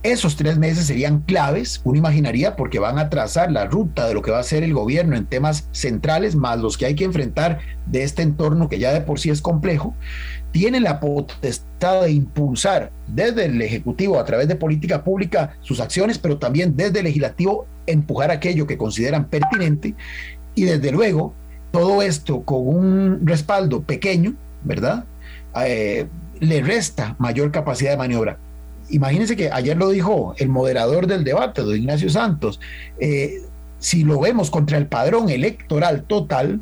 Esos 0.05 0.37
tres 0.37 0.59
meses 0.59 0.87
serían 0.87 1.21
claves, 1.21 1.81
uno 1.85 1.99
imaginaría, 1.99 2.57
porque 2.57 2.79
van 2.79 2.99
a 2.99 3.09
trazar 3.09 3.51
la 3.53 3.67
ruta 3.67 4.07
de 4.07 4.15
lo 4.15 4.23
que 4.23 4.33
va 4.33 4.39
a 4.39 4.45
ser 4.45 4.63
el 4.63 4.75
gobierno 4.75 5.17
en 5.17 5.27
temas 5.27 5.69
centrales, 5.73 6.35
más 6.35 6.59
los 6.59 6.77
que 6.77 6.87
hay 6.87 6.95
que 6.95 7.05
enfrentar 7.05 7.61
de 7.87 8.05
este 8.05 8.23
entorno 8.23 8.69
que 8.69 8.79
ya 8.79 8.93
de 8.93 9.01
por 9.01 9.21
sí 9.21 9.31
es 9.31 9.43
complejo. 9.43 9.95
Tienen 10.53 10.85
la 10.85 11.01
potestad 11.01 12.03
de 12.03 12.13
impulsar 12.13 12.91
desde 13.07 13.47
el 13.47 13.61
Ejecutivo 13.61 14.19
a 14.19 14.25
través 14.25 14.49
de 14.49 14.55
política 14.55 15.03
pública 15.03 15.57
sus 15.61 15.81
acciones, 15.81 16.19
pero 16.19 16.39
también 16.39 16.77
desde 16.77 17.01
el 17.01 17.07
Legislativo 17.07 17.67
empujar 17.87 18.31
aquello 18.31 18.67
que 18.67 18.79
consideran 18.79 19.27
pertinente. 19.27 19.95
Y 20.55 20.65
desde 20.65 20.93
luego, 20.93 21.35
todo 21.71 22.03
esto 22.03 22.43
con 22.43 22.69
un 22.69 23.27
respaldo 23.27 23.83
pequeño, 23.83 24.35
¿verdad? 24.63 25.05
Eh, 25.65 26.07
le 26.41 26.63
resta 26.63 27.17
mayor 27.19 27.51
capacidad 27.51 27.91
de 27.91 27.97
maniobra 27.97 28.39
imagínense 28.93 29.37
que 29.37 29.51
ayer 29.51 29.77
lo 29.77 29.89
dijo 29.89 30.35
el 30.39 30.49
moderador 30.49 31.07
del 31.07 31.25
debate, 31.25 31.63
don 31.63 31.77
Ignacio 31.77 32.11
Santos, 32.11 32.61
eh, 32.99 33.43
si 33.79 34.05
lo 34.05 34.21
vemos 34.21 34.51
contra 34.51 34.79
el 34.79 34.87
padrón 34.87 35.29
electoral 35.31 36.05
total, 36.05 36.61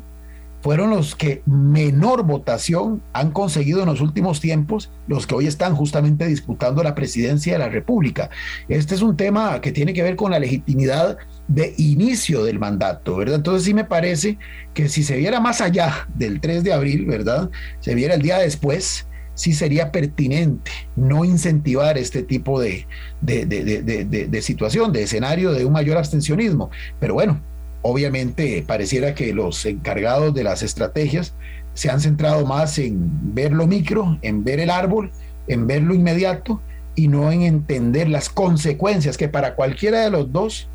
fueron 0.61 0.91
los 0.91 1.15
que 1.15 1.41
menor 1.45 2.23
votación 2.23 3.01
han 3.13 3.31
conseguido 3.31 3.81
en 3.81 3.87
los 3.87 4.01
últimos 4.01 4.39
tiempos, 4.39 4.91
los 5.07 5.27
que 5.27 5.35
hoy 5.35 5.47
están 5.47 5.75
justamente 5.75 6.27
disputando 6.27 6.83
la 6.83 6.95
presidencia 6.95 7.53
de 7.53 7.59
la 7.59 7.69
República. 7.69 8.29
Este 8.69 8.95
es 8.95 9.01
un 9.01 9.17
tema 9.17 9.59
que 9.61 9.71
tiene 9.71 9.93
que 9.93 10.03
ver 10.03 10.15
con 10.15 10.31
la 10.31 10.39
legitimidad 10.39 11.17
de 11.47 11.73
inicio 11.77 12.43
del 12.43 12.59
mandato, 12.59 13.17
¿verdad? 13.17 13.35
Entonces 13.35 13.63
sí 13.63 13.73
me 13.73 13.85
parece 13.85 14.37
que 14.73 14.87
si 14.87 15.03
se 15.03 15.17
viera 15.17 15.39
más 15.39 15.61
allá 15.61 16.07
del 16.15 16.39
3 16.39 16.63
de 16.63 16.73
abril, 16.73 17.05
¿verdad? 17.05 17.49
Se 17.79 17.95
viera 17.95 18.13
el 18.13 18.21
día 18.21 18.37
después, 18.37 19.07
sí 19.33 19.53
sería 19.53 19.91
pertinente 19.91 20.71
no 20.95 21.25
incentivar 21.25 21.97
este 21.97 22.21
tipo 22.21 22.61
de, 22.61 22.85
de, 23.21 24.41
situación, 24.41 24.91
de 24.93 25.03
escenario 25.03 25.51
de 25.51 25.65
un 25.65 25.73
mayor 25.73 25.97
abstencionismo. 25.97 26.69
Pero 26.99 27.15
bueno, 27.15 27.41
obviamente 27.81 28.63
pareciera 28.65 29.15
que 29.15 29.33
los 29.33 29.65
encargados 29.65 30.33
de 30.33 30.43
las 30.43 30.63
estrategias 30.63 31.33
se 31.73 31.89
han 31.89 32.01
centrado 32.01 32.45
más 32.45 32.77
en 32.77 33.33
ver 33.33 33.53
lo 33.53 33.67
micro, 33.67 34.17
en 34.21 34.43
ver 34.43 34.59
el 34.59 34.69
árbol, 34.69 35.11
en 35.47 35.67
ver 35.67 35.81
lo 35.83 35.93
inmediato 35.93 36.61
y 36.95 37.07
no 37.07 37.31
en 37.31 37.41
entender 37.43 38.09
las 38.09 38.29
consecuencias 38.29 39.17
que 39.17 39.29
para 39.29 39.55
cualquiera 39.55 40.01
de 40.01 40.11
los 40.11 40.31
dos 40.31 40.67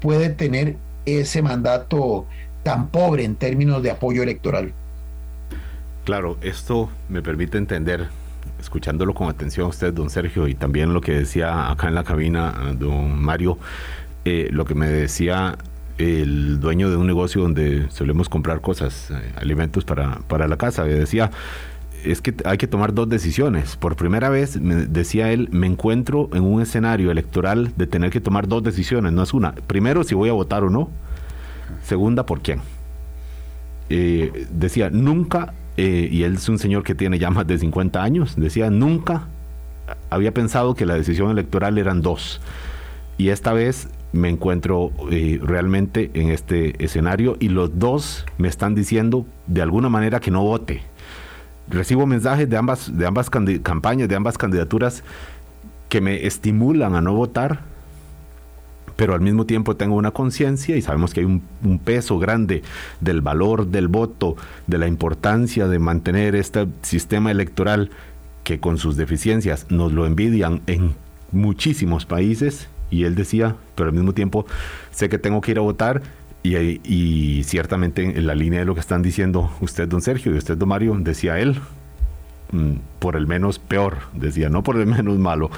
puede 0.00 0.30
tener 0.30 0.76
ese 1.04 1.42
mandato 1.42 2.26
tan 2.62 2.88
pobre 2.88 3.24
en 3.24 3.36
términos 3.36 3.82
de 3.82 3.90
apoyo 3.90 4.22
electoral. 4.22 4.72
Claro, 6.04 6.38
esto 6.40 6.90
me 7.08 7.20
permite 7.20 7.58
entender, 7.58 8.08
escuchándolo 8.58 9.12
con 9.14 9.28
atención 9.28 9.66
a 9.66 9.68
usted, 9.68 9.92
don 9.92 10.08
Sergio, 10.08 10.48
y 10.48 10.54
también 10.54 10.94
lo 10.94 11.00
que 11.00 11.12
decía 11.12 11.70
acá 11.70 11.88
en 11.88 11.94
la 11.94 12.04
cabina, 12.04 12.74
don 12.78 13.20
Mario, 13.20 13.58
eh, 14.24 14.48
lo 14.50 14.64
que 14.64 14.74
me 14.74 14.88
decía 14.88 15.56
el 15.98 16.60
dueño 16.60 16.90
de 16.90 16.96
un 16.96 17.06
negocio 17.06 17.42
donde 17.42 17.90
solemos 17.90 18.28
comprar 18.28 18.60
cosas, 18.60 19.10
eh, 19.10 19.32
alimentos 19.36 19.84
para, 19.84 20.20
para 20.28 20.48
la 20.48 20.56
casa, 20.56 20.84
me 20.84 20.94
decía, 20.94 21.30
es 22.04 22.20
que 22.20 22.34
hay 22.44 22.56
que 22.56 22.66
tomar 22.66 22.94
dos 22.94 23.08
decisiones. 23.08 23.76
Por 23.76 23.96
primera 23.96 24.28
vez, 24.28 24.60
me 24.60 24.76
decía 24.76 25.32
él, 25.32 25.48
me 25.50 25.66
encuentro 25.66 26.30
en 26.32 26.44
un 26.44 26.62
escenario 26.62 27.10
electoral 27.10 27.72
de 27.76 27.86
tener 27.86 28.10
que 28.10 28.20
tomar 28.20 28.48
dos 28.48 28.62
decisiones, 28.62 29.12
no 29.12 29.22
es 29.22 29.34
una. 29.34 29.52
Primero, 29.52 30.04
si 30.04 30.14
voy 30.14 30.28
a 30.28 30.32
votar 30.32 30.64
o 30.64 30.70
no. 30.70 30.90
Segunda, 31.82 32.24
por 32.24 32.40
quién. 32.40 32.60
Eh, 33.90 34.46
decía, 34.50 34.90
nunca 34.90 35.54
eh, 35.78 36.08
y 36.10 36.24
él 36.24 36.34
es 36.34 36.48
un 36.48 36.58
señor 36.58 36.82
que 36.82 36.96
tiene 36.96 37.20
ya 37.20 37.30
más 37.30 37.46
de 37.46 37.56
50 37.56 38.02
años, 38.02 38.34
decía, 38.36 38.68
nunca 38.68 39.28
había 40.10 40.34
pensado 40.34 40.74
que 40.74 40.84
la 40.84 40.94
decisión 40.94 41.30
electoral 41.30 41.78
eran 41.78 42.02
dos. 42.02 42.40
Y 43.16 43.28
esta 43.28 43.52
vez 43.52 43.88
me 44.12 44.28
encuentro 44.28 44.90
eh, 45.10 45.38
realmente 45.42 46.10
en 46.14 46.30
este 46.30 46.82
escenario 46.82 47.36
y 47.40 47.48
los 47.48 47.78
dos 47.78 48.24
me 48.38 48.48
están 48.48 48.74
diciendo 48.74 49.26
de 49.46 49.62
alguna 49.62 49.88
manera 49.88 50.20
que 50.20 50.30
no 50.30 50.42
vote. 50.42 50.82
Recibo 51.68 52.06
mensajes 52.06 52.48
de 52.48 52.56
ambas, 52.56 52.96
de 52.96 53.06
ambas 53.06 53.28
campañas, 53.28 54.08
de 54.08 54.16
ambas 54.16 54.38
candidaturas 54.38 55.04
que 55.88 56.00
me 56.00 56.26
estimulan 56.26 56.94
a 56.94 57.00
no 57.00 57.14
votar, 57.14 57.60
pero 58.96 59.14
al 59.14 59.20
mismo 59.20 59.46
tiempo 59.46 59.76
tengo 59.76 59.94
una 59.94 60.10
conciencia 60.10 60.76
y 60.76 60.82
sabemos 60.82 61.14
que 61.14 61.20
hay 61.20 61.26
un, 61.26 61.78
peso 61.84 62.18
grande 62.18 62.62
del 63.00 63.20
valor 63.20 63.68
del 63.68 63.88
voto, 63.88 64.36
de 64.66 64.78
la 64.78 64.88
importancia 64.88 65.68
de 65.68 65.78
mantener 65.78 66.34
este 66.34 66.66
sistema 66.82 67.30
electoral 67.30 67.90
que 68.44 68.58
con 68.58 68.78
sus 68.78 68.96
deficiencias 68.96 69.66
nos 69.68 69.92
lo 69.92 70.06
envidian 70.06 70.62
en 70.66 70.94
muchísimos 71.32 72.06
países. 72.06 72.68
Y 72.90 73.04
él 73.04 73.14
decía, 73.14 73.56
pero 73.74 73.88
al 73.88 73.94
mismo 73.94 74.14
tiempo 74.14 74.46
sé 74.90 75.08
que 75.08 75.18
tengo 75.18 75.40
que 75.40 75.52
ir 75.52 75.58
a 75.58 75.62
votar 75.62 76.02
y, 76.42 77.42
ciertamente 77.44 78.02
en 78.02 78.26
la 78.26 78.34
línea 78.34 78.60
de 78.60 78.64
lo 78.64 78.74
que 78.74 78.80
están 78.80 79.02
diciendo 79.02 79.50
usted, 79.60 79.86
don 79.88 80.00
Sergio, 80.00 80.34
y 80.34 80.38
usted, 80.38 80.56
don 80.56 80.68
Mario, 80.68 80.96
decía 80.98 81.38
él, 81.38 81.60
mm, 82.52 82.74
por 83.00 83.16
el 83.16 83.26
menos 83.26 83.58
peor, 83.58 83.98
decía, 84.14 84.48
no 84.48 84.62
por 84.62 84.76
el 84.76 84.86
menos 84.86 85.18
malo, 85.18 85.50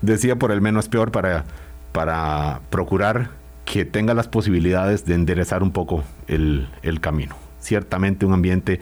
decía 0.00 0.36
por 0.36 0.50
el 0.50 0.60
menos 0.60 0.88
peor 0.88 1.12
para 1.12 1.44
para 1.92 2.60
procurar 2.70 3.30
que 3.64 3.84
tenga 3.84 4.14
las 4.14 4.26
posibilidades 4.26 5.04
de 5.04 5.14
enderezar 5.14 5.62
un 5.62 5.70
poco 5.70 6.02
el, 6.26 6.66
camino. 7.00 7.36
Ciertamente 7.60 8.26
un 8.26 8.32
ambiente 8.32 8.80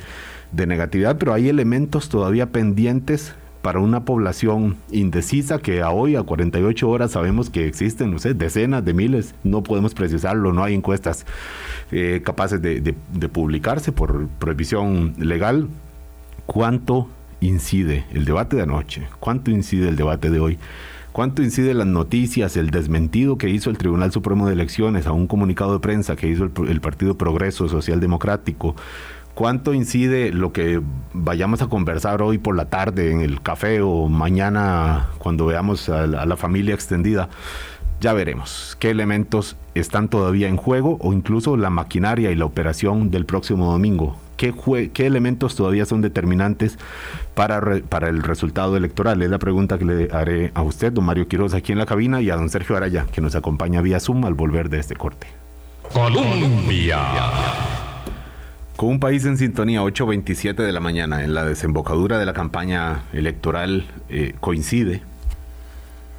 de 0.52 0.66
negatividad, 0.66 1.18
pero 1.18 1.34
hay 1.34 1.48
elementos 1.48 2.08
todavía 2.08 2.46
pendientes 2.46 3.34
para 3.62 3.80
una 3.80 4.04
población 4.04 4.76
indecisa 4.90 5.58
que 5.58 5.82
a 5.82 5.90
hoy, 5.90 6.16
a 6.16 6.22
48 6.22 6.88
horas, 6.88 7.12
sabemos 7.12 7.50
que 7.50 7.66
existen, 7.66 8.10
no 8.10 8.18
decenas 8.18 8.84
de 8.84 8.94
miles, 8.94 9.34
no 9.44 9.62
podemos 9.62 9.94
precisarlo, 9.94 10.52
no 10.52 10.64
hay 10.64 10.74
encuestas 10.74 11.26
eh, 11.92 12.22
capaces 12.24 12.60
de, 12.62 12.94
publicarse 13.32 13.92
por 13.92 14.28
prohibición 14.38 15.14
legal. 15.18 15.68
¿Cuánto 16.46 17.08
incide 17.40 18.04
el 18.12 18.24
debate 18.24 18.56
de 18.56 18.62
anoche? 18.62 19.06
¿Cuánto 19.20 19.50
incide 19.50 19.88
el 19.88 19.96
debate 19.96 20.30
de 20.30 20.40
hoy? 20.40 20.58
¿Cuánto 21.12 21.42
incide 21.42 21.74
las 21.74 21.86
noticias, 21.86 22.56
el 22.56 22.70
desmentido 22.70 23.36
que 23.36 23.50
hizo 23.50 23.68
el 23.68 23.78
Tribunal 23.78 24.12
Supremo 24.12 24.46
de 24.46 24.52
Elecciones 24.52 25.06
a 25.06 25.12
un 25.12 25.26
comunicado 25.26 25.72
de 25.72 25.80
prensa 25.80 26.14
que 26.14 26.28
hizo 26.28 26.44
el, 26.44 26.80
Partido 26.80 27.16
Progreso 27.16 27.68
Social 27.68 27.98
Democrático? 27.98 28.76
¿Cuánto 29.40 29.72
incide 29.72 30.34
lo 30.34 30.52
que 30.52 30.82
vayamos 31.14 31.62
a 31.62 31.68
conversar 31.68 32.20
hoy 32.20 32.36
por 32.36 32.54
la 32.54 32.66
tarde 32.66 33.10
en 33.10 33.22
el 33.22 33.40
café 33.40 33.80
o 33.80 34.06
mañana 34.06 35.06
cuando 35.16 35.46
veamos 35.46 35.88
a 35.88 36.06
la 36.06 36.36
familia 36.36 36.74
extendida? 36.74 37.30
Ya 38.02 38.12
veremos 38.12 38.76
qué 38.78 38.90
elementos 38.90 39.56
están 39.74 40.08
todavía 40.08 40.46
en 40.48 40.58
juego 40.58 40.98
o 41.00 41.14
incluso 41.14 41.56
la 41.56 41.70
maquinaria 41.70 42.30
y 42.30 42.34
la 42.34 42.44
operación 42.44 43.10
del 43.10 43.24
próximo 43.24 43.72
domingo. 43.72 44.14
¿Qué, 44.36 44.52
elementos 45.06 45.56
todavía 45.56 45.86
son 45.86 46.02
determinantes 46.02 46.78
para, 47.34 47.62
para 47.88 48.10
el 48.10 48.22
resultado 48.22 48.76
electoral? 48.76 49.22
Es 49.22 49.30
la 49.30 49.38
pregunta 49.38 49.78
que 49.78 49.86
le 49.86 50.08
haré 50.12 50.52
a 50.52 50.60
usted, 50.60 50.92
don 50.92 51.06
Mario 51.06 51.28
Quiroz, 51.28 51.54
aquí 51.54 51.72
en 51.72 51.78
la 51.78 51.86
cabina, 51.86 52.20
y 52.20 52.28
a 52.28 52.36
don 52.36 52.50
Sergio 52.50 52.76
Araya, 52.76 53.06
que 53.10 53.22
nos 53.22 53.34
acompaña 53.34 53.80
vía 53.80 54.00
Zoom 54.00 54.26
al 54.26 54.34
volver 54.34 54.68
de 54.68 54.80
este 54.80 54.96
corte. 54.96 55.28
Colombia. 55.94 56.98
Con 58.80 58.88
un 58.88 58.98
país 58.98 59.26
en 59.26 59.36
sintonía, 59.36 59.82
8.27 59.82 60.54
de 60.54 60.72
la 60.72 60.80
mañana, 60.80 61.22
en 61.22 61.34
la 61.34 61.44
desembocadura 61.44 62.18
de 62.18 62.24
la 62.24 62.32
campaña 62.32 63.02
electoral, 63.12 63.84
eh, 64.08 64.32
coincide, 64.40 65.02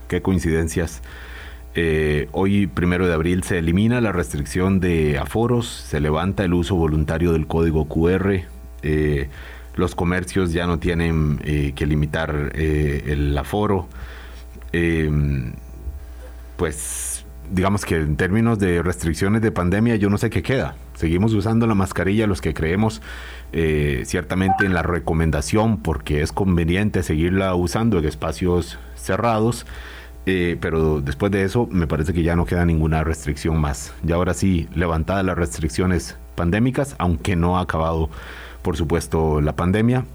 qué 0.07 0.21
coincidencias, 0.21 1.01
eh, 1.73 2.27
hoy, 2.33 2.67
primero 2.67 3.07
de 3.07 3.15
abril, 3.15 3.41
se 3.41 3.57
elimina 3.57 3.99
la 3.99 4.11
restricción 4.11 4.79
de 4.79 5.17
aforos, 5.17 5.65
se 5.65 5.99
levanta 5.99 6.43
el 6.43 6.53
uso 6.53 6.75
voluntario 6.75 7.31
del 7.31 7.47
código 7.47 7.85
QR. 7.85 8.43
Eh, 8.83 9.29
los 9.73 9.95
comercios 9.95 10.53
ya 10.53 10.67
no 10.67 10.77
tienen 10.77 11.39
que 11.75 11.85
limitar 11.87 12.51
el 12.53 13.35
aforo. 13.39 13.87
pues 16.57 17.25
digamos 17.49 17.85
que 17.85 17.95
en 17.95 18.17
términos 18.17 18.59
de 18.59 18.83
restricciones 18.83 19.41
de 19.41 19.51
pandemia 19.51 19.95
yo 19.95 20.11
no 20.11 20.19
sé 20.19 20.29
qué 20.29 20.43
queda. 20.43 20.75
Seguimos 21.01 21.33
usando 21.33 21.67
la 21.67 21.75
mascarilla 21.75 22.27
los 22.27 22.41
que 22.41 22.53
creemos 22.53 23.01
ciertamente 23.51 24.65
en 24.65 24.73
la 24.73 24.81
recomendación 24.81 25.75
porque 25.75 26.21
es 26.21 26.31
conveniente 26.31 27.03
seguirla 27.03 27.53
usando 27.53 27.99
en 27.99 28.05
espacios 28.05 28.79
cerrados 28.95 29.65
eh, 30.27 30.57
pero 30.61 31.01
después 31.01 31.31
de 31.31 31.43
eso 31.43 31.67
me 31.71 31.87
parece 31.87 32.13
que 32.13 32.21
ya 32.21 32.35
no 32.35 32.45
queda 32.45 32.65
ninguna 32.65 33.03
restricción 33.03 33.59
más. 33.59 33.93
Y 34.07 34.11
ahora 34.11 34.33
sí, 34.33 34.67
levantadas 34.75 35.25
las 35.25 35.37
restricciones 35.37 36.17
pandémicas, 36.35 36.95
aunque 36.99 37.35
no 37.35 37.57
ha 37.57 37.61
acabado, 37.61 38.09
por 38.61 38.77
supuesto, 38.77 39.41
la 39.41 39.55
pandemia. 39.55 40.05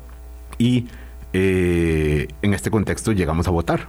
Y 0.59 0.87
eh, 1.33 2.29
en 2.43 2.55
este 2.55 2.71
contexto 2.71 3.13
llegamos 3.13 3.49
a 3.49 3.51
votar. 3.51 3.89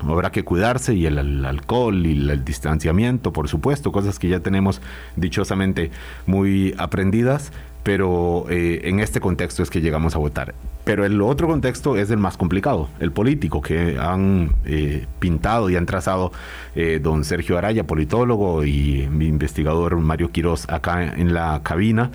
Habrá 0.00 0.30
que 0.30 0.44
cuidarse 0.44 0.94
y 0.94 1.06
el, 1.06 1.44
alcohol 1.44 2.06
y 2.06 2.30
el 2.30 2.44
distanciamiento, 2.44 3.32
por 3.32 3.48
supuesto, 3.48 3.92
cosas 3.92 4.18
que 4.18 4.28
ya 4.28 4.40
tenemos 4.40 4.82
dichosamente 5.16 5.90
muy 6.26 6.74
aprendidas, 6.78 7.50
pero 7.86 8.46
eh, 8.50 8.80
en 8.82 8.98
este 8.98 9.20
contexto 9.20 9.62
es 9.62 9.70
que 9.70 9.80
llegamos 9.80 10.16
a 10.16 10.18
votar. 10.18 10.56
Pero 10.82 11.06
el 11.06 11.22
otro 11.22 11.46
contexto 11.46 11.96
es 11.96 12.10
el 12.10 12.18
más 12.18 12.36
complicado, 12.36 12.88
el 12.98 13.12
político, 13.12 13.62
que 13.62 13.96
han 13.96 14.56
eh, 14.64 15.06
pintado 15.20 15.70
y 15.70 15.76
han 15.76 15.86
trazado 15.86 16.32
eh, 16.74 16.98
don 17.00 17.22
Sergio 17.22 17.56
Araya, 17.56 17.86
politólogo, 17.86 18.64
y 18.64 19.06
mi 19.08 19.26
investigador 19.26 19.96
Mario 20.00 20.32
Quiroz 20.32 20.68
acá 20.68 21.14
en 21.14 21.32
la 21.32 21.60
cabina. 21.62 22.10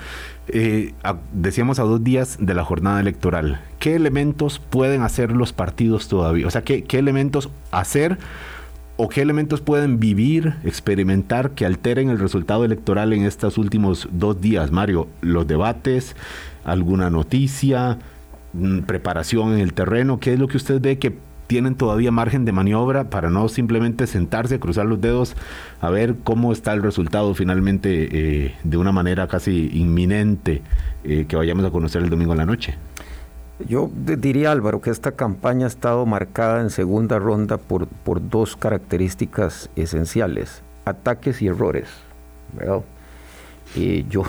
decíamos 1.31 1.79
a 1.79 1.83
dos 1.83 2.03
días 2.03 2.35
de 2.41 2.53
la 2.53 2.65
jornada 2.65 2.99
electoral, 2.99 3.61
¿qué 3.79 3.95
elementos 3.95 4.59
pueden 4.59 5.03
hacer 5.03 5.31
los 5.31 5.53
partidos 5.53 6.09
todavía? 6.09 6.47
O 6.47 6.51
sea, 6.51 6.63
¿qué, 6.65 6.83
qué 6.83 6.99
elementos 6.99 7.49
hacer? 7.71 8.17
O 9.03 9.09
qué 9.09 9.23
elementos 9.23 9.61
pueden 9.61 9.99
vivir, 9.99 10.57
experimentar 10.63 11.51
que 11.51 11.65
alteren 11.65 12.11
el 12.11 12.19
resultado 12.19 12.65
electoral 12.65 13.13
en 13.13 13.23
estos 13.23 13.57
últimos 13.57 14.07
dos 14.11 14.39
días, 14.39 14.69
Mario? 14.69 15.07
Los 15.21 15.47
debates, 15.47 16.15
alguna 16.63 17.09
noticia, 17.09 17.97
mm, 18.53 18.81
preparación 18.81 19.53
en 19.53 19.59
el 19.59 19.73
terreno, 19.73 20.19
¿qué 20.19 20.33
es 20.33 20.39
lo 20.39 20.47
que 20.47 20.57
usted 20.57 20.79
ve 20.79 20.99
que 20.99 21.17
tienen 21.47 21.73
todavía 21.73 22.11
margen 22.11 22.45
de 22.45 22.51
maniobra 22.51 23.09
para 23.09 23.31
no 23.31 23.49
simplemente 23.49 24.05
sentarse, 24.05 24.59
cruzar 24.59 24.85
los 24.85 25.01
dedos, 25.01 25.35
a 25.81 25.89
ver 25.89 26.17
cómo 26.23 26.51
está 26.51 26.71
el 26.73 26.83
resultado 26.83 27.33
finalmente 27.33 28.07
eh, 28.11 28.55
de 28.63 28.77
una 28.77 28.91
manera 28.91 29.27
casi 29.27 29.71
inminente 29.73 30.61
eh, 31.03 31.25
que 31.27 31.35
vayamos 31.35 31.65
a 31.65 31.71
conocer 31.71 32.03
el 32.03 32.11
domingo 32.11 32.33
en 32.33 32.37
la 32.37 32.45
noche? 32.45 32.75
Yo 33.67 33.89
diría, 33.93 34.51
Álvaro, 34.51 34.81
que 34.81 34.89
esta 34.89 35.11
campaña 35.13 35.65
ha 35.65 35.67
estado 35.67 36.05
marcada 36.05 36.61
en 36.61 36.69
segunda 36.69 37.19
ronda 37.19 37.57
por, 37.57 37.87
por 37.87 38.27
dos 38.29 38.55
características 38.55 39.69
esenciales, 39.75 40.61
ataques 40.85 41.41
y 41.41 41.47
errores. 41.47 41.87
Y 43.75 44.05
yo, 44.07 44.23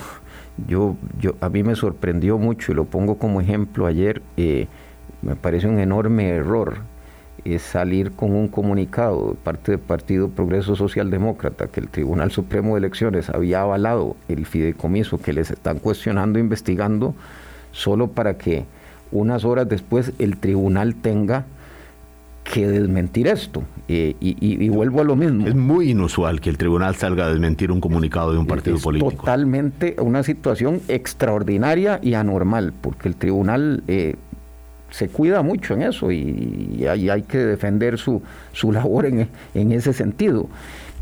yo, 0.67 0.97
yo, 1.19 1.35
a 1.41 1.49
mí 1.49 1.63
me 1.63 1.75
sorprendió 1.75 2.39
mucho, 2.39 2.73
y 2.73 2.75
lo 2.75 2.85
pongo 2.85 3.19
como 3.19 3.41
ejemplo 3.41 3.87
ayer, 3.87 4.23
eh, 4.37 4.69
me 5.23 5.37
parece 5.37 5.69
un 5.69 5.79
enorme 5.79 6.29
error 6.31 6.79
es 7.45 7.63
salir 7.63 8.13
con 8.13 8.33
un 8.33 8.49
comunicado 8.49 9.31
de 9.31 9.35
parte 9.35 9.73
del 9.73 9.81
Partido 9.81 10.29
Progreso 10.29 10.77
Social 10.77 11.11
Demócrata 11.11 11.67
que 11.67 11.81
el 11.81 11.89
Tribunal 11.89 12.31
Supremo 12.31 12.75
de 12.75 12.79
Elecciones 12.79 13.31
había 13.31 13.63
avalado 13.63 14.17
el 14.29 14.47
fideicomiso 14.47 15.19
que 15.19 15.33
les 15.33 15.51
están 15.51 15.79
cuestionando, 15.79 16.39
investigando, 16.39 17.15
solo 17.73 18.09
para 18.09 18.39
que 18.39 18.65
unas 19.13 19.45
horas 19.45 19.69
después 19.69 20.13
el 20.19 20.39
tribunal 20.39 20.95
tenga 20.97 21.45
que 22.45 22.67
desmentir 22.67 23.29
esto. 23.29 23.63
Eh, 23.89 24.17
y, 24.21 24.69
vuelvo 24.69 25.01
a 25.01 25.05
lo 25.05 25.17
mismo. 25.17 25.47
Es 25.47 25.55
muy 25.55 25.91
inusual 25.91 26.41
que 26.41 26.51
el 26.51 26.59
tribunal 26.59 26.95
salga 26.97 27.27
a 27.27 27.31
desmentir 27.31 27.71
un 27.71 27.81
comunicado 27.81 28.33
de 28.33 28.39
un 28.39 28.47
partido 28.47 28.77
es 28.77 28.83
político. 28.83 29.13
Totalmente 29.13 29.97
una 29.99 30.23
situación 30.23 30.81
extraordinaria 30.89 31.99
y 32.03 32.15
anormal, 32.15 32.73
porque 32.81 33.09
el 33.09 33.17
tribunal 33.17 33.83
eh, 33.89 34.17
se 34.91 35.09
cuida 35.09 35.43
mucho 35.43 35.75
en 35.75 35.83
eso 35.83 36.11
y, 36.11 36.87
hay, 36.87 37.23
que 37.23 37.39
defender 37.39 37.99
su, 37.99 38.23
su 38.53 38.73
labor 38.73 39.07
en, 39.07 39.29
en, 39.55 39.73
ese 39.73 39.93
sentido. 39.93 40.49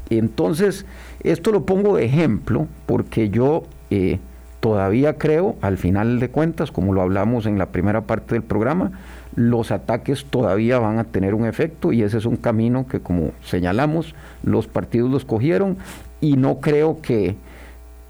Entonces, 0.09 0.85
esto 1.23 1.53
lo 1.53 1.65
pongo 1.65 1.97
de 1.97 2.05
ejemplo 2.05 2.67
porque 2.87 3.31
yo... 3.31 3.65
Eh, 3.91 4.19
Todavía 4.61 5.17
creo, 5.17 5.57
al 5.63 5.79
final 5.79 6.21
de 6.21 6.29
cuentas, 6.29 6.71
como 6.71 6.93
lo 6.93 7.01
hablamos 7.01 7.47
en 7.47 7.59
la 7.59 7.67
primera 7.67 8.03
parte 8.03 8.35
del 8.35 8.43
programa, 8.43 8.93
los 9.35 9.71
ataques 9.71 10.27
todavía 10.27 10.79
van 10.79 10.99
a 10.99 11.05
tener 11.05 11.35
un 11.35 11.47
efecto 11.47 11.93
y 11.93 12.03
ese 12.03 12.19
es 12.19 12.27
un 12.27 12.37
camino 12.37 12.87
que, 12.87 13.01
como 13.01 13.33
señalamos, 13.43 14.15
los 14.43 14.67
partidos 14.67 15.11
los 15.11 15.25
cogieron 15.25 15.79
y 16.21 16.37
no 16.37 16.61
creo 16.61 17.01
que, 17.01 17.37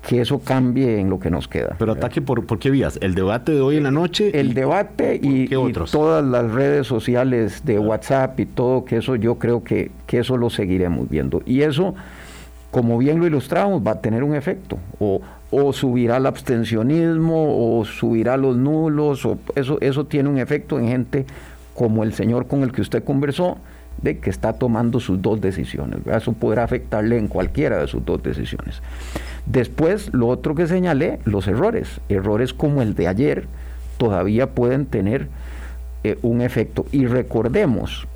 que 0.06 0.20
eso 0.20 0.40
cambie 0.40 0.98
en 0.98 1.10
lo 1.10 1.20
que 1.20 1.30
nos 1.30 1.46
queda. 1.46 1.76
Pero 1.78 1.92
ataque 1.92 2.20
por, 2.20 2.44
por 2.46 2.58
qué 2.58 2.70
vías? 2.70 2.98
¿El 3.00 3.14
debate 3.14 3.52
de 3.52 3.60
hoy 3.60 3.76
en 3.76 3.84
la 3.84 3.90
noche? 3.90 4.38
El 4.38 4.54
debate 4.54 5.20
y, 5.22 5.48
todas 5.90 6.24
las 6.24 6.50
redes 6.50 6.86
sociales 6.86 7.64
de 7.64 7.78
WhatsApp 7.78 8.40
y 8.40 8.46
todo, 8.46 8.84
que 8.84 8.96
eso 8.96 9.14
yo 9.14 9.38
creo 9.38 9.62
que, 9.62 9.90
que 10.06 10.18
eso 10.18 10.36
lo 10.36 10.50
seguiremos 10.50 11.08
viendo. 11.08 11.42
Y 11.44 11.62
eso, 11.62 11.94
como 12.70 12.98
bien 12.98 13.20
lo 13.20 13.26
ilustramos, 13.26 13.86
va 13.86 13.92
a 13.92 14.00
tener 14.00 14.24
un 14.24 14.34
efecto. 14.34 14.78
O, 14.98 15.20
o 15.50 15.72
subirá 15.72 16.18
el 16.18 16.26
abstencionismo 16.26 17.78
o 17.78 17.84
subirá 17.84 18.36
los 18.36 18.56
nulos, 18.56 19.24
o 19.26 19.38
eso, 19.54 19.78
eso 19.80 20.04
tiene 20.06 20.28
un 20.28 20.38
efecto 20.38 20.78
en 20.78 20.88
gente 20.88 21.26
como 21.74 22.04
el 22.04 22.12
señor 22.12 22.46
con 22.46 22.62
el 22.62 22.72
que 22.72 22.82
usted 22.82 23.02
conversó, 23.02 23.58
de 24.02 24.18
que 24.18 24.30
está 24.30 24.54
tomando 24.54 25.00
sus 25.00 25.20
dos 25.20 25.40
decisiones. 25.40 26.00
Eso 26.06 26.32
podrá 26.32 26.64
afectarle 26.64 27.18
en 27.18 27.28
cualquiera 27.28 27.78
de 27.78 27.86
sus 27.86 28.04
dos 28.04 28.22
decisiones. 28.22 28.82
Después, 29.46 30.12
lo 30.12 30.28
otro 30.28 30.54
que 30.54 30.66
señalé, 30.66 31.18
los 31.24 31.46
errores. 31.48 32.00
Errores 32.08 32.54
como 32.54 32.82
el 32.82 32.94
de 32.94 33.08
ayer 33.08 33.46
todavía 33.98 34.50
pueden 34.50 34.86
tener 34.86 35.28
eh, 36.04 36.18
un 36.22 36.40
efecto. 36.40 36.86
Y 36.92 37.06
recordemos, 37.06 38.06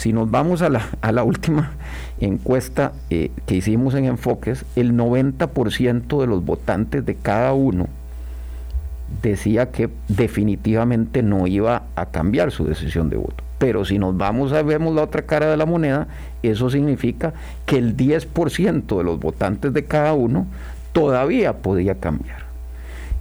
si 0.00 0.14
nos 0.14 0.30
vamos 0.30 0.62
a 0.62 0.70
la, 0.70 0.88
a 1.02 1.12
la 1.12 1.24
última 1.24 1.72
encuesta 2.20 2.92
eh, 3.10 3.30
que 3.44 3.56
hicimos 3.56 3.94
en 3.94 4.06
Enfoques, 4.06 4.64
el 4.74 4.94
90% 4.94 6.20
de 6.22 6.26
los 6.26 6.42
votantes 6.42 7.04
de 7.04 7.16
cada 7.16 7.52
uno 7.52 7.86
decía 9.20 9.70
que 9.70 9.90
definitivamente 10.08 11.22
no 11.22 11.46
iba 11.46 11.82
a 11.96 12.06
cambiar 12.06 12.50
su 12.50 12.64
decisión 12.64 13.10
de 13.10 13.18
voto. 13.18 13.44
Pero 13.58 13.84
si 13.84 13.98
nos 13.98 14.16
vamos 14.16 14.54
a 14.54 14.62
vemos 14.62 14.94
la 14.94 15.02
otra 15.02 15.20
cara 15.20 15.50
de 15.50 15.58
la 15.58 15.66
moneda, 15.66 16.08
eso 16.42 16.70
significa 16.70 17.34
que 17.66 17.76
el 17.76 17.94
10% 17.94 18.96
de 18.96 19.04
los 19.04 19.20
votantes 19.20 19.74
de 19.74 19.84
cada 19.84 20.14
uno 20.14 20.46
todavía 20.94 21.58
podía 21.58 21.96
cambiar. 21.96 22.44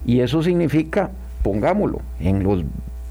Y 0.05 0.21
eso 0.21 0.41
significa, 0.43 1.11
pongámoslo, 1.43 1.99
en 2.21 2.41
los 2.41 2.63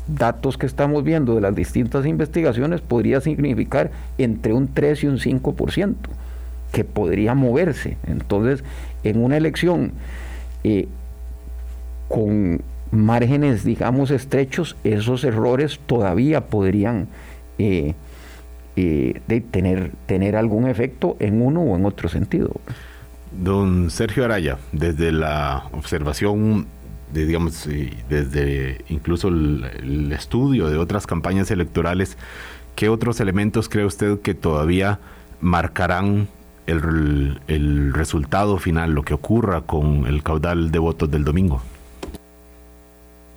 datos 0.09 0.57
que 0.57 0.67
estamos 0.67 1.05
viendo 1.05 1.35
de 1.35 1.41
las 1.41 1.55
distintas 1.55 2.07
investigaciones 2.07 2.81
podría 2.81 3.21
significar 3.21 3.91
entre 4.17 4.53
un 4.53 4.69
3 4.73 5.05
y 5.05 5.07
un 5.07 5.19
5% 5.19 5.95
que 6.73 6.85
podría 6.85 7.35
moverse. 7.35 7.97
Entonces, 8.07 8.65
en 9.05 9.23
una 9.23 9.37
elección 9.37 9.93
eh, 10.65 10.89
con 12.09 12.61
márgenes, 12.91 13.65
digamos, 13.65 14.11
estrechos, 14.11 14.77
esos 14.85 15.25
errores 15.25 15.79
todavía 15.87 16.47
podrían 16.47 17.09
eh, 17.59 17.95
eh, 18.77 19.21
tener, 19.51 19.93
tener 20.07 20.37
algún 20.37 20.69
efecto 20.69 21.17
en 21.21 21.43
uno 21.43 21.63
o 21.63 21.77
en 21.77 21.85
otro 21.85 22.09
sentido. 22.09 22.53
Don 23.33 23.91
Sergio 23.91 24.25
Araya, 24.25 24.59
desde 24.73 25.13
la 25.13 25.65
observación 25.73 26.67
digamos, 27.13 27.69
desde 28.09 28.85
incluso 28.89 29.29
el, 29.29 30.13
estudio 30.13 30.69
de 30.69 30.79
otras 30.79 31.07
campañas 31.07 31.51
electorales, 31.51 32.17
¿qué 32.77 32.89
otros 32.89 33.21
elementos 33.21 33.69
cree 33.69 33.85
usted 33.85 34.21
que 34.21 34.35
todavía 34.35 34.99
marcarán 35.41 36.29
el, 36.67 37.41
el 37.49 37.95
resultado 37.95 38.59
final, 38.59 38.93
lo 38.93 39.03
que 39.03 39.15
ocurra 39.15 39.63
con 39.63 40.07
el 40.07 40.23
caudal 40.23 40.71
de 40.71 40.79
votos 40.79 41.11
del 41.11 41.25
domingo? 41.25 41.63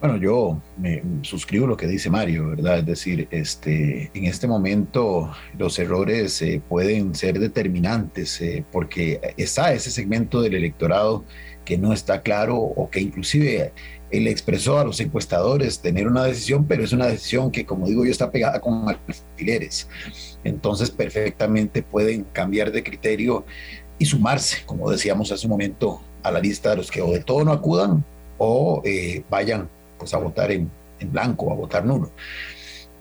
Bueno, 0.01 0.17
yo 0.17 0.59
me 0.77 1.03
suscribo 1.21 1.67
lo 1.67 1.77
que 1.77 1.85
dice 1.85 2.09
Mario, 2.09 2.49
¿verdad? 2.49 2.79
Es 2.79 2.85
decir, 2.87 3.27
este, 3.29 4.09
en 4.15 4.25
este 4.25 4.47
momento 4.47 5.31
los 5.59 5.77
errores 5.77 6.41
eh, 6.41 6.59
pueden 6.67 7.13
ser 7.13 7.37
determinantes 7.37 8.41
eh, 8.41 8.65
porque 8.71 9.21
está 9.37 9.71
ese 9.73 9.91
segmento 9.91 10.41
del 10.41 10.55
electorado 10.55 11.23
que 11.65 11.77
no 11.77 11.93
está 11.93 12.21
claro 12.21 12.57
o 12.57 12.89
que 12.89 12.99
inclusive 13.01 13.71
él 14.11 14.27
expresó 14.27 14.77
a 14.77 14.83
los 14.83 14.99
encuestadores 14.99 15.79
tener 15.79 16.07
una 16.07 16.25
decisión, 16.25 16.65
pero 16.65 16.83
es 16.83 16.91
una 16.91 17.07
decisión 17.07 17.49
que, 17.51 17.65
como 17.65 17.87
digo 17.87 18.03
yo, 18.03 18.11
está 18.11 18.29
pegada 18.29 18.59
con 18.59 18.85
alfileres. 18.89 19.87
Entonces, 20.43 20.91
perfectamente 20.91 21.81
pueden 21.81 22.25
cambiar 22.33 22.71
de 22.71 22.83
criterio 22.83 23.45
y 23.97 24.05
sumarse, 24.05 24.63
como 24.65 24.89
decíamos 24.89 25.31
hace 25.31 25.47
un 25.47 25.51
momento, 25.51 26.01
a 26.23 26.31
la 26.31 26.39
lista 26.39 26.71
de 26.71 26.77
los 26.77 26.91
que 26.91 27.01
o 27.01 27.11
de 27.11 27.23
todo 27.23 27.45
no 27.45 27.51
acudan 27.51 28.03
o 28.37 28.81
eh, 28.83 29.23
vayan 29.29 29.69
pues 29.97 30.13
a 30.13 30.17
votar 30.17 30.51
en, 30.51 30.69
en 30.99 31.11
blanco, 31.11 31.51
a 31.51 31.55
votar 31.55 31.85
nulo. 31.85 32.11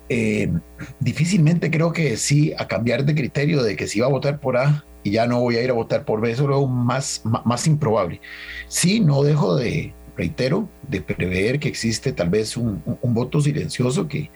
Eh, 0.09 0.51
difícilmente 0.99 1.71
creo 1.71 1.93
que 1.93 2.17
sí, 2.17 2.53
a 2.59 2.67
cambiar 2.67 3.05
de 3.05 3.15
criterio 3.15 3.63
de 3.63 3.77
que 3.77 3.87
si 3.87 4.01
va 4.01 4.07
a 4.07 4.11
votar 4.11 4.41
por 4.41 4.57
A 4.57 4.85
y 5.03 5.13
ya 5.13 5.27
no 5.27 5.41
voy 5.41 5.57
a 5.57 5.63
ir 5.63 5.71
a 5.71 5.75
votar 5.75 6.05
por 6.05 6.27
eso 6.27 6.43
es 6.45 6.49
lo 6.49 6.67
más, 6.67 7.23
más, 7.25 7.67
improbable. 7.67 8.21
Sí, 8.69 9.01
no 9.01 9.23
dejo 9.23 9.57
de, 9.57 9.95
reitero, 10.17 10.69
de 10.89 11.01
prever 11.01 11.59
que 11.59 11.69
existe 11.69 12.13
tal 12.13 12.31
vez 12.31 12.57
un, 12.57 12.83
voto 13.03 13.41
silencioso 13.41 14.09
que, 14.09 14.31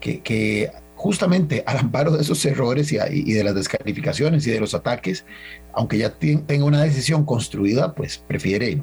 que, 0.00 0.70
justamente 0.94 1.62
al 1.66 1.78
amparo 1.78 2.10
de 2.10 2.22
esos 2.22 2.44
errores 2.44 2.92
y, 2.92 3.32
de 3.32 3.44
las 3.44 3.54
descalificaciones 3.54 4.46
y 4.46 4.50
de 4.50 4.60
los 4.60 4.74
ataques, 4.74 5.24
aunque 5.72 5.98
ya 5.98 6.18
tenga 6.18 6.64
una 6.64 6.82
decisión 6.82 7.24
construida, 7.24 7.94
pues 7.94 8.18
prefiere, 8.18 8.82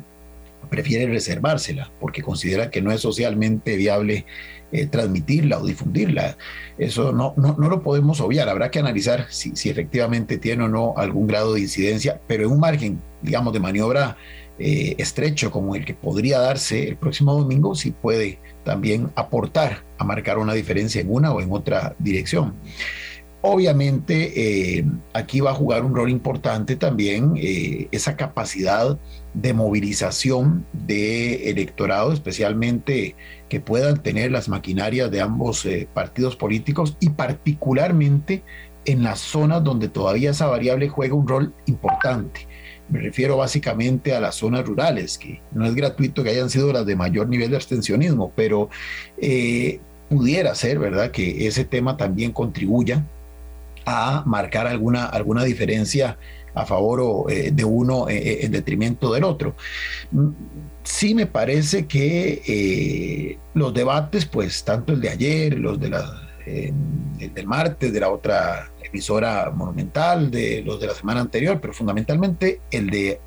prefiere 0.69 1.08
reservársela 1.08 1.91
porque 1.99 2.21
considera 2.21 2.69
que 2.69 2.82
no 2.82 2.91
es 2.91 3.01
socialmente 3.01 3.75
viable 3.75 4.25
eh, 4.71 4.88
transmitirla 4.88 5.60
o 5.60 5.65
difundirla. 5.65 6.38
Eso 6.78 7.12
no, 7.12 7.34
no, 7.38 7.56
no, 7.58 7.69
lo 7.69 7.82
podemos 7.82 8.19
obviar. 8.19 8.49
Habrá 8.49 8.71
que 8.71 8.80
analizar 8.80 9.28
si, 9.30 9.56
si, 9.56 9.69
efectivamente 9.69 10.38
tiene 10.38 10.63
o 10.63 10.67
no 10.67 10.93
algún 10.97 11.28
grado 11.28 11.54
de 11.54 11.62
incidencia, 11.62 12.19
pero 12.28 12.45
en 12.45 12.51
un 12.51 12.60
margen, 12.60 13.01
digamos, 13.21 13.54
de 13.54 13.60
maniobra 13.60 14.17
eh, 14.58 14.95
estrecho 14.97 15.51
como 15.51 15.75
el 15.75 15.84
que 15.86 15.93
podría 15.93 16.39
darse 16.39 16.88
el 16.88 16.97
próximo 16.97 17.34
domingo, 17.34 17.75
si 17.75 17.91
puede 17.91 18.39
también 18.63 19.12
aportar 19.15 19.84
a 19.97 20.04
marcar 20.04 20.38
una 20.38 20.54
diferencia 20.54 21.01
en 21.01 21.12
una 21.12 21.34
o 21.34 21.41
en 21.41 21.51
otra 21.51 21.95
dirección. 21.99 22.56
Obviamente, 23.47 24.79
eh, 24.79 24.86
aquí 25.13 25.39
va 25.39 25.51
a 25.51 25.53
jugar 25.53 25.86
un 25.86 25.93
rol 25.93 26.10
importante 26.10 26.75
también 26.75 27.34
eh, 27.36 27.88
esa 27.91 28.15
capacidad 28.15 28.97
de 29.36 29.53
movilización 29.53 30.65
de 30.73 31.51
electorado, 31.51 32.12
especialmente 32.12 33.15
que 33.47 33.60
puedan 33.60 34.01
tener 34.01 34.31
las 34.31 34.49
maquinarias 34.49 35.12
de 35.12 35.21
ambos 35.21 35.63
eh, 35.67 35.88
partidos 35.93 36.36
políticos 36.36 36.97
y 36.99 37.12
particularmente 37.12 38.43
en 38.86 39.03
las 39.03 39.19
zonas 39.19 39.63
donde 39.63 39.89
todavía 39.89 40.31
esa 40.31 40.47
variable 40.47 40.89
juega 40.89 41.13
un 41.13 41.27
rol 41.27 41.53
importante. 41.67 42.47
Me 42.89 42.99
refiero 42.99 43.38
básicamente 43.38 44.15
a 44.15 44.19
las 44.19 44.34
zonas 44.34 44.65
rurales, 44.65 45.19
que 45.19 45.39
no 45.51 45.67
es 45.67 45.75
gratuito 45.75 46.23
que 46.23 46.31
hayan 46.31 46.49
sido 46.49 46.73
las 46.73 46.88
de 46.88 46.95
mayor 46.95 47.29
nivel 47.29 47.51
de 47.51 47.58
abstencionismo, 47.58 48.34
pero 48.36 48.69
pudiera 50.10 50.55
ser, 50.55 50.79
¿verdad?, 50.79 51.12
que 51.12 51.45
ese 51.45 51.63
tema 51.63 51.95
también 51.95 52.31
contribuya 52.31 53.05
a 53.86 54.24
marcar 54.26 54.67
alguna, 54.67 55.06
alguna 55.06 55.43
diferencia 55.43 56.17
a 56.54 56.65
favor 56.65 57.32
eh, 57.32 57.52
de 57.52 57.65
uno 57.65 58.08
eh, 58.10 58.45
en 58.45 58.52
detrimento 58.52 59.13
del 59.13 59.24
otro. 59.24 59.56
Mm, 60.12 60.30
sí 60.84 61.13
me 61.13 61.28
parece 61.28 61.86
que 61.86 63.38
los 63.54 63.74
debates, 63.74 64.26
pues 64.26 64.63
tanto 64.63 64.93
el 64.93 65.02
de 65.02 65.10
ayer, 65.10 65.60
los 65.60 65.80
de 65.80 65.89
la, 65.89 66.06
el 66.45 67.34
del 67.34 67.48
martes, 67.48 67.91
de 67.91 68.00
la 68.00 68.10
otra 68.10 68.71
emisora 68.84 69.52
monumental, 69.54 70.32
de 70.32 70.62
los 70.65 70.80
de 70.80 70.88
la 70.88 70.93
semana 70.93 71.21
anterior, 71.21 71.60
pero 71.60 71.74
fundamentalmente 71.74 72.62
el 72.71 72.89
de 72.89 73.19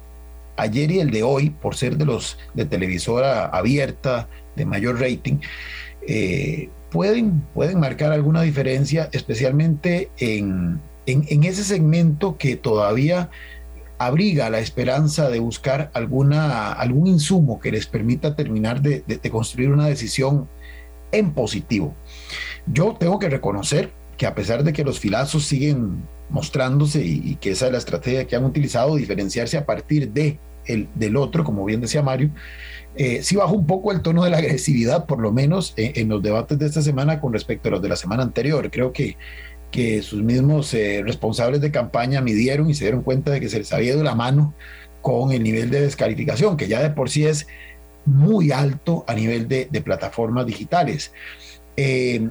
ayer 0.56 0.90
y 0.90 1.00
el 1.00 1.10
de 1.10 1.22
hoy, 1.22 1.50
por 1.50 1.76
ser 1.76 1.96
de 1.96 2.04
los 2.04 2.38
de 2.54 2.64
televisora 2.64 3.46
abierta, 3.46 4.28
de 4.56 4.66
mayor 4.66 5.00
rating, 5.00 5.38
eh, 6.06 6.68
pueden, 6.90 7.42
pueden 7.54 7.80
marcar 7.80 8.12
alguna 8.12 8.42
diferencia, 8.42 9.08
especialmente 9.12 10.10
en, 10.18 10.80
en, 11.06 11.44
ese 11.44 11.64
segmento 11.64 12.36
que 12.36 12.56
todavía 12.56 13.30
abriga 13.98 14.48
la 14.50 14.60
esperanza 14.60 15.28
de 15.28 15.40
buscar 15.40 15.90
alguna, 15.94 16.72
algún 16.72 17.06
insumo 17.06 17.58
que 17.58 17.72
les 17.72 17.86
permita 17.86 18.36
terminar 18.36 18.80
de, 18.80 19.02
de 19.06 19.30
construir 19.30 19.70
una 19.70 19.86
decisión 19.86 20.48
en 21.12 21.32
positivo. 21.32 21.94
Yo 22.66 22.96
tengo 22.98 23.18
que 23.18 23.28
reconocer 23.28 23.92
que 24.16 24.26
a 24.26 24.34
pesar 24.34 24.64
de 24.64 24.72
que 24.72 24.84
los 24.84 25.00
filazos 25.00 25.44
siguen 25.46 26.02
mostrándose 26.30 27.02
y, 27.04 27.36
que 27.36 27.52
esa 27.52 27.66
es 27.66 27.72
la 27.72 27.78
estrategia 27.78 28.26
que 28.26 28.36
han 28.36 28.44
utilizado, 28.44 28.96
diferenciarse 28.96 29.56
a 29.56 29.64
partir 29.64 30.10
de 30.10 30.38
el, 30.66 30.88
del 30.94 31.16
otro, 31.16 31.44
como 31.44 31.64
bien 31.64 31.80
decía 31.80 32.02
Mario, 32.02 32.30
eh, 32.98 33.22
sí 33.22 33.36
bajó 33.36 33.54
un 33.54 33.64
poco 33.64 33.92
el 33.92 34.02
tono 34.02 34.24
de 34.24 34.30
la 34.30 34.38
agresividad, 34.38 35.06
por 35.06 35.20
lo 35.20 35.30
menos 35.30 35.72
en, 35.76 36.08
los 36.08 36.20
debates 36.20 36.58
de 36.58 36.66
esta 36.66 36.82
semana 36.82 37.20
con 37.20 37.32
respecto 37.32 37.68
a 37.68 37.72
los 37.72 37.82
de 37.82 37.88
la 37.88 37.94
semana 37.94 38.24
anterior. 38.24 38.72
Creo 38.72 38.92
que, 38.92 39.16
que 39.70 40.02
sus 40.02 40.20
mismos 40.20 40.74
eh, 40.74 41.02
responsables 41.04 41.60
de 41.60 41.70
campaña 41.70 42.20
midieron 42.20 42.68
y 42.68 42.74
se 42.74 42.86
dieron 42.86 43.02
cuenta 43.02 43.30
de 43.30 43.38
que 43.38 43.48
se 43.48 43.58
les 43.58 43.72
había 43.72 43.92
ido 43.92 44.02
la 44.02 44.16
mano 44.16 44.52
con 45.00 45.30
el 45.30 45.44
nivel 45.44 45.70
de 45.70 45.80
descalificación, 45.82 46.56
que 46.56 46.66
ya 46.66 46.82
de 46.82 46.90
por 46.90 47.08
sí 47.08 47.24
es 47.24 47.46
muy 48.04 48.50
alto 48.50 49.04
a 49.06 49.14
nivel 49.14 49.46
de, 49.46 49.66
plataformas 49.84 50.44
digitales. 50.44 51.12
Eh, 51.76 52.28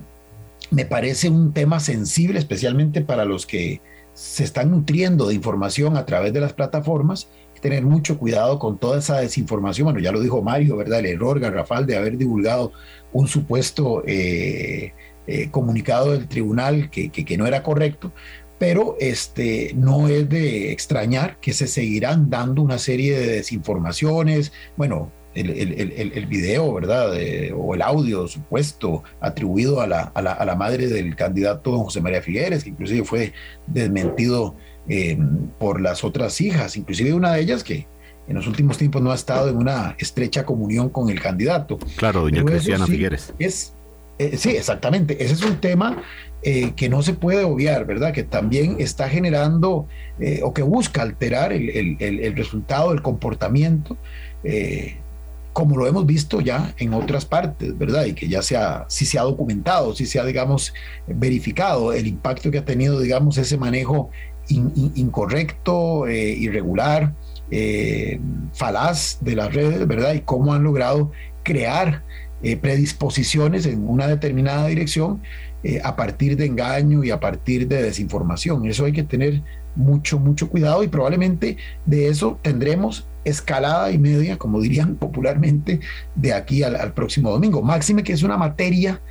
me 0.69 0.83
parece 0.83 1.29
un 1.29 1.53
tema 1.53 1.79
sensible, 1.79 2.39
especialmente 2.39 2.99
para 2.99 3.23
los 3.23 3.45
que 3.45 3.79
se 4.13 4.43
están 4.43 4.71
nutriendo 4.71 5.27
de 5.29 5.35
información 5.35 5.95
a 5.95 6.05
través 6.05 6.33
de 6.33 6.41
las 6.41 6.51
plataformas. 6.51 7.29
Tener 7.61 7.83
mucho 7.83 8.17
cuidado 8.17 8.59
con 8.59 8.77
toda 8.77 8.99
esa 8.99 9.19
desinformación. 9.19 9.85
Bueno, 9.85 9.99
ya 9.99 10.11
lo 10.11 10.19
dijo 10.19 10.41
Mario, 10.41 10.77
¿verdad? 10.77 10.99
El 10.99 11.07
error 11.07 11.39
garrafal 11.39 11.85
de 11.85 11.97
haber 11.97 12.17
divulgado 12.17 12.71
un 13.13 13.27
supuesto 13.27 14.03
eh, 14.05 14.93
eh, 15.27 15.49
comunicado 15.51 16.11
del 16.11 16.27
tribunal 16.27 16.89
que, 16.89 17.09
que, 17.09 17.37
no 17.37 17.47
era 17.47 17.63
correcto. 17.63 18.11
Pero 18.59 18.95
este, 18.99 19.73
no 19.75 20.07
es 20.07 20.27
de 20.29 20.71
extrañar 20.71 21.39
que 21.39 21.53
se 21.53 21.67
seguirán 21.67 22.29
dando 22.29 22.61
una 22.61 22.79
serie 22.79 23.17
de 23.17 23.27
desinformaciones. 23.27 24.51
Bueno, 24.75 25.11
el, 25.35 26.11
el, 26.15 26.25
video, 26.25 26.73
¿verdad? 26.73 27.11
o 27.55 27.75
el 27.75 27.81
audio 27.83 28.27
supuesto 28.27 29.03
atribuido 29.19 29.81
a 29.81 29.87
la, 29.87 30.01
a, 30.01 30.21
la, 30.23 30.31
a 30.31 30.45
la, 30.45 30.55
madre 30.55 30.87
del 30.87 31.15
candidato 31.15 31.77
José 31.83 32.01
María 32.01 32.23
Figueres, 32.23 32.63
que 32.63 32.71
inclusive 32.71 33.03
fue 33.03 33.33
desmentido 33.67 34.55
em, 34.87 35.47
por 35.59 35.81
las 35.81 36.03
otras 36.03 36.39
hijas, 36.41 36.77
inclusive 36.77 37.13
una 37.13 37.33
de 37.33 37.41
ellas 37.41 37.63
que 37.63 37.87
en 38.27 38.35
los 38.35 38.47
últimos 38.47 38.77
tiempos 38.77 39.01
no 39.01 39.11
ha 39.11 39.15
estado 39.15 39.49
en 39.49 39.57
una 39.57 39.95
estrecha 39.99 40.45
comunión 40.45 40.89
con 40.89 41.09
el 41.09 41.21
candidato. 41.21 41.77
Claro, 41.95 42.21
doña 42.21 42.43
Cristiana 42.43 42.85
Figueres. 42.85 43.33
Es, 43.39 43.73
eh, 44.19 44.37
sí, 44.37 44.49
exactamente. 44.49 45.23
Ese 45.23 45.33
es 45.33 45.43
un 45.43 45.57
tema 45.57 46.03
eh, 46.41 46.73
que 46.75 46.89
no 46.89 47.01
se 47.03 47.13
puede 47.13 47.43
obviar, 47.43 47.85
¿verdad? 47.85 48.13
Que 48.13 48.23
también 48.23 48.77
está 48.79 49.07
generando 49.07 49.87
eh, 50.19 50.41
o 50.43 50.53
que 50.53 50.61
busca 50.61 51.01
alterar 51.01 51.53
el, 51.53 51.69
el, 51.69 52.19
el 52.19 52.35
resultado, 52.35 52.91
el 52.91 53.01
comportamiento 53.01 53.97
como 55.57 55.75
lo 55.75 55.87
hemos 55.87 56.05
visto 56.05 56.39
ya 56.39 56.75
en 56.77 56.93
otras 56.93 57.25
partes, 57.25 57.75
¿verdad? 57.75 58.05
Y 58.05 58.13
que 58.13 58.27
ya 58.27 58.43
se 58.43 58.55
ha, 58.55 58.85
si 58.89 59.07
se 59.07 59.17
ha 59.17 59.23
documentado, 59.23 59.95
si 59.95 60.05
se 60.05 60.19
ha, 60.19 60.23
digamos, 60.23 60.71
verificado 61.07 61.93
el 61.93 62.05
impacto 62.05 62.51
que 62.51 62.59
ha 62.59 62.63
tenido, 62.63 62.99
digamos, 62.99 63.39
ese 63.39 63.57
manejo 63.57 64.11
incorrecto, 64.49 66.07
eh, 66.07 66.29
irregular, 66.31 67.13
eh, 67.51 68.19
falaz 68.53 69.17
de 69.21 69.35
las 69.35 69.53
redes, 69.53 69.87
¿verdad? 69.87 70.13
Y 70.13 70.21
cómo 70.21 70.53
han 70.53 70.63
logrado 70.63 71.11
crear 71.43 72.03
eh, 72.43 72.57
predisposiciones 72.57 73.65
en 73.65 73.87
una 73.87 74.07
determinada 74.07 74.67
dirección 74.67 75.21
a 75.83 75.97
partir 75.97 76.37
de 76.37 76.45
engaño 76.45 77.03
y 77.03 77.11
a 77.11 77.19
partir 77.19 77.67
de 77.67 77.81
desinformación. 77.81 78.65
Eso 78.67 78.85
hay 78.85 78.93
que 78.93 79.03
tener 79.03 79.41
mucho, 79.75 80.17
mucho 80.17 80.49
cuidado 80.49 80.81
y 80.83 80.87
probablemente 80.87 81.57
de 81.85 82.07
eso 82.07 82.39
tendremos 82.41 83.07
escalada 83.25 83.91
y 83.91 83.97
media, 83.97 84.37
como 84.37 84.61
dirían 84.61 84.95
popularmente, 84.95 85.79
de 86.15 86.33
aquí 86.33 86.63
al, 86.63 86.93
próximo 86.93 87.31
domingo. 87.31 87.61
Máxime 87.61 88.03
que 88.03 88.13
es 88.13 88.23
una 88.23 88.37
materia 88.37 89.01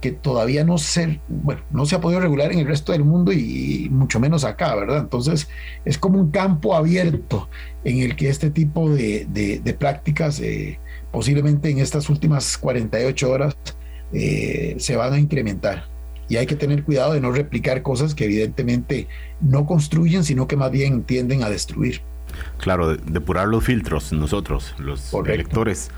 que 0.00 0.12
todavía 0.12 0.64
no 0.64 0.78
se, 0.78 1.20
bueno, 1.28 1.62
no 1.70 1.86
se 1.86 1.96
ha 1.96 2.00
podido 2.00 2.20
regular 2.20 2.52
en 2.52 2.58
el 2.58 2.66
resto 2.66 2.92
del 2.92 3.04
mundo 3.04 3.32
y, 3.32 3.88
mucho 3.90 4.20
menos 4.20 4.44
acá, 4.44 4.74
¿verdad? 4.74 4.98
Entonces 4.98 5.48
es 5.84 5.98
como 5.98 6.20
un 6.20 6.30
campo 6.30 6.74
abierto 6.74 7.48
en 7.84 8.00
el 8.00 8.16
que 8.16 8.28
este 8.28 8.50
tipo 8.50 8.90
de, 8.90 9.26
de, 9.28 9.74
prácticas 9.74 10.40
eh, 10.40 10.78
posiblemente 11.10 11.70
en 11.70 11.78
estas 11.78 12.10
últimas 12.10 12.58
48 12.58 13.30
horas 13.30 13.56
eh, 14.12 14.76
se 14.78 14.96
van 14.96 15.12
a 15.14 15.18
incrementar. 15.18 15.86
Y 16.28 16.36
hay 16.36 16.46
que 16.46 16.56
tener 16.56 16.82
cuidado 16.82 17.12
de 17.12 17.20
no 17.20 17.30
replicar 17.30 17.82
cosas 17.82 18.14
que 18.14 18.24
evidentemente 18.24 19.06
no 19.40 19.64
construyen, 19.64 20.24
sino 20.24 20.48
que 20.48 20.56
más 20.56 20.70
bien 20.72 21.04
tienden 21.04 21.42
a 21.42 21.48
destruir. 21.48 22.02
Claro, 22.58 22.96
depurar 22.96 23.46
los 23.46 23.64
filtros 23.64 24.12
nosotros, 24.12 24.74
los 24.78 25.14
electores 25.26 25.90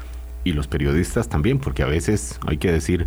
y 0.45 0.53
los 0.53 0.67
periodistas 0.67 1.29
también, 1.29 1.59
porque 1.59 1.83
a 1.83 1.87
veces 1.87 2.39
hay 2.47 2.59
que 2.59 2.71
decir, 2.71 3.07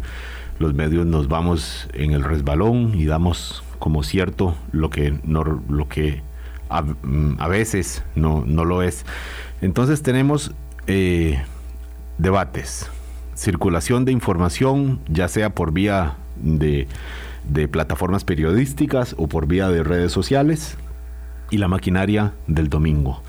los 0.61 0.73
medios 0.73 1.05
nos 1.05 1.27
vamos 1.27 1.89
en 1.93 2.11
el 2.11 2.23
resbalón 2.23 2.93
y 2.95 3.05
damos 3.05 3.63
como 3.79 4.03
cierto 4.03 4.55
lo 4.71 4.89
que 4.89 5.19
no 5.23 5.43
lo 5.43 5.89
que 5.89 6.21
a, 6.69 6.81
mm, 6.83 7.37
veces 7.49 8.03
no, 8.15 8.43
no, 8.45 8.63
lo 8.63 8.81
es. 8.81 9.05
Entonces 9.61 10.01
tenemos 10.01 10.51
eh, 10.87 11.41
debates, 12.17 12.89
circulación 13.35 14.05
de 14.05 14.13
información, 14.13 14.99
ya 15.09 15.27
sea 15.27 15.49
por 15.49 15.73
vía 15.73 16.15
de, 16.37 16.87
de 17.49 17.67
plataformas 17.67 18.23
periodísticas 18.23 19.15
o 19.17 19.27
por 19.27 19.47
vía 19.47 19.67
de 19.69 19.83
redes 19.83 20.11
sociales, 20.11 20.77
y 21.49 21.57
la 21.57 21.67
maquinaria 21.67 22.33
del 22.47 22.69
domingo. 22.69 23.21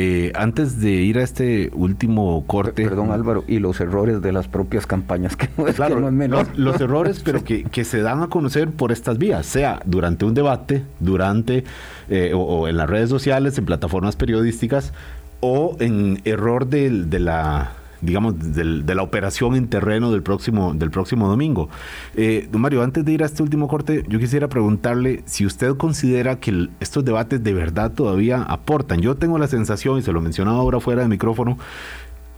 Eh, 0.00 0.30
antes 0.36 0.80
de 0.80 0.92
ir 0.92 1.18
a 1.18 1.24
este 1.24 1.72
último 1.74 2.44
corte. 2.46 2.84
Perdón, 2.84 3.10
Álvaro, 3.10 3.42
y 3.48 3.58
los 3.58 3.80
errores 3.80 4.22
de 4.22 4.30
las 4.30 4.46
propias 4.46 4.86
campañas, 4.86 5.34
que 5.34 5.48
no 5.58 5.66
es, 5.66 5.74
claro, 5.74 5.98
no 5.98 6.08
menor. 6.12 6.46
Los, 6.56 6.80
errores, 6.80 7.20
pero 7.24 7.42
que, 7.42 7.84
se 7.84 8.00
dan 8.00 8.22
a 8.22 8.28
conocer 8.28 8.70
por 8.70 8.92
estas 8.92 9.18
vías, 9.18 9.44
sea 9.44 9.82
durante 9.86 10.24
un 10.24 10.34
debate, 10.34 10.84
durante 11.00 11.64
eh, 12.08 12.30
o, 12.32 12.68
en 12.68 12.76
las 12.76 12.88
redes 12.88 13.10
sociales, 13.10 13.58
en 13.58 13.64
plataformas 13.64 14.14
periodísticas, 14.14 14.92
o 15.40 15.76
en 15.80 16.20
error 16.24 16.68
de, 16.68 16.90
de 16.90 17.18
la 17.18 17.72
digamos, 18.00 18.34
de 18.38 18.94
la 18.94 19.02
operación 19.02 19.56
en 19.56 19.68
terreno 19.68 20.10
del 20.12 20.22
próximo, 20.22 20.74
del 20.74 20.90
próximo 20.90 21.28
domingo. 21.28 21.68
Eh, 22.16 22.48
don 22.50 22.60
Mario, 22.60 22.82
antes 22.82 23.04
de 23.04 23.12
ir 23.12 23.22
a 23.22 23.26
este 23.26 23.42
último 23.42 23.68
corte, 23.68 24.04
yo 24.08 24.18
quisiera 24.18 24.48
preguntarle 24.48 25.22
si 25.26 25.44
usted 25.46 25.76
considera 25.76 26.38
que 26.38 26.68
estos 26.80 27.04
debates 27.04 27.42
de 27.42 27.52
verdad 27.52 27.92
todavía 27.92 28.42
aportan. 28.42 29.00
Yo 29.00 29.16
tengo 29.16 29.38
la 29.38 29.48
sensación, 29.48 29.98
y 29.98 30.02
se 30.02 30.12
lo 30.12 30.20
mencionaba 30.20 30.58
ahora 30.58 30.80
fuera 30.80 31.02
de 31.02 31.08
micrófono, 31.08 31.58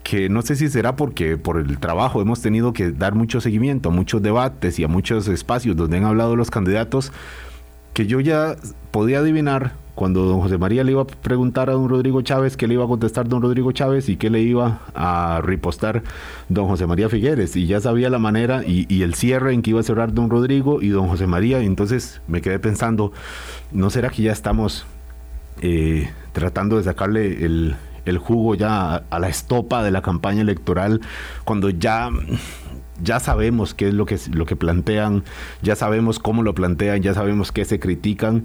que 0.02 0.28
no 0.28 0.42
sé 0.42 0.56
si 0.56 0.68
será 0.68 0.96
porque 0.96 1.36
por 1.36 1.58
el 1.58 1.78
trabajo 1.78 2.22
hemos 2.22 2.40
tenido 2.40 2.72
que 2.72 2.90
dar 2.90 3.14
mucho 3.14 3.40
seguimiento 3.40 3.90
a 3.90 3.92
muchos 3.92 4.22
debates 4.22 4.78
y 4.78 4.84
a 4.84 4.88
muchos 4.88 5.28
espacios 5.28 5.76
donde 5.76 5.98
han 5.98 6.04
hablado 6.04 6.36
los 6.36 6.50
candidatos, 6.50 7.12
que 7.92 8.06
yo 8.06 8.20
ya 8.20 8.56
podía 8.90 9.18
adivinar 9.18 9.74
cuando 10.00 10.24
don 10.24 10.40
José 10.40 10.56
María 10.56 10.82
le 10.82 10.92
iba 10.92 11.02
a 11.02 11.04
preguntar 11.04 11.68
a 11.68 11.74
don 11.74 11.86
Rodrigo 11.86 12.22
Chávez 12.22 12.56
qué 12.56 12.66
le 12.66 12.72
iba 12.72 12.84
a 12.84 12.86
contestar 12.86 13.28
don 13.28 13.42
Rodrigo 13.42 13.70
Chávez 13.72 14.08
y 14.08 14.16
qué 14.16 14.30
le 14.30 14.40
iba 14.40 14.80
a 14.94 15.42
ripostar 15.44 16.02
don 16.48 16.68
José 16.68 16.86
María 16.86 17.10
Figueres. 17.10 17.54
Y 17.54 17.66
ya 17.66 17.82
sabía 17.82 18.08
la 18.08 18.18
manera 18.18 18.62
y, 18.66 19.02
el 19.02 19.12
cierre 19.12 19.52
en 19.52 19.60
que 19.60 19.68
iba 19.68 19.80
a 19.80 19.82
cerrar 19.82 20.14
don 20.14 20.30
Rodrigo 20.30 20.80
y 20.80 20.88
don 20.88 21.06
José 21.06 21.26
María. 21.26 21.62
Y 21.62 21.66
entonces 21.66 22.22
me 22.28 22.40
quedé 22.40 22.58
pensando, 22.58 23.12
¿no 23.72 23.90
será 23.90 24.08
que 24.08 24.22
ya 24.22 24.32
estamos 24.32 24.86
eh, 25.60 26.10
tratando 26.32 26.78
de 26.78 26.84
sacarle 26.84 27.44
el, 27.44 27.76
jugo 28.16 28.54
ya 28.54 29.04
a, 29.10 29.18
la 29.18 29.28
estopa 29.28 29.82
de 29.82 29.90
la 29.90 30.00
campaña 30.00 30.40
electoral 30.40 31.02
cuando 31.44 31.68
ya 31.68 32.08
ya 33.02 33.20
sabemos 33.20 33.74
qué 33.74 33.88
es 33.88 33.94
lo 33.94 34.06
que, 34.06 34.18
lo 34.32 34.46
que 34.46 34.56
plantean, 34.56 35.24
ya 35.60 35.76
sabemos 35.76 36.18
cómo 36.18 36.42
lo 36.42 36.54
plantean, 36.54 37.02
ya 37.02 37.12
sabemos 37.12 37.52
qué 37.52 37.66
se 37.66 37.78
critican, 37.78 38.44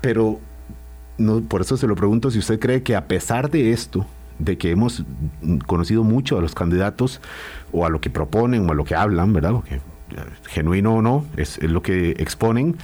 pero 0.00 0.40
por 1.48 1.60
eso 1.60 1.76
se 1.76 1.86
lo 1.86 1.96
pregunto 1.96 2.30
si 2.30 2.38
usted 2.38 2.58
cree 2.58 2.82
que 2.82 2.96
a 2.96 3.06
pesar 3.06 3.50
de 3.50 3.72
esto, 3.72 4.06
de 4.40 4.58
que 4.58 4.70
hemos 4.70 5.04
conocido 5.66 6.02
mucho 6.02 6.38
a 6.38 6.40
los 6.40 6.54
candidatos 6.54 7.20
o 7.72 7.86
a 7.86 7.90
lo 7.90 8.00
que 8.00 8.10
proponen 8.10 8.68
o 8.68 8.72
a 8.72 8.74
lo 8.74 8.84
que 8.84 8.94
hablan, 8.94 9.32
¿verdad? 9.32 9.52
Porque 9.52 9.76
eh, 9.76 9.80
genuino 10.46 10.96
o 10.96 11.02
no, 11.02 11.24
es, 11.36 11.62
lo 11.62 11.82
que 11.82 12.10
exponen. 12.12 12.76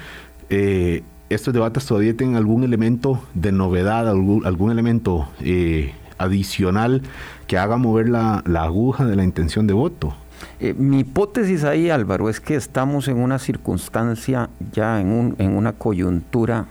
Eh, 0.51 1.03
estos 1.28 1.53
debates 1.53 1.87
todavía 1.87 2.16
tienen 2.16 2.37
algún 2.37 2.62
elemento 2.62 3.20
de 3.34 3.51
novedad, 3.51 4.09
algún, 4.09 4.70
elemento 4.70 5.28
eh, 5.41 5.93
adicional 6.18 7.03
que 7.49 7.59
haga 7.59 7.78
mover 7.78 8.09
la, 8.09 8.43
aguja 8.61 9.07
de 9.07 9.16
la 9.16 9.24
intención 9.24 9.66
de 9.66 9.74
voto. 9.74 10.14
mi 10.76 11.01
hipótesis 11.01 11.64
ahí, 11.64 11.91
Álvaro, 11.91 12.28
es 12.28 12.39
que 12.39 12.55
estamos 12.55 13.09
en 13.09 13.16
una 13.16 13.41
circunstancia, 13.41 14.51
ya 14.72 15.01
en, 15.01 15.09
un, 15.09 15.34
en 15.39 15.57
una 15.57 15.72
coyuntura 15.72 16.66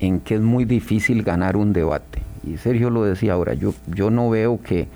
en 0.00 0.20
que 0.20 0.34
es 0.34 0.40
muy 0.40 0.64
difícil 0.64 1.22
ganar 1.22 1.56
un 1.56 1.72
debate. 1.72 2.22
Y 2.42 2.56
Sergio 2.56 2.90
lo 2.90 3.04
decía 3.04 3.34
ahora, 3.34 3.54
yo, 3.54 4.10
no 4.10 4.30
veo 4.30 4.60
que, 4.62 4.88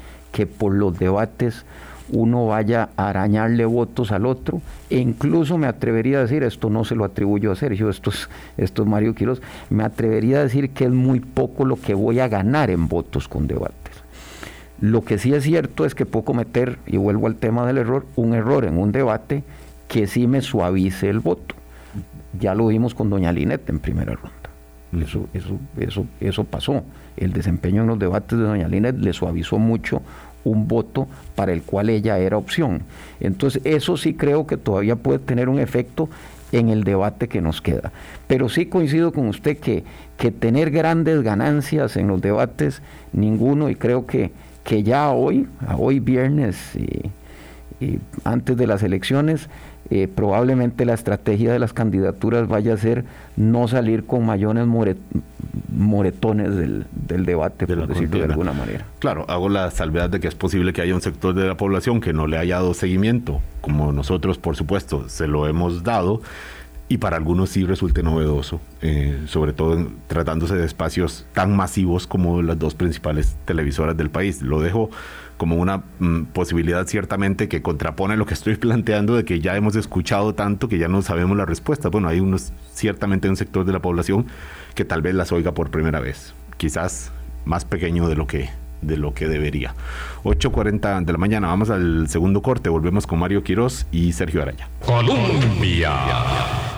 por 0.46 0.74
los 0.74 0.98
debates 0.98 1.64
uno 2.10 2.46
vaya 2.46 2.90
a 2.96 3.08
arañarle 3.08 3.64
votos 3.64 4.12
al 4.12 4.26
otro, 4.26 4.60
e 4.90 4.98
incluso 4.98 5.56
me 5.56 5.66
atrevería 5.66 6.18
a 6.18 6.22
decir, 6.22 6.42
esto 6.42 6.68
no 6.68 6.84
se 6.84 6.94
lo 6.94 7.04
atribuyo 7.04 7.50
a 7.50 7.56
Sergio, 7.56 7.88
esto 7.88 8.10
es, 8.10 8.28
esto 8.58 8.82
es 8.82 8.88
Mario 8.88 9.14
Quiroz, 9.14 9.40
me 9.70 9.84
atrevería 9.84 10.38
a 10.38 10.42
decir 10.42 10.70
que 10.70 10.84
es 10.84 10.90
muy 10.90 11.20
poco 11.20 11.64
lo 11.64 11.76
que 11.76 11.94
voy 11.94 12.20
a 12.20 12.28
ganar 12.28 12.70
en 12.70 12.88
votos 12.88 13.26
con 13.26 13.46
debates. 13.46 13.94
Lo 14.80 15.02
que 15.02 15.18
sí 15.18 15.32
es 15.32 15.44
cierto 15.44 15.86
es 15.86 15.94
que 15.94 16.04
puedo 16.04 16.26
cometer, 16.26 16.78
y 16.86 16.98
vuelvo 16.98 17.26
al 17.26 17.36
tema 17.36 17.66
del 17.66 17.78
error, 17.78 18.04
un 18.16 18.34
error 18.34 18.66
en 18.66 18.76
un 18.76 18.92
debate 18.92 19.42
que 19.88 20.06
sí 20.06 20.26
me 20.26 20.42
suavice 20.42 21.08
el 21.08 21.20
voto. 21.20 21.54
Ya 22.38 22.54
lo 22.54 22.66
vimos 22.66 22.94
con 22.94 23.08
doña 23.08 23.32
Linette 23.32 23.70
en 23.70 23.78
primera 23.78 24.14
ronda. 24.14 24.43
Eso, 25.02 25.28
eso, 25.78 26.06
eso, 26.20 26.44
pasó. 26.44 26.84
El 27.16 27.32
desempeño 27.32 27.82
en 27.82 27.88
los 27.88 27.98
debates 27.98 28.38
de 28.38 28.44
doña 28.44 28.68
Lina 28.68 28.92
le 28.92 29.12
suavizó 29.12 29.58
mucho 29.58 30.02
un 30.44 30.68
voto 30.68 31.06
para 31.34 31.52
el 31.52 31.62
cual 31.62 31.90
ella 31.90 32.18
era 32.18 32.36
opción. 32.36 32.82
Entonces, 33.20 33.62
eso 33.64 33.96
sí 33.96 34.14
creo 34.14 34.46
que 34.46 34.56
todavía 34.56 34.96
puede 34.96 35.18
tener 35.18 35.48
un 35.48 35.58
efecto 35.58 36.08
en 36.52 36.68
el 36.68 36.84
debate 36.84 37.28
que 37.28 37.40
nos 37.40 37.60
queda. 37.60 37.92
Pero 38.26 38.48
sí 38.48 38.66
coincido 38.66 39.12
con 39.12 39.28
usted 39.28 39.58
que, 39.58 39.84
que 40.16 40.30
tener 40.30 40.70
grandes 40.70 41.22
ganancias 41.22 41.96
en 41.96 42.08
los 42.08 42.20
debates, 42.20 42.82
ninguno, 43.12 43.70
y 43.70 43.74
creo 43.74 44.06
que, 44.06 44.32
que 44.62 44.82
ya 44.82 45.10
hoy, 45.10 45.48
hoy 45.76 46.00
viernes 46.00 46.56
y 46.76 47.10
antes 48.24 48.56
de 48.56 48.66
las 48.66 48.82
elecciones, 48.82 49.48
eh, 49.90 50.08
probablemente 50.08 50.84
la 50.84 50.94
estrategia 50.94 51.52
de 51.52 51.58
las 51.58 51.72
candidaturas 51.72 52.48
vaya 52.48 52.74
a 52.74 52.76
ser 52.76 53.04
no 53.36 53.68
salir 53.68 54.04
con 54.04 54.24
mayones 54.24 54.66
moretones 55.68 56.56
del, 56.56 56.86
debate, 57.26 57.66
por 57.66 57.86
decirlo 57.86 58.18
de 58.18 58.24
alguna 58.24 58.52
manera. 58.52 58.86
Claro, 58.98 59.26
hago 59.28 59.48
la 59.48 59.70
salvedad 59.70 60.08
de 60.08 60.20
que 60.20 60.28
es 60.28 60.34
posible 60.34 60.72
que 60.72 60.80
haya 60.80 60.94
un 60.94 61.02
sector 61.02 61.34
de 61.34 61.46
la 61.46 61.56
población 61.56 62.00
que 62.00 62.12
no 62.12 62.26
le 62.26 62.38
haya 62.38 62.56
dado 62.56 62.72
seguimiento, 62.72 63.40
como 63.60 63.92
nosotros, 63.92 64.38
por 64.38 64.56
supuesto, 64.56 65.08
se 65.08 65.26
lo 65.26 65.46
hemos 65.46 65.82
dado, 65.82 66.22
y 66.88 66.98
para 66.98 67.16
algunos 67.16 67.50
sí 67.50 67.64
resulte 67.64 68.02
novedoso, 68.02 68.60
eh, 68.82 69.22
sobre 69.26 69.52
todo 69.52 69.86
tratándose 70.06 70.54
de 70.54 70.64
espacios 70.66 71.26
tan 71.32 71.56
masivos 71.56 72.06
como 72.06 72.42
las 72.42 72.58
dos 72.58 72.74
principales 72.74 73.36
televisoras 73.46 73.96
del 73.96 74.10
país. 74.10 74.42
Lo 74.42 74.60
dejo 74.60 74.90
como 75.36 75.56
una 75.56 75.82
mm, 75.98 76.24
posibilidad 76.32 76.86
ciertamente 76.86 77.48
que 77.48 77.62
contrapone 77.62 78.16
lo 78.16 78.26
que 78.26 78.34
estoy 78.34 78.56
planteando 78.56 79.16
de 79.16 79.24
que 79.24 79.40
ya 79.40 79.56
hemos 79.56 79.76
escuchado 79.76 80.34
tanto 80.34 80.68
que 80.68 80.78
ya 80.78 80.88
no 80.88 81.02
sabemos 81.02 81.36
la 81.36 81.46
respuesta. 81.46 81.88
Bueno, 81.88 82.08
hay 82.08 82.20
unos, 82.20 82.52
ciertamente 82.72 83.28
un 83.28 83.36
sector 83.36 83.64
de 83.64 83.72
la 83.72 83.80
población 83.80 84.26
que 84.74 84.84
tal 84.84 85.02
vez 85.02 85.14
las 85.14 85.32
oiga 85.32 85.52
por 85.52 85.70
primera 85.70 86.00
vez, 86.00 86.34
quizás 86.56 87.12
más 87.44 87.64
pequeño 87.64 88.08
de 88.08 88.16
lo 88.16 88.26
que 88.26 88.50
de 88.84 88.96
lo 88.98 89.14
que 89.14 89.26
debería. 89.28 89.74
8.40 90.24 91.04
de 91.04 91.12
la 91.12 91.18
mañana, 91.18 91.48
vamos 91.48 91.70
al 91.70 92.08
segundo 92.08 92.42
corte, 92.42 92.68
volvemos 92.68 93.06
con 93.06 93.18
Mario 93.18 93.42
Quiroz 93.42 93.86
y 93.90 94.12
Sergio 94.12 94.42
Araya. 94.42 94.68
Colombia. 94.84 95.92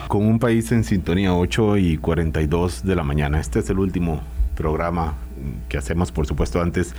Con 0.06 0.24
un 0.24 0.38
país 0.38 0.70
en 0.70 0.84
sintonía, 0.84 1.34
8 1.34 1.78
y 1.78 1.96
42 1.98 2.84
de 2.84 2.94
la 2.94 3.02
mañana. 3.02 3.40
Este 3.40 3.58
es 3.58 3.70
el 3.70 3.80
último 3.80 4.22
programa 4.56 5.14
que 5.68 5.78
hacemos, 5.78 6.12
por 6.12 6.26
supuesto, 6.26 6.60
antes 6.60 6.94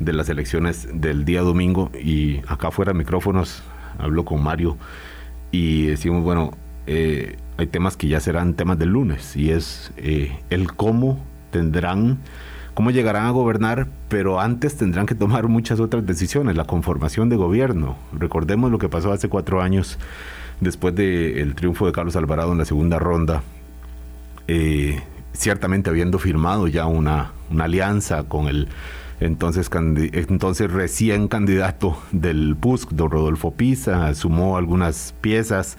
de 0.00 0.12
las 0.12 0.28
elecciones 0.28 0.88
del 0.92 1.24
día 1.24 1.42
domingo 1.42 1.90
y 1.94 2.38
acá 2.48 2.70
fuera 2.70 2.92
micrófonos 2.92 3.62
hablo 3.98 4.24
con 4.24 4.42
Mario 4.42 4.76
y 5.52 5.86
decimos, 5.86 6.22
bueno, 6.22 6.52
eh, 6.86 7.36
hay 7.56 7.66
temas 7.66 7.96
que 7.96 8.08
ya 8.08 8.20
serán 8.20 8.54
temas 8.54 8.78
del 8.78 8.90
lunes 8.90 9.36
y 9.36 9.50
es 9.50 9.92
eh, 9.96 10.38
el 10.48 10.72
cómo 10.72 11.18
tendrán, 11.50 12.18
cómo 12.74 12.90
llegarán 12.90 13.26
a 13.26 13.30
gobernar, 13.30 13.88
pero 14.08 14.40
antes 14.40 14.76
tendrán 14.76 15.06
que 15.06 15.14
tomar 15.14 15.48
muchas 15.48 15.80
otras 15.80 16.06
decisiones, 16.06 16.56
la 16.56 16.64
conformación 16.64 17.28
de 17.28 17.36
gobierno. 17.36 17.96
Recordemos 18.12 18.70
lo 18.70 18.78
que 18.78 18.88
pasó 18.88 19.12
hace 19.12 19.28
cuatro 19.28 19.60
años 19.60 19.98
después 20.60 20.94
del 20.94 21.54
triunfo 21.54 21.86
de 21.86 21.92
Carlos 21.92 22.16
Alvarado 22.16 22.52
en 22.52 22.58
la 22.58 22.64
segunda 22.64 22.98
ronda. 22.98 23.42
Eh, 24.48 25.00
ciertamente 25.32 25.90
habiendo 25.90 26.18
firmado 26.18 26.66
ya 26.66 26.86
una, 26.86 27.32
una 27.50 27.64
alianza 27.64 28.24
con 28.24 28.48
el 28.48 28.68
entonces, 29.20 30.72
recién 30.72 31.28
candidato 31.28 31.98
del 32.10 32.56
PUSC, 32.56 32.90
don 32.90 33.10
Rodolfo 33.10 33.50
Pisa, 33.50 34.14
sumó 34.14 34.56
algunas 34.56 35.14
piezas. 35.20 35.76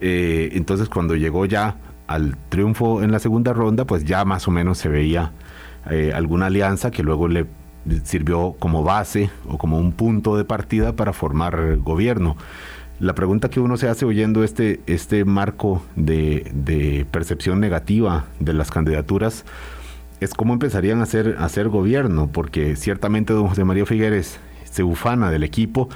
Eh, 0.00 0.50
entonces, 0.52 0.88
cuando 0.88 1.14
llegó 1.14 1.44
ya 1.44 1.76
al 2.06 2.38
triunfo 2.48 3.02
en 3.02 3.12
la 3.12 3.18
segunda 3.18 3.52
ronda, 3.52 3.84
pues 3.84 4.04
ya 4.04 4.24
más 4.24 4.48
o 4.48 4.50
menos 4.50 4.78
se 4.78 4.88
veía 4.88 5.32
eh, 5.90 6.12
alguna 6.14 6.46
alianza 6.46 6.90
que 6.90 7.02
luego 7.02 7.28
le 7.28 7.46
sirvió 8.04 8.54
como 8.58 8.82
base 8.82 9.30
o 9.46 9.58
como 9.58 9.78
un 9.78 9.92
punto 9.92 10.36
de 10.38 10.44
partida 10.44 10.96
para 10.96 11.12
formar 11.12 11.76
gobierno. 11.76 12.36
La 13.00 13.14
pregunta 13.14 13.50
que 13.50 13.60
uno 13.60 13.76
se 13.76 13.88
hace 13.88 14.06
oyendo 14.06 14.42
este, 14.42 14.80
este 14.86 15.24
marco 15.26 15.82
de 15.94 17.06
percepción 17.10 17.60
negativa 17.60 18.24
de 18.40 18.54
las 18.54 18.70
candidaturas, 18.70 19.44
es 20.20 20.34
cómo 20.34 20.52
empezarían 20.52 21.00
a 21.00 21.04
hacer, 21.04 21.36
a 21.38 21.44
hacer 21.44 21.68
gobierno, 21.68 22.30
porque 22.32 22.76
ciertamente 22.76 23.32
don 23.32 23.48
José 23.48 23.64
María 23.64 23.86
Figueres 23.86 24.38
se 24.64 24.82
ufana 24.82 25.30
del 25.30 25.44
equipo, 25.44 25.88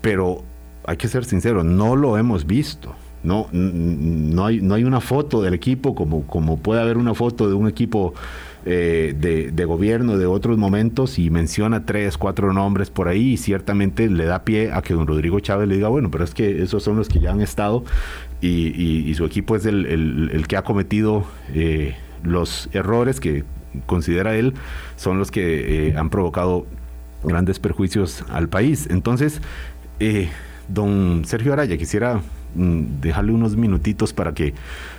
pero 0.00 0.42
hay 0.84 0.96
que 0.96 1.08
ser 1.08 1.24
sincero, 1.24 1.64
no 1.64 1.96
lo 1.96 2.18
hemos 2.18 2.46
visto. 2.46 2.94
No, 3.24 3.48
no, 3.50 4.46
hay, 4.46 4.60
no 4.60 4.74
hay 4.74 4.84
una 4.84 5.00
foto 5.00 5.42
del 5.42 5.52
equipo 5.52 5.96
como, 5.96 6.24
como 6.26 6.56
puede 6.56 6.80
haber 6.80 6.96
una 6.96 7.14
foto 7.14 7.48
de 7.48 7.54
un 7.54 7.66
equipo 7.66 8.14
eh, 8.64 9.12
de, 9.18 9.50
de, 9.50 9.64
gobierno 9.64 10.16
de 10.16 10.26
otros 10.26 10.56
momentos 10.56 11.18
y 11.18 11.28
menciona 11.28 11.84
tres, 11.84 12.16
cuatro 12.16 12.52
nombres 12.52 12.90
por 12.90 13.08
ahí 13.08 13.32
y 13.32 13.36
ciertamente 13.36 14.08
le 14.08 14.24
da 14.24 14.44
pie 14.44 14.70
a 14.72 14.82
que 14.82 14.94
don 14.94 15.06
Rodrigo 15.06 15.40
Chávez 15.40 15.68
le 15.68 15.74
diga, 15.74 15.88
bueno, 15.88 16.12
pero 16.12 16.22
es 16.22 16.32
que 16.32 16.62
esos 16.62 16.84
son 16.84 16.96
los 16.96 17.08
que 17.08 17.18
ya 17.18 17.32
han 17.32 17.40
estado 17.40 17.82
y, 18.40 18.68
y, 19.08 19.14
su 19.14 19.24
equipo 19.24 19.56
es 19.56 19.66
el, 19.66 19.84
el, 19.86 20.46
que 20.46 20.56
ha 20.56 20.62
cometido 20.62 21.24
eh, 21.54 21.96
los 22.22 22.68
errores 22.72 23.18
que 23.18 23.44
considera 23.86 24.34
él, 24.36 24.54
son 24.96 25.18
los 25.18 25.30
que 25.30 25.88
eh, 25.88 25.96
han 25.96 26.10
provocado 26.10 26.66
grandes 27.24 27.58
perjuicios 27.58 28.24
al 28.30 28.48
país. 28.48 28.86
Entonces, 28.90 29.40
eh, 30.00 30.28
don 30.68 31.24
Sergio 31.24 31.52
Araya, 31.52 31.76
quisiera 31.76 32.20
mm, 32.54 33.00
dejarle 33.00 33.32
unos 33.32 33.56
minutitos 33.56 34.12
para 34.12 34.34
que 34.34 34.54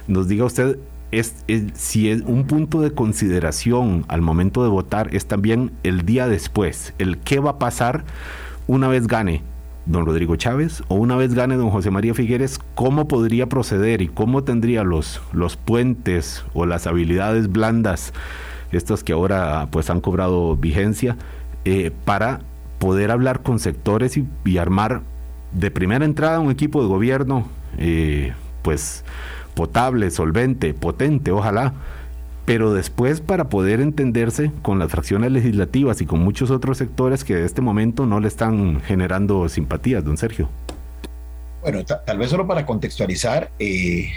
nos 0.08 0.28
diga 0.28 0.46
usted 0.46 0.78
es, 1.12 1.34
si 1.74 2.10
es 2.10 2.22
un 2.22 2.46
punto 2.46 2.82
de 2.82 2.92
consideración 2.92 4.06
al 4.08 4.22
momento 4.22 4.64
de 4.64 4.70
votar 4.70 5.14
es 5.16 5.26
también 5.26 5.72
el 5.84 6.06
día 6.06 6.28
después, 6.28 6.94
el 7.00 7.18
qué 7.18 7.40
va 7.40 7.52
a 7.52 7.60
pasar 7.60 8.04
una 8.68 8.88
vez 8.88 9.08
gane 9.08 9.42
don 9.86 10.06
Rodrigo 10.06 10.36
Chávez 10.36 10.84
o 10.88 10.96
una 10.96 11.16
vez 11.16 11.34
gane 11.34 11.56
don 11.56 11.72
José 11.72 11.90
María 11.90 12.14
Figueres, 12.14 12.60
¿cómo 12.76 13.08
podría 13.08 13.50
proceder 13.50 14.02
y 14.02 14.08
cómo 14.08 14.44
tendría 14.44 14.84
los, 14.84 15.20
los 15.34 15.56
puentes 15.56 16.44
o 16.54 16.68
las 16.68 16.86
habilidades 16.86 17.52
blandas, 17.52 18.14
estas 18.72 19.04
que 19.04 19.14
ahora 19.14 19.68
pues 19.72 19.90
han 19.90 20.02
cobrado 20.02 20.56
vigencia, 20.56 21.18
eh, 21.66 21.92
para 22.06 22.42
poder 22.80 23.12
hablar 23.12 23.42
con 23.42 23.60
sectores 23.60 24.18
y, 24.18 24.58
armar 24.58 25.02
de 25.52 25.72
primera 25.72 26.06
entrada 26.06 26.40
un 26.40 26.52
equipo 26.52 26.82
de 26.82 26.88
gobierno 26.88 27.48
eh, 27.78 28.34
pues 28.62 29.04
potable, 29.56 30.10
solvente, 30.12 30.74
potente, 30.74 31.32
ojalá, 31.32 31.74
pero 32.46 32.74
después 32.74 33.22
para 33.22 33.50
poder 33.50 33.82
entenderse 33.82 34.52
con 34.62 34.80
las 34.80 34.90
fracciones 34.90 35.32
legislativas 35.32 36.02
y 36.02 36.06
con 36.06 36.22
muchos 36.22 36.50
otros 36.50 36.78
sectores 36.78 37.24
que 37.24 37.36
de 37.36 37.46
este 37.46 37.62
momento 37.62 38.06
no 38.06 38.20
le 38.20 38.28
están 38.28 38.82
generando 38.82 39.48
simpatías, 39.50 40.04
don 40.04 40.18
Sergio. 40.18 40.50
Bueno, 41.62 41.84
tal 41.84 42.18
vez 42.18 42.30
solo 42.30 42.48
para 42.48 42.66
contextualizar, 42.66 43.52
eh, 43.60 44.10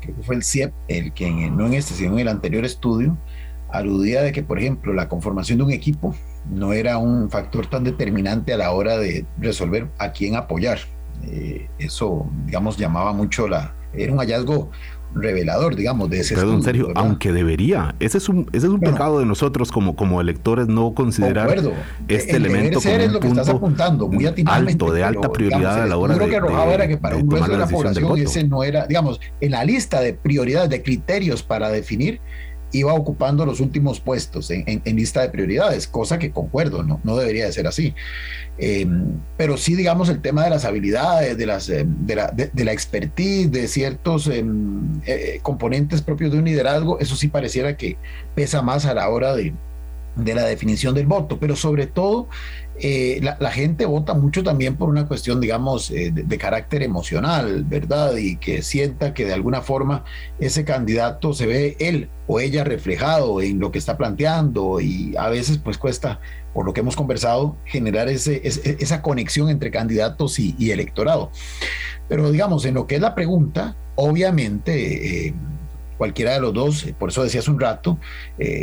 que 0.00 0.12
fue 0.22 0.34
el 0.34 0.42
CIEP 0.42 0.72
el 0.88 1.12
que 1.12 1.30
no 1.30 1.66
en 1.66 1.74
este, 1.74 1.94
sino 1.94 2.14
en 2.14 2.18
el 2.18 2.28
anterior 2.28 2.64
estudio, 2.64 3.16
aludía 3.70 4.22
de 4.22 4.32
que, 4.32 4.42
por 4.42 4.58
ejemplo, 4.58 4.92
la 4.92 5.08
conformación 5.08 5.58
de 5.58 5.64
un 5.64 5.70
equipo 5.72 6.14
no 6.50 6.72
era 6.72 6.98
un 6.98 7.30
factor 7.30 7.66
tan 7.66 7.84
determinante 7.84 8.52
a 8.52 8.56
la 8.56 8.72
hora 8.72 8.96
de 8.98 9.26
resolver 9.38 9.88
a 9.98 10.12
quién 10.12 10.36
apoyar. 10.36 10.78
Eh, 11.24 11.68
eso, 11.78 12.26
digamos, 12.46 12.76
llamaba 12.76 13.12
mucho 13.12 13.48
la... 13.48 13.74
Era 13.92 14.12
un 14.12 14.18
hallazgo 14.18 14.70
revelador, 15.14 15.74
digamos, 15.74 16.10
de 16.10 16.20
ese 16.20 16.34
Perdón, 16.34 16.62
serio, 16.62 16.90
aunque 16.94 17.32
debería. 17.32 17.94
Ese 17.98 18.18
es 18.18 18.28
un, 18.28 18.48
ese 18.52 18.66
es 18.66 18.72
un 18.72 18.80
pecado 18.80 19.18
de 19.18 19.26
nosotros 19.26 19.72
como, 19.72 19.96
como 19.96 20.20
electores 20.20 20.68
no 20.68 20.94
considerar 20.94 21.56
este 22.08 22.36
elemento 22.36 22.80
como 22.80 22.94
un 22.94 23.20
punto 23.20 23.50
apuntando, 23.50 24.08
muy 24.08 24.26
alto, 24.26 24.92
de 24.92 25.04
alta 25.04 25.32
prioridad 25.32 25.82
a 25.82 25.86
la 25.86 25.96
hora 25.96 26.16
de, 26.16 26.28
que 26.28 26.36
arrojaba 26.36 26.74
era 26.74 26.88
que 26.88 26.96
para 26.96 27.16
un 27.16 27.26
grueso 27.26 27.50
de 27.50 27.58
la 27.58 27.66
población 27.66 28.18
ese 28.18 28.44
no 28.44 28.62
era, 28.62 28.86
digamos, 28.86 29.20
en 29.40 29.52
la 29.52 29.64
lista 29.64 30.00
de 30.00 30.14
prioridades, 30.14 30.70
de 30.70 30.82
criterios 30.82 31.42
para 31.42 31.70
definir, 31.70 32.20
iba 32.72 32.92
ocupando 32.92 33.46
los 33.46 33.60
últimos 33.60 34.00
puestos 34.00 34.50
en, 34.50 34.82
lista 34.84 35.22
de 35.22 35.30
prioridades, 35.30 35.86
cosa 35.86 36.18
que 36.18 36.30
concuerdo, 36.30 36.82
no, 36.82 37.00
no 37.04 37.16
debería 37.16 37.46
de 37.46 37.52
ser 37.52 37.66
así. 37.66 37.94
Em, 38.58 39.20
pero 39.36 39.56
sí, 39.56 39.76
digamos, 39.76 40.08
el 40.08 40.20
tema 40.20 40.44
de 40.44 40.50
las 40.50 40.64
habilidades, 40.64 41.38
de, 41.38 41.46
las, 41.46 41.68
em, 41.68 42.06
de, 42.06 42.16
la, 42.16 42.28
de, 42.28 42.64
la 42.64 42.72
expertise, 42.72 43.50
de 43.50 43.68
ciertos 43.68 44.26
em, 44.26 45.00
eh, 45.06 45.38
componentes 45.42 46.02
propios 46.02 46.32
de 46.32 46.38
un 46.38 46.44
liderazgo, 46.44 46.98
eso 46.98 47.16
sí 47.16 47.28
pareciera 47.28 47.76
que 47.76 47.96
pesa 48.34 48.60
más 48.62 48.84
a 48.86 48.94
la 48.94 49.08
hora 49.08 49.34
de, 49.36 49.54
de 50.16 50.34
la 50.34 50.44
definición 50.44 50.94
del 50.94 51.06
voto, 51.06 51.38
pero 51.38 51.56
sobre 51.56 51.86
todo 51.86 52.28
eh, 52.80 53.20
la, 53.20 53.50
gente 53.50 53.86
vota 53.86 54.14
mucho 54.14 54.44
también 54.44 54.76
por 54.76 54.88
una 54.88 55.08
cuestión, 55.08 55.40
digamos, 55.40 55.90
eh, 55.90 56.12
de, 56.12 56.38
carácter 56.38 56.84
emocional, 56.84 57.64
¿verdad? 57.64 58.16
Y 58.16 58.36
que 58.36 58.62
sienta 58.62 59.14
que 59.14 59.24
de 59.24 59.32
alguna 59.32 59.62
forma 59.62 60.04
ese 60.38 60.64
candidato 60.64 61.34
se 61.34 61.46
ve 61.46 61.76
él 61.80 62.08
o 62.28 62.38
ella 62.38 62.62
reflejado 62.62 63.42
en 63.42 63.58
lo 63.58 63.72
que 63.72 63.78
está 63.78 63.96
planteando 63.96 64.80
y 64.80 65.16
a 65.16 65.28
veces 65.28 65.58
pues 65.58 65.76
cuesta, 65.76 66.20
por 66.54 66.64
lo 66.64 66.72
que 66.72 66.80
hemos 66.80 66.94
conversado, 66.94 67.56
generar 67.64 68.08
ese, 68.08 68.42
esa 68.44 69.02
conexión 69.02 69.48
entre 69.48 69.72
candidatos 69.72 70.38
y, 70.38 70.70
electorado. 70.70 71.32
Pero 72.08 72.30
digamos, 72.30 72.64
en 72.64 72.74
lo 72.74 72.86
que 72.86 72.96
es 72.96 73.00
la 73.00 73.14
pregunta, 73.14 73.76
obviamente... 73.96 75.26
Eh, 75.26 75.34
cualquiera 75.98 76.32
de 76.32 76.40
los 76.40 76.54
dos, 76.54 76.86
por 76.98 77.10
eso 77.10 77.22
decía 77.22 77.40
hace 77.40 77.50
un 77.50 77.60
rato, 77.60 77.98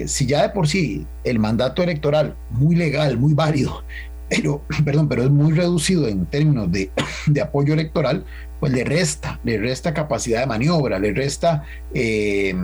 si 0.07 0.25
ya 0.25 0.41
de 0.41 0.49
por 0.49 0.67
sí 0.67 1.05
el 1.23 1.37
mandato 1.37 1.83
electoral, 1.83 2.35
muy 2.49 2.75
legal, 2.75 3.17
muy 3.17 3.33
válido, 3.33 3.83
pero, 4.29 4.61
perdón, 4.83 5.07
pero 5.07 5.23
es 5.23 5.29
muy 5.29 5.53
reducido 5.53 6.07
en 6.07 6.25
términos 6.25 6.71
de, 6.71 6.91
apoyo 7.41 7.73
electoral, 7.73 8.25
pues 8.59 8.71
le 8.71 8.83
resta, 8.83 9.39
le 9.43 9.57
resta 9.57 9.93
capacidad 9.93 10.41
de 10.41 10.47
maniobra, 10.47 10.97
le 10.97 11.13
resta 11.13 11.63
eh, 11.93 12.55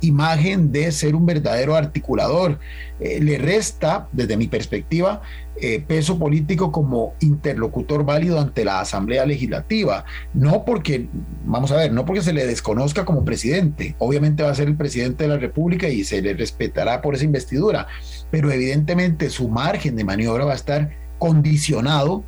imagen 0.00 0.70
de 0.70 0.92
ser 0.92 1.14
un 1.14 1.26
verdadero 1.26 1.74
articulador, 1.74 2.58
eh, 3.00 3.20
le 3.20 3.38
resta, 3.38 4.08
desde 4.12 4.36
mi 4.36 4.46
perspectiva, 4.46 5.22
eh, 5.60 5.82
peso 5.84 6.20
político 6.20 6.70
como 6.70 7.14
interlocutor 7.20 8.04
válido 8.04 8.38
ante 8.38 8.64
la 8.64 8.80
Asamblea 8.80 9.26
Legislativa. 9.26 10.04
No 10.34 10.64
porque, 10.64 11.08
vamos 11.44 11.72
a 11.72 11.76
ver, 11.76 11.92
no 11.92 12.04
porque 12.04 12.22
se 12.22 12.32
le 12.32 12.46
desconozca 12.46 13.04
como 13.04 13.24
presidente, 13.24 13.96
obviamente 13.98 14.44
va 14.44 14.50
a 14.50 14.54
ser 14.54 14.68
el 14.68 14.76
presidente 14.76 15.24
de 15.24 15.30
la 15.30 15.38
República 15.38 15.88
y 15.88 16.04
se 16.04 16.22
le 16.22 16.34
respetará 16.34 17.02
por 17.02 17.16
esa 17.16 17.24
investidura, 17.24 17.88
pero 18.30 18.52
evidentemente 18.52 19.30
su 19.30 19.48
margen 19.48 19.96
de 19.96 20.04
maniobra 20.04 20.44
va 20.44 20.52
a 20.52 20.56
estar 20.56 20.90
condicionado, 21.18 22.22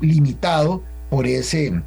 limitado 0.00 0.84
por 1.10 1.26
ese 1.26 1.82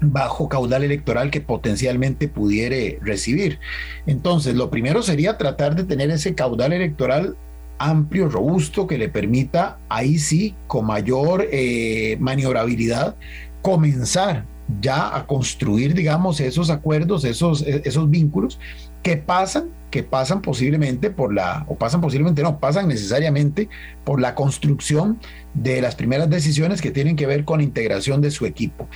bajo 0.00 0.48
caudal 0.48 0.84
electoral 0.84 1.30
que 1.30 1.40
potencialmente 1.40 2.28
pudiere 2.28 2.98
recibir. 3.02 3.58
Entonces, 4.06 4.54
lo 4.54 4.70
primero 4.70 5.02
sería 5.02 5.38
tratar 5.38 5.74
de 5.74 5.84
tener 5.84 6.10
ese 6.10 6.34
caudal 6.34 6.72
electoral 6.72 7.36
amplio, 7.78 8.28
robusto, 8.28 8.86
que 8.86 8.98
le 8.98 9.08
permita 9.08 9.78
ahí 9.88 10.18
sí, 10.18 10.54
con 10.66 10.86
mayor 10.86 11.48
eh, 11.50 12.16
maniobrabilidad, 12.20 13.16
comenzar 13.62 14.44
ya 14.80 15.16
a 15.16 15.26
construir, 15.26 15.94
digamos, 15.94 16.40
esos 16.40 16.70
acuerdos, 16.70 17.24
esos, 17.24 17.62
esos 17.62 18.10
vínculos 18.10 18.58
que 19.04 19.18
pasan, 19.18 19.70
que 19.90 20.02
pasan 20.02 20.40
posiblemente 20.40 21.10
por 21.10 21.32
la, 21.32 21.66
o 21.68 21.76
pasan 21.76 22.00
posiblemente 22.00 22.42
no, 22.42 22.58
pasan 22.58 22.88
necesariamente 22.88 23.68
por 24.02 24.18
la 24.18 24.34
construcción 24.34 25.20
de 25.52 25.82
las 25.82 25.94
primeras 25.94 26.28
decisiones 26.30 26.80
que 26.80 26.90
tienen 26.90 27.14
que 27.14 27.26
ver 27.26 27.44
con 27.44 27.58
la 27.58 27.64
integración 27.64 28.22
de 28.22 28.32
su 28.32 28.46
equipo. 28.46 28.88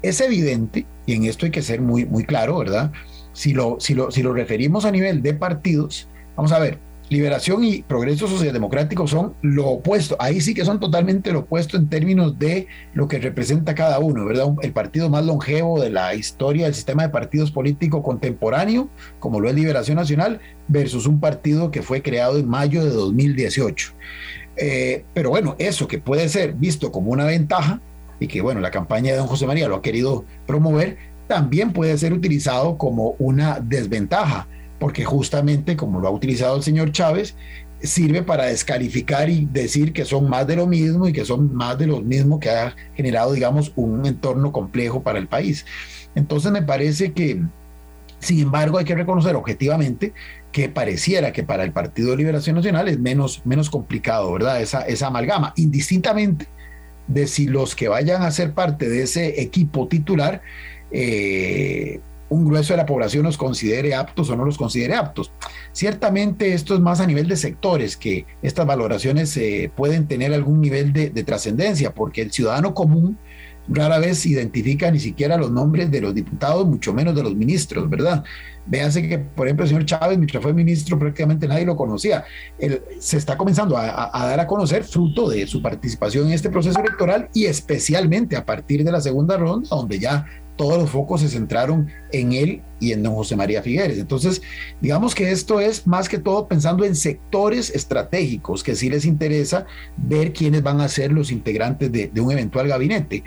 Es 0.00 0.20
evidente, 0.22 0.86
y 1.06 1.12
en 1.14 1.26
esto 1.26 1.44
hay 1.44 1.52
que 1.52 1.62
ser 1.62 1.82
muy, 1.82 2.06
muy 2.06 2.24
claro, 2.24 2.58
¿verdad? 2.58 2.92
Si 3.34 3.52
lo, 3.52 3.76
si, 3.78 3.94
lo, 3.94 4.10
si 4.10 4.22
lo 4.22 4.32
referimos 4.32 4.86
a 4.86 4.90
nivel 4.90 5.22
de 5.22 5.34
partidos, 5.34 6.08
vamos 6.34 6.50
a 6.52 6.58
ver, 6.58 6.78
Liberación 7.08 7.62
y 7.64 7.82
Progreso 7.82 8.26
Socialdemocrático 8.26 9.06
son 9.06 9.34
lo 9.42 9.66
opuesto. 9.68 10.16
Ahí 10.18 10.40
sí 10.40 10.54
que 10.54 10.64
son 10.64 10.80
totalmente 10.80 11.32
lo 11.32 11.40
opuesto 11.40 11.76
en 11.76 11.88
términos 11.88 12.38
de 12.38 12.68
lo 12.94 13.06
que 13.06 13.18
representa 13.18 13.74
cada 13.74 13.98
uno, 13.98 14.24
¿verdad? 14.24 14.46
El 14.62 14.72
partido 14.72 15.10
más 15.10 15.24
longevo 15.24 15.80
de 15.80 15.90
la 15.90 16.14
historia 16.14 16.64
del 16.64 16.74
sistema 16.74 17.02
de 17.02 17.10
partidos 17.10 17.50
político 17.50 18.02
contemporáneo, 18.02 18.88
como 19.18 19.40
lo 19.40 19.48
es 19.48 19.54
Liberación 19.54 19.96
Nacional, 19.96 20.40
versus 20.68 21.06
un 21.06 21.20
partido 21.20 21.70
que 21.70 21.82
fue 21.82 22.02
creado 22.02 22.38
en 22.38 22.48
mayo 22.48 22.82
de 22.82 22.90
2018. 22.90 23.92
Eh, 24.56 25.04
pero 25.12 25.30
bueno, 25.30 25.54
eso 25.58 25.88
que 25.88 25.98
puede 25.98 26.28
ser 26.28 26.54
visto 26.54 26.92
como 26.92 27.10
una 27.10 27.24
ventaja 27.24 27.80
y 28.20 28.26
que 28.26 28.40
bueno, 28.40 28.60
la 28.60 28.70
campaña 28.70 29.12
de 29.12 29.18
don 29.18 29.26
José 29.26 29.46
María 29.46 29.68
lo 29.68 29.76
ha 29.76 29.82
querido 29.82 30.24
promover, 30.46 30.96
también 31.26 31.72
puede 31.72 31.96
ser 31.98 32.12
utilizado 32.12 32.78
como 32.78 33.16
una 33.18 33.60
desventaja 33.60 34.46
porque 34.82 35.04
justamente 35.04 35.76
como 35.76 36.00
lo 36.00 36.08
ha 36.08 36.10
utilizado 36.10 36.56
el 36.56 36.64
señor 36.64 36.90
Chávez, 36.90 37.36
sirve 37.80 38.24
para 38.24 38.46
descalificar 38.46 39.30
y 39.30 39.46
decir 39.46 39.92
que 39.92 40.04
son 40.04 40.28
más 40.28 40.44
de 40.48 40.56
lo 40.56 40.66
mismo 40.66 41.06
y 41.06 41.12
que 41.12 41.24
son 41.24 41.54
más 41.54 41.78
de 41.78 41.86
lo 41.86 42.00
mismo 42.00 42.40
que 42.40 42.50
ha 42.50 42.74
generado, 42.96 43.32
digamos, 43.32 43.72
un 43.76 44.04
entorno 44.06 44.50
complejo 44.50 45.00
para 45.00 45.20
el 45.20 45.28
país. 45.28 45.64
Entonces 46.16 46.50
me 46.50 46.62
parece 46.62 47.12
que, 47.12 47.40
sin 48.18 48.40
embargo, 48.40 48.76
hay 48.76 48.84
que 48.84 48.96
reconocer 48.96 49.36
objetivamente 49.36 50.14
que 50.50 50.68
pareciera 50.68 51.30
que 51.30 51.44
para 51.44 51.62
el 51.62 51.70
Partido 51.70 52.10
de 52.10 52.16
Liberación 52.16 52.56
Nacional 52.56 52.88
es 52.88 52.98
menos, 52.98 53.42
menos 53.44 53.70
complicado, 53.70 54.32
¿verdad? 54.32 54.60
Esa, 54.60 54.80
esa 54.80 55.06
amalgama, 55.06 55.52
indistintamente 55.54 56.48
de 57.06 57.28
si 57.28 57.46
los 57.46 57.76
que 57.76 57.86
vayan 57.86 58.22
a 58.22 58.32
ser 58.32 58.52
parte 58.52 58.88
de 58.88 59.04
ese 59.04 59.42
equipo 59.42 59.86
titular 59.86 60.42
eh, 60.90 62.00
un 62.32 62.44
grueso 62.44 62.72
de 62.72 62.78
la 62.78 62.86
población 62.86 63.24
los 63.24 63.36
considere 63.36 63.94
aptos 63.94 64.30
o 64.30 64.36
no 64.36 64.44
los 64.44 64.56
considere 64.56 64.94
aptos. 64.94 65.32
Ciertamente 65.72 66.54
esto 66.54 66.74
es 66.74 66.80
más 66.80 67.00
a 67.00 67.06
nivel 67.06 67.28
de 67.28 67.36
sectores, 67.36 67.96
que 67.96 68.26
estas 68.42 68.66
valoraciones 68.66 69.36
eh, 69.36 69.70
pueden 69.74 70.06
tener 70.06 70.32
algún 70.32 70.60
nivel 70.60 70.92
de, 70.92 71.10
trascendencia, 71.22 71.94
porque 71.94 72.22
el 72.22 72.32
ciudadano 72.32 72.74
común 72.74 73.18
rara 73.68 74.00
vez 74.00 74.26
identifica 74.26 74.90
ni 74.90 74.98
siquiera 74.98 75.36
los 75.36 75.52
nombres 75.52 75.90
de 75.90 76.00
los 76.00 76.14
diputados, 76.14 76.66
mucho 76.66 76.92
menos 76.92 77.14
de 77.14 77.22
los 77.22 77.34
ministros, 77.36 77.88
¿verdad? 77.88 78.24
Véanse 78.66 79.08
que, 79.08 79.18
por 79.18 79.46
ejemplo, 79.46 79.64
el 79.64 79.68
señor 79.68 79.84
Chávez, 79.84 80.18
mientras 80.18 80.42
fue 80.42 80.52
ministro, 80.52 80.98
prácticamente 80.98 81.46
nadie 81.46 81.64
lo 81.64 81.76
conocía. 81.76 82.24
Él, 82.58 82.82
se 82.98 83.16
está 83.16 83.36
comenzando 83.36 83.76
a, 83.76 84.10
dar 84.12 84.40
a 84.40 84.46
conocer 84.46 84.84
fruto 84.84 85.28
de 85.28 85.46
su 85.46 85.62
participación 85.62 86.28
en 86.28 86.32
este 86.32 86.50
proceso 86.50 86.80
electoral 86.80 87.28
y 87.34 87.46
especialmente 87.46 88.36
a 88.36 88.44
partir 88.44 88.84
de 88.84 88.92
la 88.92 89.00
segunda 89.00 89.36
ronda, 89.36 89.68
donde 89.70 89.98
ya 89.98 90.26
todos 90.56 90.78
los 90.78 90.90
focos 90.90 91.20
se 91.20 91.28
centraron 91.28 91.88
en 92.12 92.32
él 92.32 92.62
y 92.80 92.92
en 92.92 93.02
don 93.02 93.14
José 93.14 93.36
María 93.36 93.62
Figueres. 93.62 93.98
Entonces, 93.98 94.42
digamos 94.80 95.14
que 95.14 95.30
esto 95.30 95.60
es 95.60 95.86
más 95.86 96.08
que 96.08 96.18
todo 96.18 96.46
pensando 96.48 96.84
en 96.84 96.94
sectores 96.94 97.70
estratégicos 97.70 98.62
que 98.62 98.74
sí 98.74 98.90
les 98.90 99.04
interesa 99.04 99.66
ver 99.96 100.32
quiénes 100.32 100.62
van 100.62 100.80
a 100.80 100.88
ser 100.88 101.12
los 101.12 101.30
integrantes 101.32 101.90
de, 101.90 102.10
un 102.20 102.32
eventual 102.32 102.68
gabinete. 102.68 103.24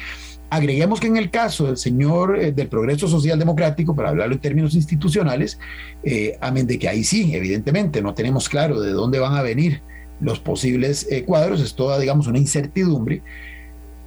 Agreguemos 0.50 1.00
que 1.00 1.08
en 1.08 1.18
el 1.18 1.32
caso 1.32 1.66
del 1.66 1.78
señor 1.78 2.38
eh, 2.38 2.52
del 2.52 2.68
Progreso 2.68 3.08
Social 3.08 3.40
Democrático, 3.40 3.96
para 3.96 4.10
hablarlo 4.10 4.36
en 4.36 4.42
términos 4.42 4.76
institucionales, 4.76 5.58
eh, 6.04 6.38
amén 6.40 6.68
de 6.68 6.78
que 6.78 6.88
ahí 6.88 7.04
sí, 7.04 7.36
evidentemente, 7.36 8.02
no 8.02 8.14
tenemos 8.14 8.48
claro 8.48 8.80
de 8.80 8.92
dónde 8.92 9.20
van 9.20 9.36
a 9.36 9.42
venir 9.42 9.82
los 10.22 10.40
posibles 10.40 11.08
eh, 11.10 11.24
cuadros, 11.24 11.62
es 11.62 11.74
toda, 11.74 12.00
digamos, 12.00 12.28
una 12.28 12.38
incertidumbre 12.38 13.22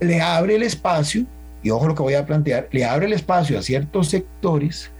le 0.00 0.20
abre 0.20 0.56
el 0.56 0.62
espacio, 0.62 1.26
y 1.68 1.70
ojo 1.70 1.86
lo 1.86 1.94
que 1.94 2.02
voy 2.02 2.14
a 2.14 2.24
plantear, 2.24 2.66
le 2.72 2.86
abre 2.86 3.04
el 3.04 3.12
espacio 3.12 3.58
a 3.58 3.62
ciertos 3.62 4.08
sectores 4.08 4.90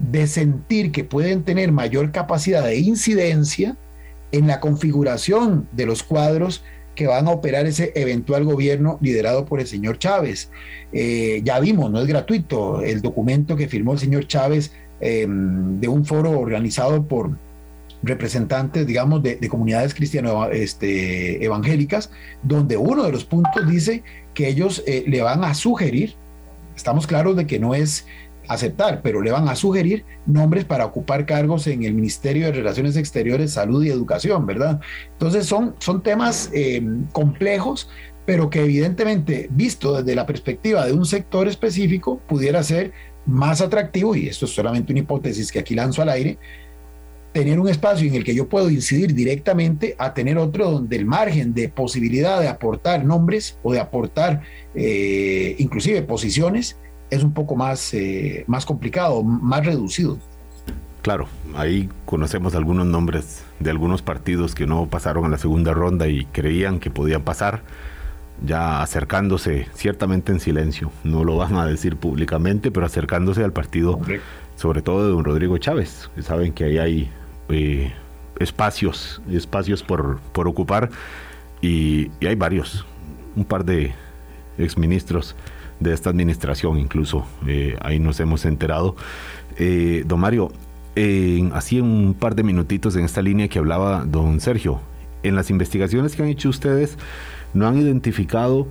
de 0.00 0.26
sentir 0.26 0.90
que 0.90 1.04
pueden 1.04 1.44
tener 1.44 1.70
mayor 1.70 2.10
capacidad 2.10 2.64
de 2.64 2.76
incidencia 2.76 3.76
en 4.32 4.48
la 4.48 4.58
configuración 4.58 5.68
de 5.70 5.86
los 5.86 6.02
cuadros 6.02 6.64
que 6.96 7.06
van 7.06 7.28
a 7.28 7.30
operar 7.30 7.66
ese 7.66 7.92
eventual 7.94 8.44
gobierno 8.44 8.98
liderado 9.00 9.44
por 9.44 9.60
el 9.60 9.68
señor 9.68 10.00
Chávez. 10.00 10.50
Eh, 10.92 11.40
ya 11.44 11.60
vimos, 11.60 11.88
no 11.92 12.00
es 12.00 12.08
gratuito, 12.08 12.82
el 12.82 13.00
documento 13.00 13.54
que 13.54 13.68
firmó 13.68 13.92
el 13.92 14.00
señor 14.00 14.26
Chávez 14.26 14.72
em, 14.98 15.78
de 15.78 15.86
un 15.86 16.04
foro 16.04 16.32
organizado 16.32 17.06
por 17.06 17.38
representantes, 18.02 18.86
digamos, 18.86 19.22
de, 19.22 19.38
comunidades 19.48 19.94
cristiano 19.94 20.48
este, 20.50 21.44
evangélicas, 21.44 22.10
donde 22.42 22.76
uno 22.76 23.04
de 23.04 23.12
los 23.12 23.24
puntos 23.24 23.68
dice 23.68 24.02
que 24.34 24.48
ellos 24.48 24.82
eh, 24.86 25.04
le 25.06 25.22
van 25.22 25.44
a 25.44 25.54
sugerir, 25.54 26.14
estamos 26.76 27.06
claros 27.06 27.36
de 27.36 27.46
que 27.46 27.58
no 27.58 27.74
es 27.74 28.06
aceptar, 28.48 29.02
pero 29.02 29.20
le 29.20 29.30
van 29.30 29.48
a 29.48 29.54
sugerir 29.54 30.04
nombres 30.26 30.64
para 30.64 30.86
ocupar 30.86 31.26
cargos 31.26 31.66
en 31.66 31.84
el 31.84 31.92
Ministerio 31.92 32.46
de 32.46 32.52
Relaciones 32.52 32.96
Exteriores, 32.96 33.52
Salud 33.52 33.84
y 33.84 33.90
Educación, 33.90 34.46
¿verdad? 34.46 34.80
Entonces 35.12 35.46
son, 35.46 35.74
son 35.78 36.02
temas 36.02 36.50
eh, 36.54 36.82
complejos, 37.12 37.90
pero 38.24 38.48
que 38.50 38.60
evidentemente, 38.60 39.48
visto 39.50 39.96
desde 39.96 40.14
la 40.14 40.26
perspectiva 40.26 40.86
de 40.86 40.92
un 40.92 41.04
sector 41.04 41.46
específico, 41.46 42.20
pudiera 42.26 42.62
ser 42.62 42.92
más 43.26 43.60
atractivo, 43.60 44.14
y 44.14 44.28
esto 44.28 44.46
es 44.46 44.54
solamente 44.54 44.92
una 44.92 45.00
hipótesis 45.00 45.52
que 45.52 45.58
aquí 45.58 45.74
lanzo 45.74 46.00
al 46.00 46.08
aire, 46.08 46.38
tener 47.38 47.60
un 47.60 47.68
espacio 47.68 48.08
en 48.08 48.16
el 48.16 48.24
que 48.24 48.34
yo 48.34 48.48
puedo 48.48 48.68
incidir 48.68 49.14
directamente 49.14 49.94
a 49.96 50.12
tener 50.12 50.38
otro 50.38 50.72
donde 50.72 50.96
el 50.96 51.06
margen 51.06 51.54
de 51.54 51.68
posibilidad 51.68 52.40
de 52.40 52.48
aportar 52.48 53.04
nombres 53.04 53.60
o 53.62 53.72
de 53.72 53.78
aportar 53.78 54.42
eh, 54.74 55.54
inclusive 55.60 56.02
posiciones 56.02 56.76
es 57.10 57.22
un 57.22 57.32
poco 57.32 57.54
más, 57.54 57.94
eh, 57.94 58.42
más 58.48 58.66
complicado, 58.66 59.22
más 59.22 59.64
reducido. 59.64 60.18
Claro, 61.02 61.28
ahí 61.54 61.88
conocemos 62.06 62.56
algunos 62.56 62.86
nombres 62.86 63.44
de 63.60 63.70
algunos 63.70 64.02
partidos 64.02 64.56
que 64.56 64.66
no 64.66 64.86
pasaron 64.86 65.24
a 65.24 65.28
la 65.28 65.38
segunda 65.38 65.72
ronda 65.72 66.08
y 66.08 66.24
creían 66.24 66.80
que 66.80 66.90
podían 66.90 67.22
pasar, 67.22 67.62
ya 68.44 68.82
acercándose, 68.82 69.68
ciertamente 69.74 70.32
en 70.32 70.40
silencio, 70.40 70.90
no 71.04 71.22
lo 71.22 71.36
van 71.36 71.54
a 71.54 71.66
decir 71.66 71.94
públicamente, 71.94 72.72
pero 72.72 72.84
acercándose 72.84 73.44
al 73.44 73.52
partido, 73.52 74.00
sobre 74.56 74.82
todo 74.82 75.06
de 75.06 75.12
don 75.12 75.24
Rodrigo 75.24 75.56
Chávez, 75.58 76.10
que 76.16 76.22
saben 76.22 76.52
que 76.52 76.64
ahí 76.64 76.78
hay 76.78 77.10
eh, 77.48 77.92
espacios, 78.38 79.20
espacios 79.30 79.82
por, 79.82 80.18
por 80.32 80.48
ocupar 80.48 80.90
y, 81.60 82.10
y 82.20 82.26
hay 82.26 82.34
varios, 82.34 82.86
un 83.36 83.44
par 83.44 83.64
de 83.64 83.92
exministros 84.58 85.34
de 85.80 85.92
esta 85.92 86.10
administración, 86.10 86.78
incluso 86.78 87.26
eh, 87.46 87.76
ahí 87.80 87.98
nos 87.98 88.20
hemos 88.20 88.44
enterado. 88.44 88.96
Eh, 89.56 90.04
don 90.06 90.20
Mario, 90.20 90.50
así 91.52 91.78
en 91.78 91.84
un 91.84 92.14
par 92.14 92.34
de 92.34 92.42
minutitos 92.42 92.96
en 92.96 93.04
esta 93.04 93.22
línea 93.22 93.48
que 93.48 93.58
hablaba 93.58 94.04
don 94.04 94.40
Sergio, 94.40 94.80
en 95.22 95.36
las 95.36 95.50
investigaciones 95.50 96.16
que 96.16 96.22
han 96.22 96.28
hecho 96.28 96.48
ustedes, 96.48 96.96
¿no 97.54 97.66
han 97.66 97.78
identificado 97.78 98.66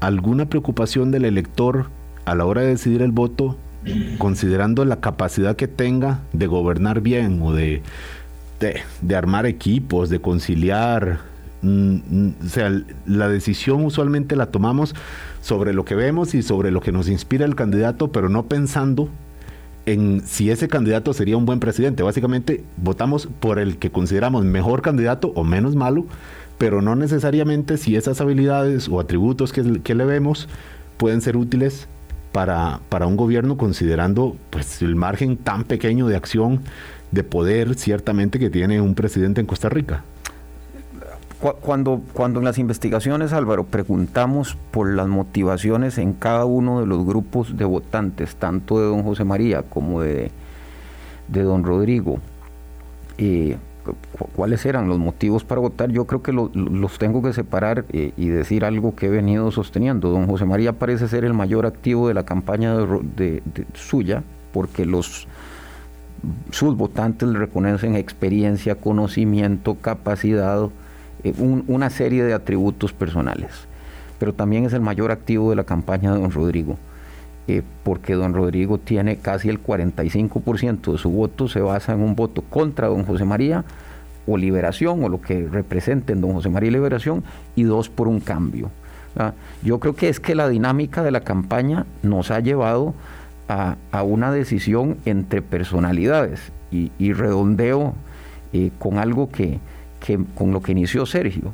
alguna 0.00 0.46
preocupación 0.46 1.10
del 1.10 1.24
elector 1.24 1.86
a 2.24 2.34
la 2.34 2.44
hora 2.44 2.62
de 2.62 2.68
decidir 2.68 3.02
el 3.02 3.12
voto, 3.12 3.56
considerando 4.18 4.84
la 4.84 5.00
capacidad 5.00 5.54
que 5.54 5.68
tenga 5.68 6.20
de 6.32 6.46
gobernar 6.46 7.00
bien 7.00 7.40
o 7.42 7.52
de, 7.52 7.82
de 8.58 9.16
armar 9.16 9.46
equipos, 9.46 10.10
de 10.10 10.20
conciliar? 10.20 11.20
Mm, 11.62 11.96
mm, 12.08 12.34
o 12.44 12.48
sea, 12.48 12.70
la 13.06 13.28
decisión 13.28 13.84
usualmente 13.84 14.36
la 14.36 14.46
tomamos 14.46 14.94
sobre 15.40 15.72
lo 15.72 15.84
que 15.84 15.94
vemos 15.94 16.34
y 16.34 16.42
sobre 16.42 16.70
lo 16.70 16.80
que 16.80 16.92
nos 16.92 17.08
inspira 17.08 17.44
el 17.44 17.54
candidato, 17.54 18.12
pero 18.12 18.28
no 18.28 18.46
pensando 18.46 19.08
en 19.86 20.22
si 20.26 20.50
ese 20.50 20.68
candidato 20.68 21.12
sería 21.12 21.36
un 21.36 21.46
buen 21.46 21.60
presidente. 21.60 22.02
Básicamente 22.02 22.64
votamos 22.76 23.28
por 23.40 23.58
el 23.58 23.78
que 23.78 23.90
consideramos 23.90 24.44
mejor 24.44 24.82
candidato 24.82 25.32
o 25.34 25.44
menos 25.44 25.76
malo, 25.76 26.06
pero 26.58 26.82
no 26.82 26.96
necesariamente 26.96 27.76
si 27.76 27.96
esas 27.96 28.20
habilidades 28.20 28.88
o 28.88 29.00
atributos 29.00 29.52
que, 29.52 29.80
que 29.82 29.94
le 29.94 30.04
vemos 30.04 30.48
pueden 30.96 31.20
ser 31.20 31.36
útiles 31.36 31.86
para, 32.32 32.80
para, 32.88 33.06
un 33.06 33.16
gobierno 33.16 33.56
considerando 33.56 34.36
pues 34.50 34.82
el 34.82 34.96
margen 34.96 35.36
tan 35.36 35.64
pequeño 35.64 36.06
de 36.06 36.16
acción 36.16 36.60
de 37.10 37.22
poder 37.22 37.74
ciertamente 37.76 38.38
que 38.38 38.50
tiene 38.50 38.80
un 38.80 38.94
presidente 38.94 39.40
en 39.40 39.46
Costa 39.46 39.68
Rica. 39.68 40.04
Cuando, 41.60 42.00
cuando 42.14 42.38
en 42.38 42.46
las 42.46 42.58
investigaciones, 42.58 43.32
Álvaro, 43.32 43.64
preguntamos 43.64 44.56
por 44.70 44.92
las 44.92 45.06
motivaciones 45.06 45.98
en 45.98 46.14
cada 46.14 46.46
uno 46.46 46.80
de 46.80 46.86
los 46.86 47.04
grupos 47.04 47.56
de 47.56 47.64
votantes, 47.66 48.36
tanto 48.36 48.80
de 48.80 48.86
don 48.86 49.02
José 49.02 49.24
María 49.24 49.62
como 49.62 50.00
de, 50.00 50.30
de 51.28 51.42
don 51.42 51.62
Rodrigo, 51.62 52.18
eh, 53.18 53.58
cuáles 54.34 54.64
eran 54.66 54.88
los 54.88 54.98
motivos 54.98 55.44
para 55.44 55.60
votar, 55.60 55.90
yo 55.90 56.06
creo 56.06 56.22
que 56.22 56.32
los 56.32 56.98
tengo 56.98 57.22
que 57.22 57.32
separar 57.32 57.84
eh, 57.92 58.12
y 58.16 58.28
decir 58.28 58.64
algo 58.64 58.94
que 58.96 59.06
he 59.06 59.10
venido 59.10 59.50
sosteniendo. 59.50 60.10
Don 60.10 60.26
José 60.26 60.44
María 60.44 60.72
parece 60.72 61.08
ser 61.08 61.24
el 61.24 61.34
mayor 61.34 61.66
activo 61.66 62.08
de 62.08 62.14
la 62.14 62.24
campaña 62.24 62.74
de, 62.76 63.42
suya, 63.74 64.22
porque 64.52 64.86
los 64.86 65.28
sus 66.50 66.76
votantes 66.76 67.28
le 67.28 67.38
reconocen 67.38 67.96
experiencia, 67.96 68.76
conocimiento, 68.76 69.76
capacidad, 69.76 70.68
eh, 71.24 71.34
una 71.38 71.90
serie 71.90 72.24
de 72.24 72.34
atributos 72.34 72.92
personales. 72.92 73.50
Pero 74.18 74.32
también 74.32 74.64
es 74.64 74.72
el 74.72 74.80
mayor 74.80 75.10
activo 75.10 75.50
de 75.50 75.56
la 75.56 75.64
campaña 75.64 76.12
de 76.12 76.20
don 76.20 76.30
Rodrigo, 76.30 76.78
eh, 77.48 77.62
porque 77.84 78.14
don 78.14 78.34
Rodrigo 78.34 78.78
tiene 78.78 79.18
casi 79.18 79.48
el 79.48 79.62
45% 79.62 80.92
de 80.92 80.98
su 80.98 81.10
voto, 81.10 81.48
se 81.48 81.60
basa 81.60 81.92
en 81.92 82.00
un 82.00 82.16
voto 82.16 82.42
contra 82.42 82.88
don 82.88 83.04
José 83.04 83.24
María 83.24 83.64
o 84.26 84.36
liberación, 84.36 85.04
o 85.04 85.08
lo 85.08 85.20
que 85.20 85.46
representen 85.46 86.20
don 86.20 86.32
José 86.32 86.48
María 86.48 86.70
y 86.70 86.72
liberación, 86.72 87.22
y 87.54 87.62
dos 87.62 87.88
por 87.88 88.08
un 88.08 88.20
cambio. 88.20 88.70
Yo 89.62 89.80
creo 89.80 89.94
que 89.94 90.08
es 90.08 90.20
que 90.20 90.34
la 90.34 90.48
dinámica 90.48 91.02
de 91.02 91.10
la 91.10 91.20
campaña 91.20 91.86
nos 92.02 92.30
ha 92.30 92.40
llevado 92.40 92.94
a, 93.48 93.76
una 94.02 94.30
decisión 94.32 94.98
entre 95.04 95.42
personalidades 95.42 96.52
y, 96.70 97.12
redondeo 97.12 97.94
eh, 98.52 98.70
con 98.78 98.98
algo 98.98 99.30
que, 99.30 99.60
con 100.34 100.52
lo 100.52 100.60
que 100.60 100.72
inició 100.72 101.06
Sergio. 101.06 101.52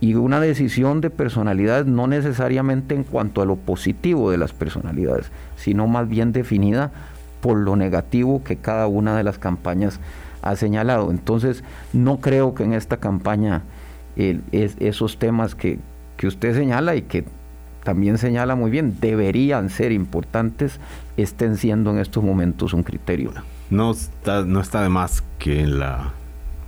Y 0.00 0.14
una 0.14 0.40
decisión 0.40 1.00
de 1.00 1.10
personalidad 1.10 1.84
no 1.86 2.06
necesariamente 2.06 2.94
en 2.94 3.02
cuanto 3.02 3.40
a 3.40 3.46
lo 3.46 3.56
positivo 3.56 4.30
de 4.30 4.38
las 4.38 4.52
personalidades, 4.52 5.30
sino 5.56 5.86
más 5.86 6.08
bien 6.08 6.32
definida 6.32 6.90
por 7.40 7.56
lo 7.58 7.76
negativo 7.76 8.42
que 8.44 8.56
cada 8.56 8.86
una 8.86 9.16
de 9.16 9.24
las 9.24 9.38
campañas 9.38 10.00
ha 10.42 10.54
señalado. 10.56 11.10
Entonces, 11.10 11.64
no 11.92 12.20
creo 12.20 12.54
que 12.54 12.64
en 12.64 12.72
esta 12.72 12.98
campaña 12.98 13.62
esos 14.16 15.18
temas 15.18 15.54
que, 15.54 15.78
que 16.16 16.26
usted 16.26 16.54
señala 16.54 16.96
y 16.96 17.02
que 17.02 17.24
también 17.86 18.18
señala 18.18 18.56
muy 18.56 18.68
bien, 18.68 18.96
deberían 19.00 19.70
ser 19.70 19.92
importantes, 19.92 20.80
estén 21.16 21.56
siendo 21.56 21.92
en 21.92 21.98
estos 21.98 22.24
momentos 22.24 22.72
un 22.72 22.82
criterio. 22.82 23.30
No 23.70 23.92
está, 23.92 24.44
no 24.44 24.58
está 24.58 24.82
de 24.82 24.88
más 24.88 25.22
que 25.38 25.60
en 25.60 25.78
la 25.78 26.12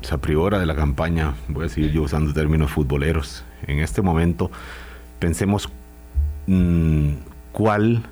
se 0.01 0.17
privora 0.19 0.61
de 0.61 0.67
la 0.67 0.77
campaña, 0.77 1.35
voy 1.49 1.67
a 1.67 1.69
seguir 1.69 1.91
yo 1.91 2.03
usando 2.03 2.33
términos 2.33 2.71
futboleros, 2.71 3.45
en 3.67 3.81
este 3.81 4.01
momento 4.01 4.53
pensemos 5.19 5.69
mm, 6.47 7.09
cuál 7.51 8.05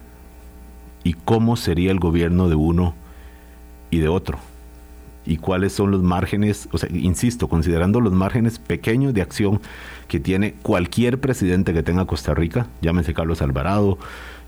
y 1.05 1.13
cómo 1.13 1.55
sería 1.55 1.93
el 1.93 2.01
gobierno 2.01 2.49
de 2.49 2.57
uno 2.57 2.97
y 3.89 4.01
de 4.01 4.09
otro. 4.09 4.41
Y 5.27 5.39
cuáles 5.39 5.73
son 5.73 5.91
los 5.91 6.03
márgenes, 6.03 6.69
o 6.73 6.79
sea, 6.79 6.89
insisto, 6.93 7.49
considerando 7.49 8.01
los 8.01 8.13
márgenes 8.13 8.59
pequeños 8.59 9.13
de 9.13 9.23
acción 9.23 9.61
que 10.07 10.21
tiene 10.21 10.55
cualquier 10.63 11.19
presidente 11.19 11.75
que 11.75 11.83
tenga 11.83 12.05
Costa 12.07 12.33
Rica, 12.33 12.69
llámese 12.81 13.13
Carlos 13.13 13.43
Alvarado, 13.43 13.99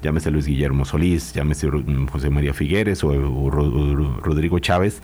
llámese 0.03 0.31
Luis 0.31 0.47
Guillermo 0.47 0.85
Solís, 0.85 1.35
llámese 1.35 1.69
José 2.11 2.31
María 2.31 2.55
Figueres 2.55 3.03
o, 3.03 3.51
Rodrigo 3.51 4.61
Chávez, 4.61 5.03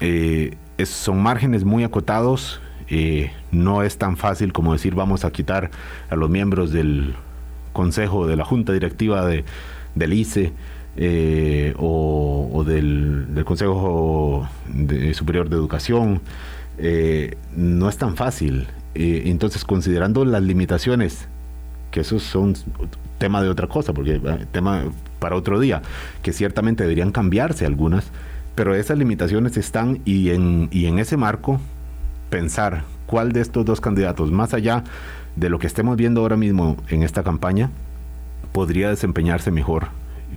eh, 0.00 0.56
son 0.84 1.22
márgenes 1.22 1.64
muy 1.64 1.84
acotados. 1.84 2.60
Eh, 2.92 3.30
no 3.52 3.84
es 3.84 3.98
tan 3.98 4.16
fácil 4.16 4.52
como 4.52 4.72
decir 4.72 4.96
vamos 4.96 5.24
a 5.24 5.30
quitar 5.30 5.70
a 6.08 6.16
los 6.16 6.28
miembros 6.28 6.72
del 6.72 7.14
consejo 7.72 8.26
de 8.26 8.34
la 8.34 8.44
junta 8.44 8.72
directiva 8.72 9.24
de, 9.24 9.44
del 9.94 10.12
ICE 10.12 10.52
eh, 11.00 11.74
o, 11.76 12.62
del, 12.64 13.26
Consejo 13.44 14.48
Superior 15.14 15.48
de 15.48 15.56
Educación. 15.56 16.20
Eh, 16.78 17.36
no 17.56 17.88
es 17.88 17.96
tan 17.96 18.14
fácil. 18.16 18.68
entonces, 18.94 19.64
considerando 19.64 20.24
las 20.24 20.42
limitaciones, 20.42 21.26
que 21.90 22.00
esos 22.00 22.22
son 22.22 22.54
tema 23.18 23.42
de 23.42 23.48
otra 23.48 23.66
cosa, 23.66 23.92
porque 23.92 24.20
tema 24.52 24.84
para 25.18 25.34
otro 25.34 25.58
día, 25.58 25.82
que 26.22 26.32
ciertamente 26.32 26.84
deberían 26.84 27.10
cambiarse 27.10 27.66
algunas 27.66 28.04
pero 28.60 28.74
esas 28.74 28.98
limitaciones 28.98 29.56
están 29.56 30.00
y 30.04 30.30
en, 30.30 30.68
y 30.70 30.84
en 30.84 30.98
ese 30.98 31.16
marco 31.16 31.60
pensar 32.28 32.84
cuál 33.06 33.32
de 33.32 33.40
estos 33.40 33.64
dos 33.64 33.80
candidatos, 33.80 34.30
más 34.30 34.54
allá 34.54 34.84
de 35.36 35.48
lo 35.48 35.58
que 35.58 35.66
estemos 35.66 35.96
viendo 35.96 36.20
ahora 36.20 36.36
mismo 36.36 36.76
en 36.88 37.02
esta 37.02 37.22
campaña, 37.22 37.70
podría 38.52 38.90
desempeñarse 38.90 39.50
mejor. 39.50 39.88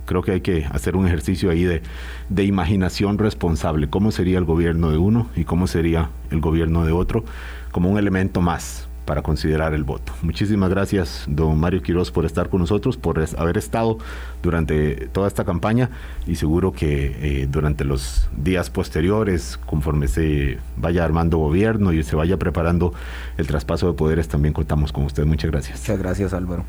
Creo 0.04 0.22
que 0.22 0.32
hay 0.32 0.40
que 0.40 0.64
hacer 0.66 0.96
un 0.96 1.06
ejercicio 1.06 1.50
ahí 1.50 1.64
de, 1.64 1.82
de 2.28 2.44
imaginación 2.44 3.18
responsable. 3.18 3.88
¿Cómo 3.88 4.10
sería 4.10 4.38
el 4.38 4.44
gobierno 4.44 4.90
de 4.90 4.98
uno 4.98 5.28
y 5.36 5.44
cómo 5.44 5.66
sería 5.66 6.10
el 6.30 6.40
gobierno 6.40 6.84
de 6.84 6.92
otro? 6.92 7.24
Como 7.72 7.90
un 7.90 7.98
elemento 7.98 8.40
más 8.40 8.88
para 9.04 9.22
considerar 9.22 9.74
el 9.74 9.84
voto. 9.84 10.12
Muchísimas 10.22 10.70
gracias, 10.70 11.24
don 11.26 11.58
Mario 11.58 11.82
Quiroz, 11.82 12.10
por 12.10 12.24
estar 12.24 12.48
con 12.48 12.60
nosotros, 12.60 12.96
por 12.96 13.22
haber 13.36 13.58
estado 13.58 13.98
durante 14.42 15.08
toda 15.08 15.28
esta 15.28 15.44
campaña 15.44 15.90
y 16.26 16.36
seguro 16.36 16.72
que 16.72 17.42
eh, 17.42 17.46
durante 17.50 17.84
los 17.84 18.28
días 18.36 18.70
posteriores, 18.70 19.58
conforme 19.66 20.08
se 20.08 20.58
vaya 20.76 21.04
armando 21.04 21.38
gobierno 21.38 21.92
y 21.92 22.02
se 22.02 22.16
vaya 22.16 22.38
preparando 22.38 22.94
el 23.36 23.46
traspaso 23.46 23.86
de 23.88 23.92
poderes, 23.94 24.28
también 24.28 24.54
contamos 24.54 24.92
con 24.92 25.04
usted. 25.04 25.24
Muchas 25.24 25.50
gracias. 25.50 25.80
Muchas 25.80 25.98
gracias, 25.98 26.32
Álvaro. 26.32 26.64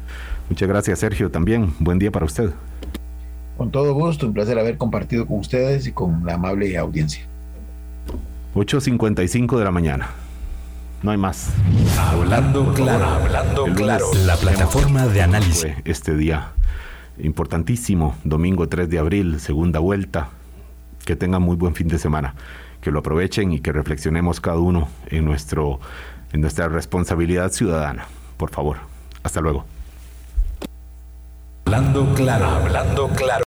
Muchas 0.50 0.68
gracias, 0.68 1.00
Sergio, 1.00 1.32
también. 1.32 1.74
Buen 1.80 2.00
día 2.00 2.12
para 2.12 2.26
usted. 2.26 2.52
Con 3.58 3.72
todo 3.72 3.94
gusto, 3.94 4.28
un 4.28 4.34
placer 4.34 4.60
haber 4.60 4.78
compartido 4.78 5.26
con 5.26 5.40
ustedes 5.40 5.88
y 5.88 5.92
con 5.92 6.26
la 6.26 6.34
amable 6.34 6.78
audiencia. 6.78 7.26
8.55 8.54 9.58
de 9.58 9.64
la 9.64 9.72
mañana. 9.72 10.10
No 11.04 11.12
hay 11.12 11.18
más. 11.18 11.52
Hablando 12.00 12.74
claro, 12.74 13.06
hablando 13.06 13.66
claro. 13.76 14.06
La 14.26 14.36
plataforma 14.38 15.06
de 15.08 15.22
análisis. 15.22 15.68
Este 15.86 16.16
día 16.16 16.52
importantísimo, 17.20 18.16
domingo 18.24 18.68
3 18.68 18.90
de 18.90 19.00
abril, 19.00 19.40
segunda 19.40 19.80
vuelta. 19.80 20.30
Que 21.06 21.16
tengan 21.16 21.42
muy 21.42 21.56
buen 21.56 21.76
fin 21.76 21.88
de 21.88 22.00
semana. 22.00 22.34
Que 22.82 22.92
lo 22.92 23.00
aprovechen 23.00 23.52
y 23.52 23.60
que 23.60 23.72
reflexionemos 23.72 24.42
cada 24.42 24.58
uno 24.58 24.88
en, 25.08 25.26
nuestro, 25.26 25.80
en 26.34 26.42
nuestra 26.42 26.68
responsabilidad 26.68 27.52
ciudadana. 27.52 28.06
Por 28.38 28.50
favor. 28.50 28.78
Hasta 29.24 29.42
luego. 29.42 29.66
Hablando 31.66 32.14
claro, 32.14 32.46
hablando 32.46 33.08
claro. 33.10 33.44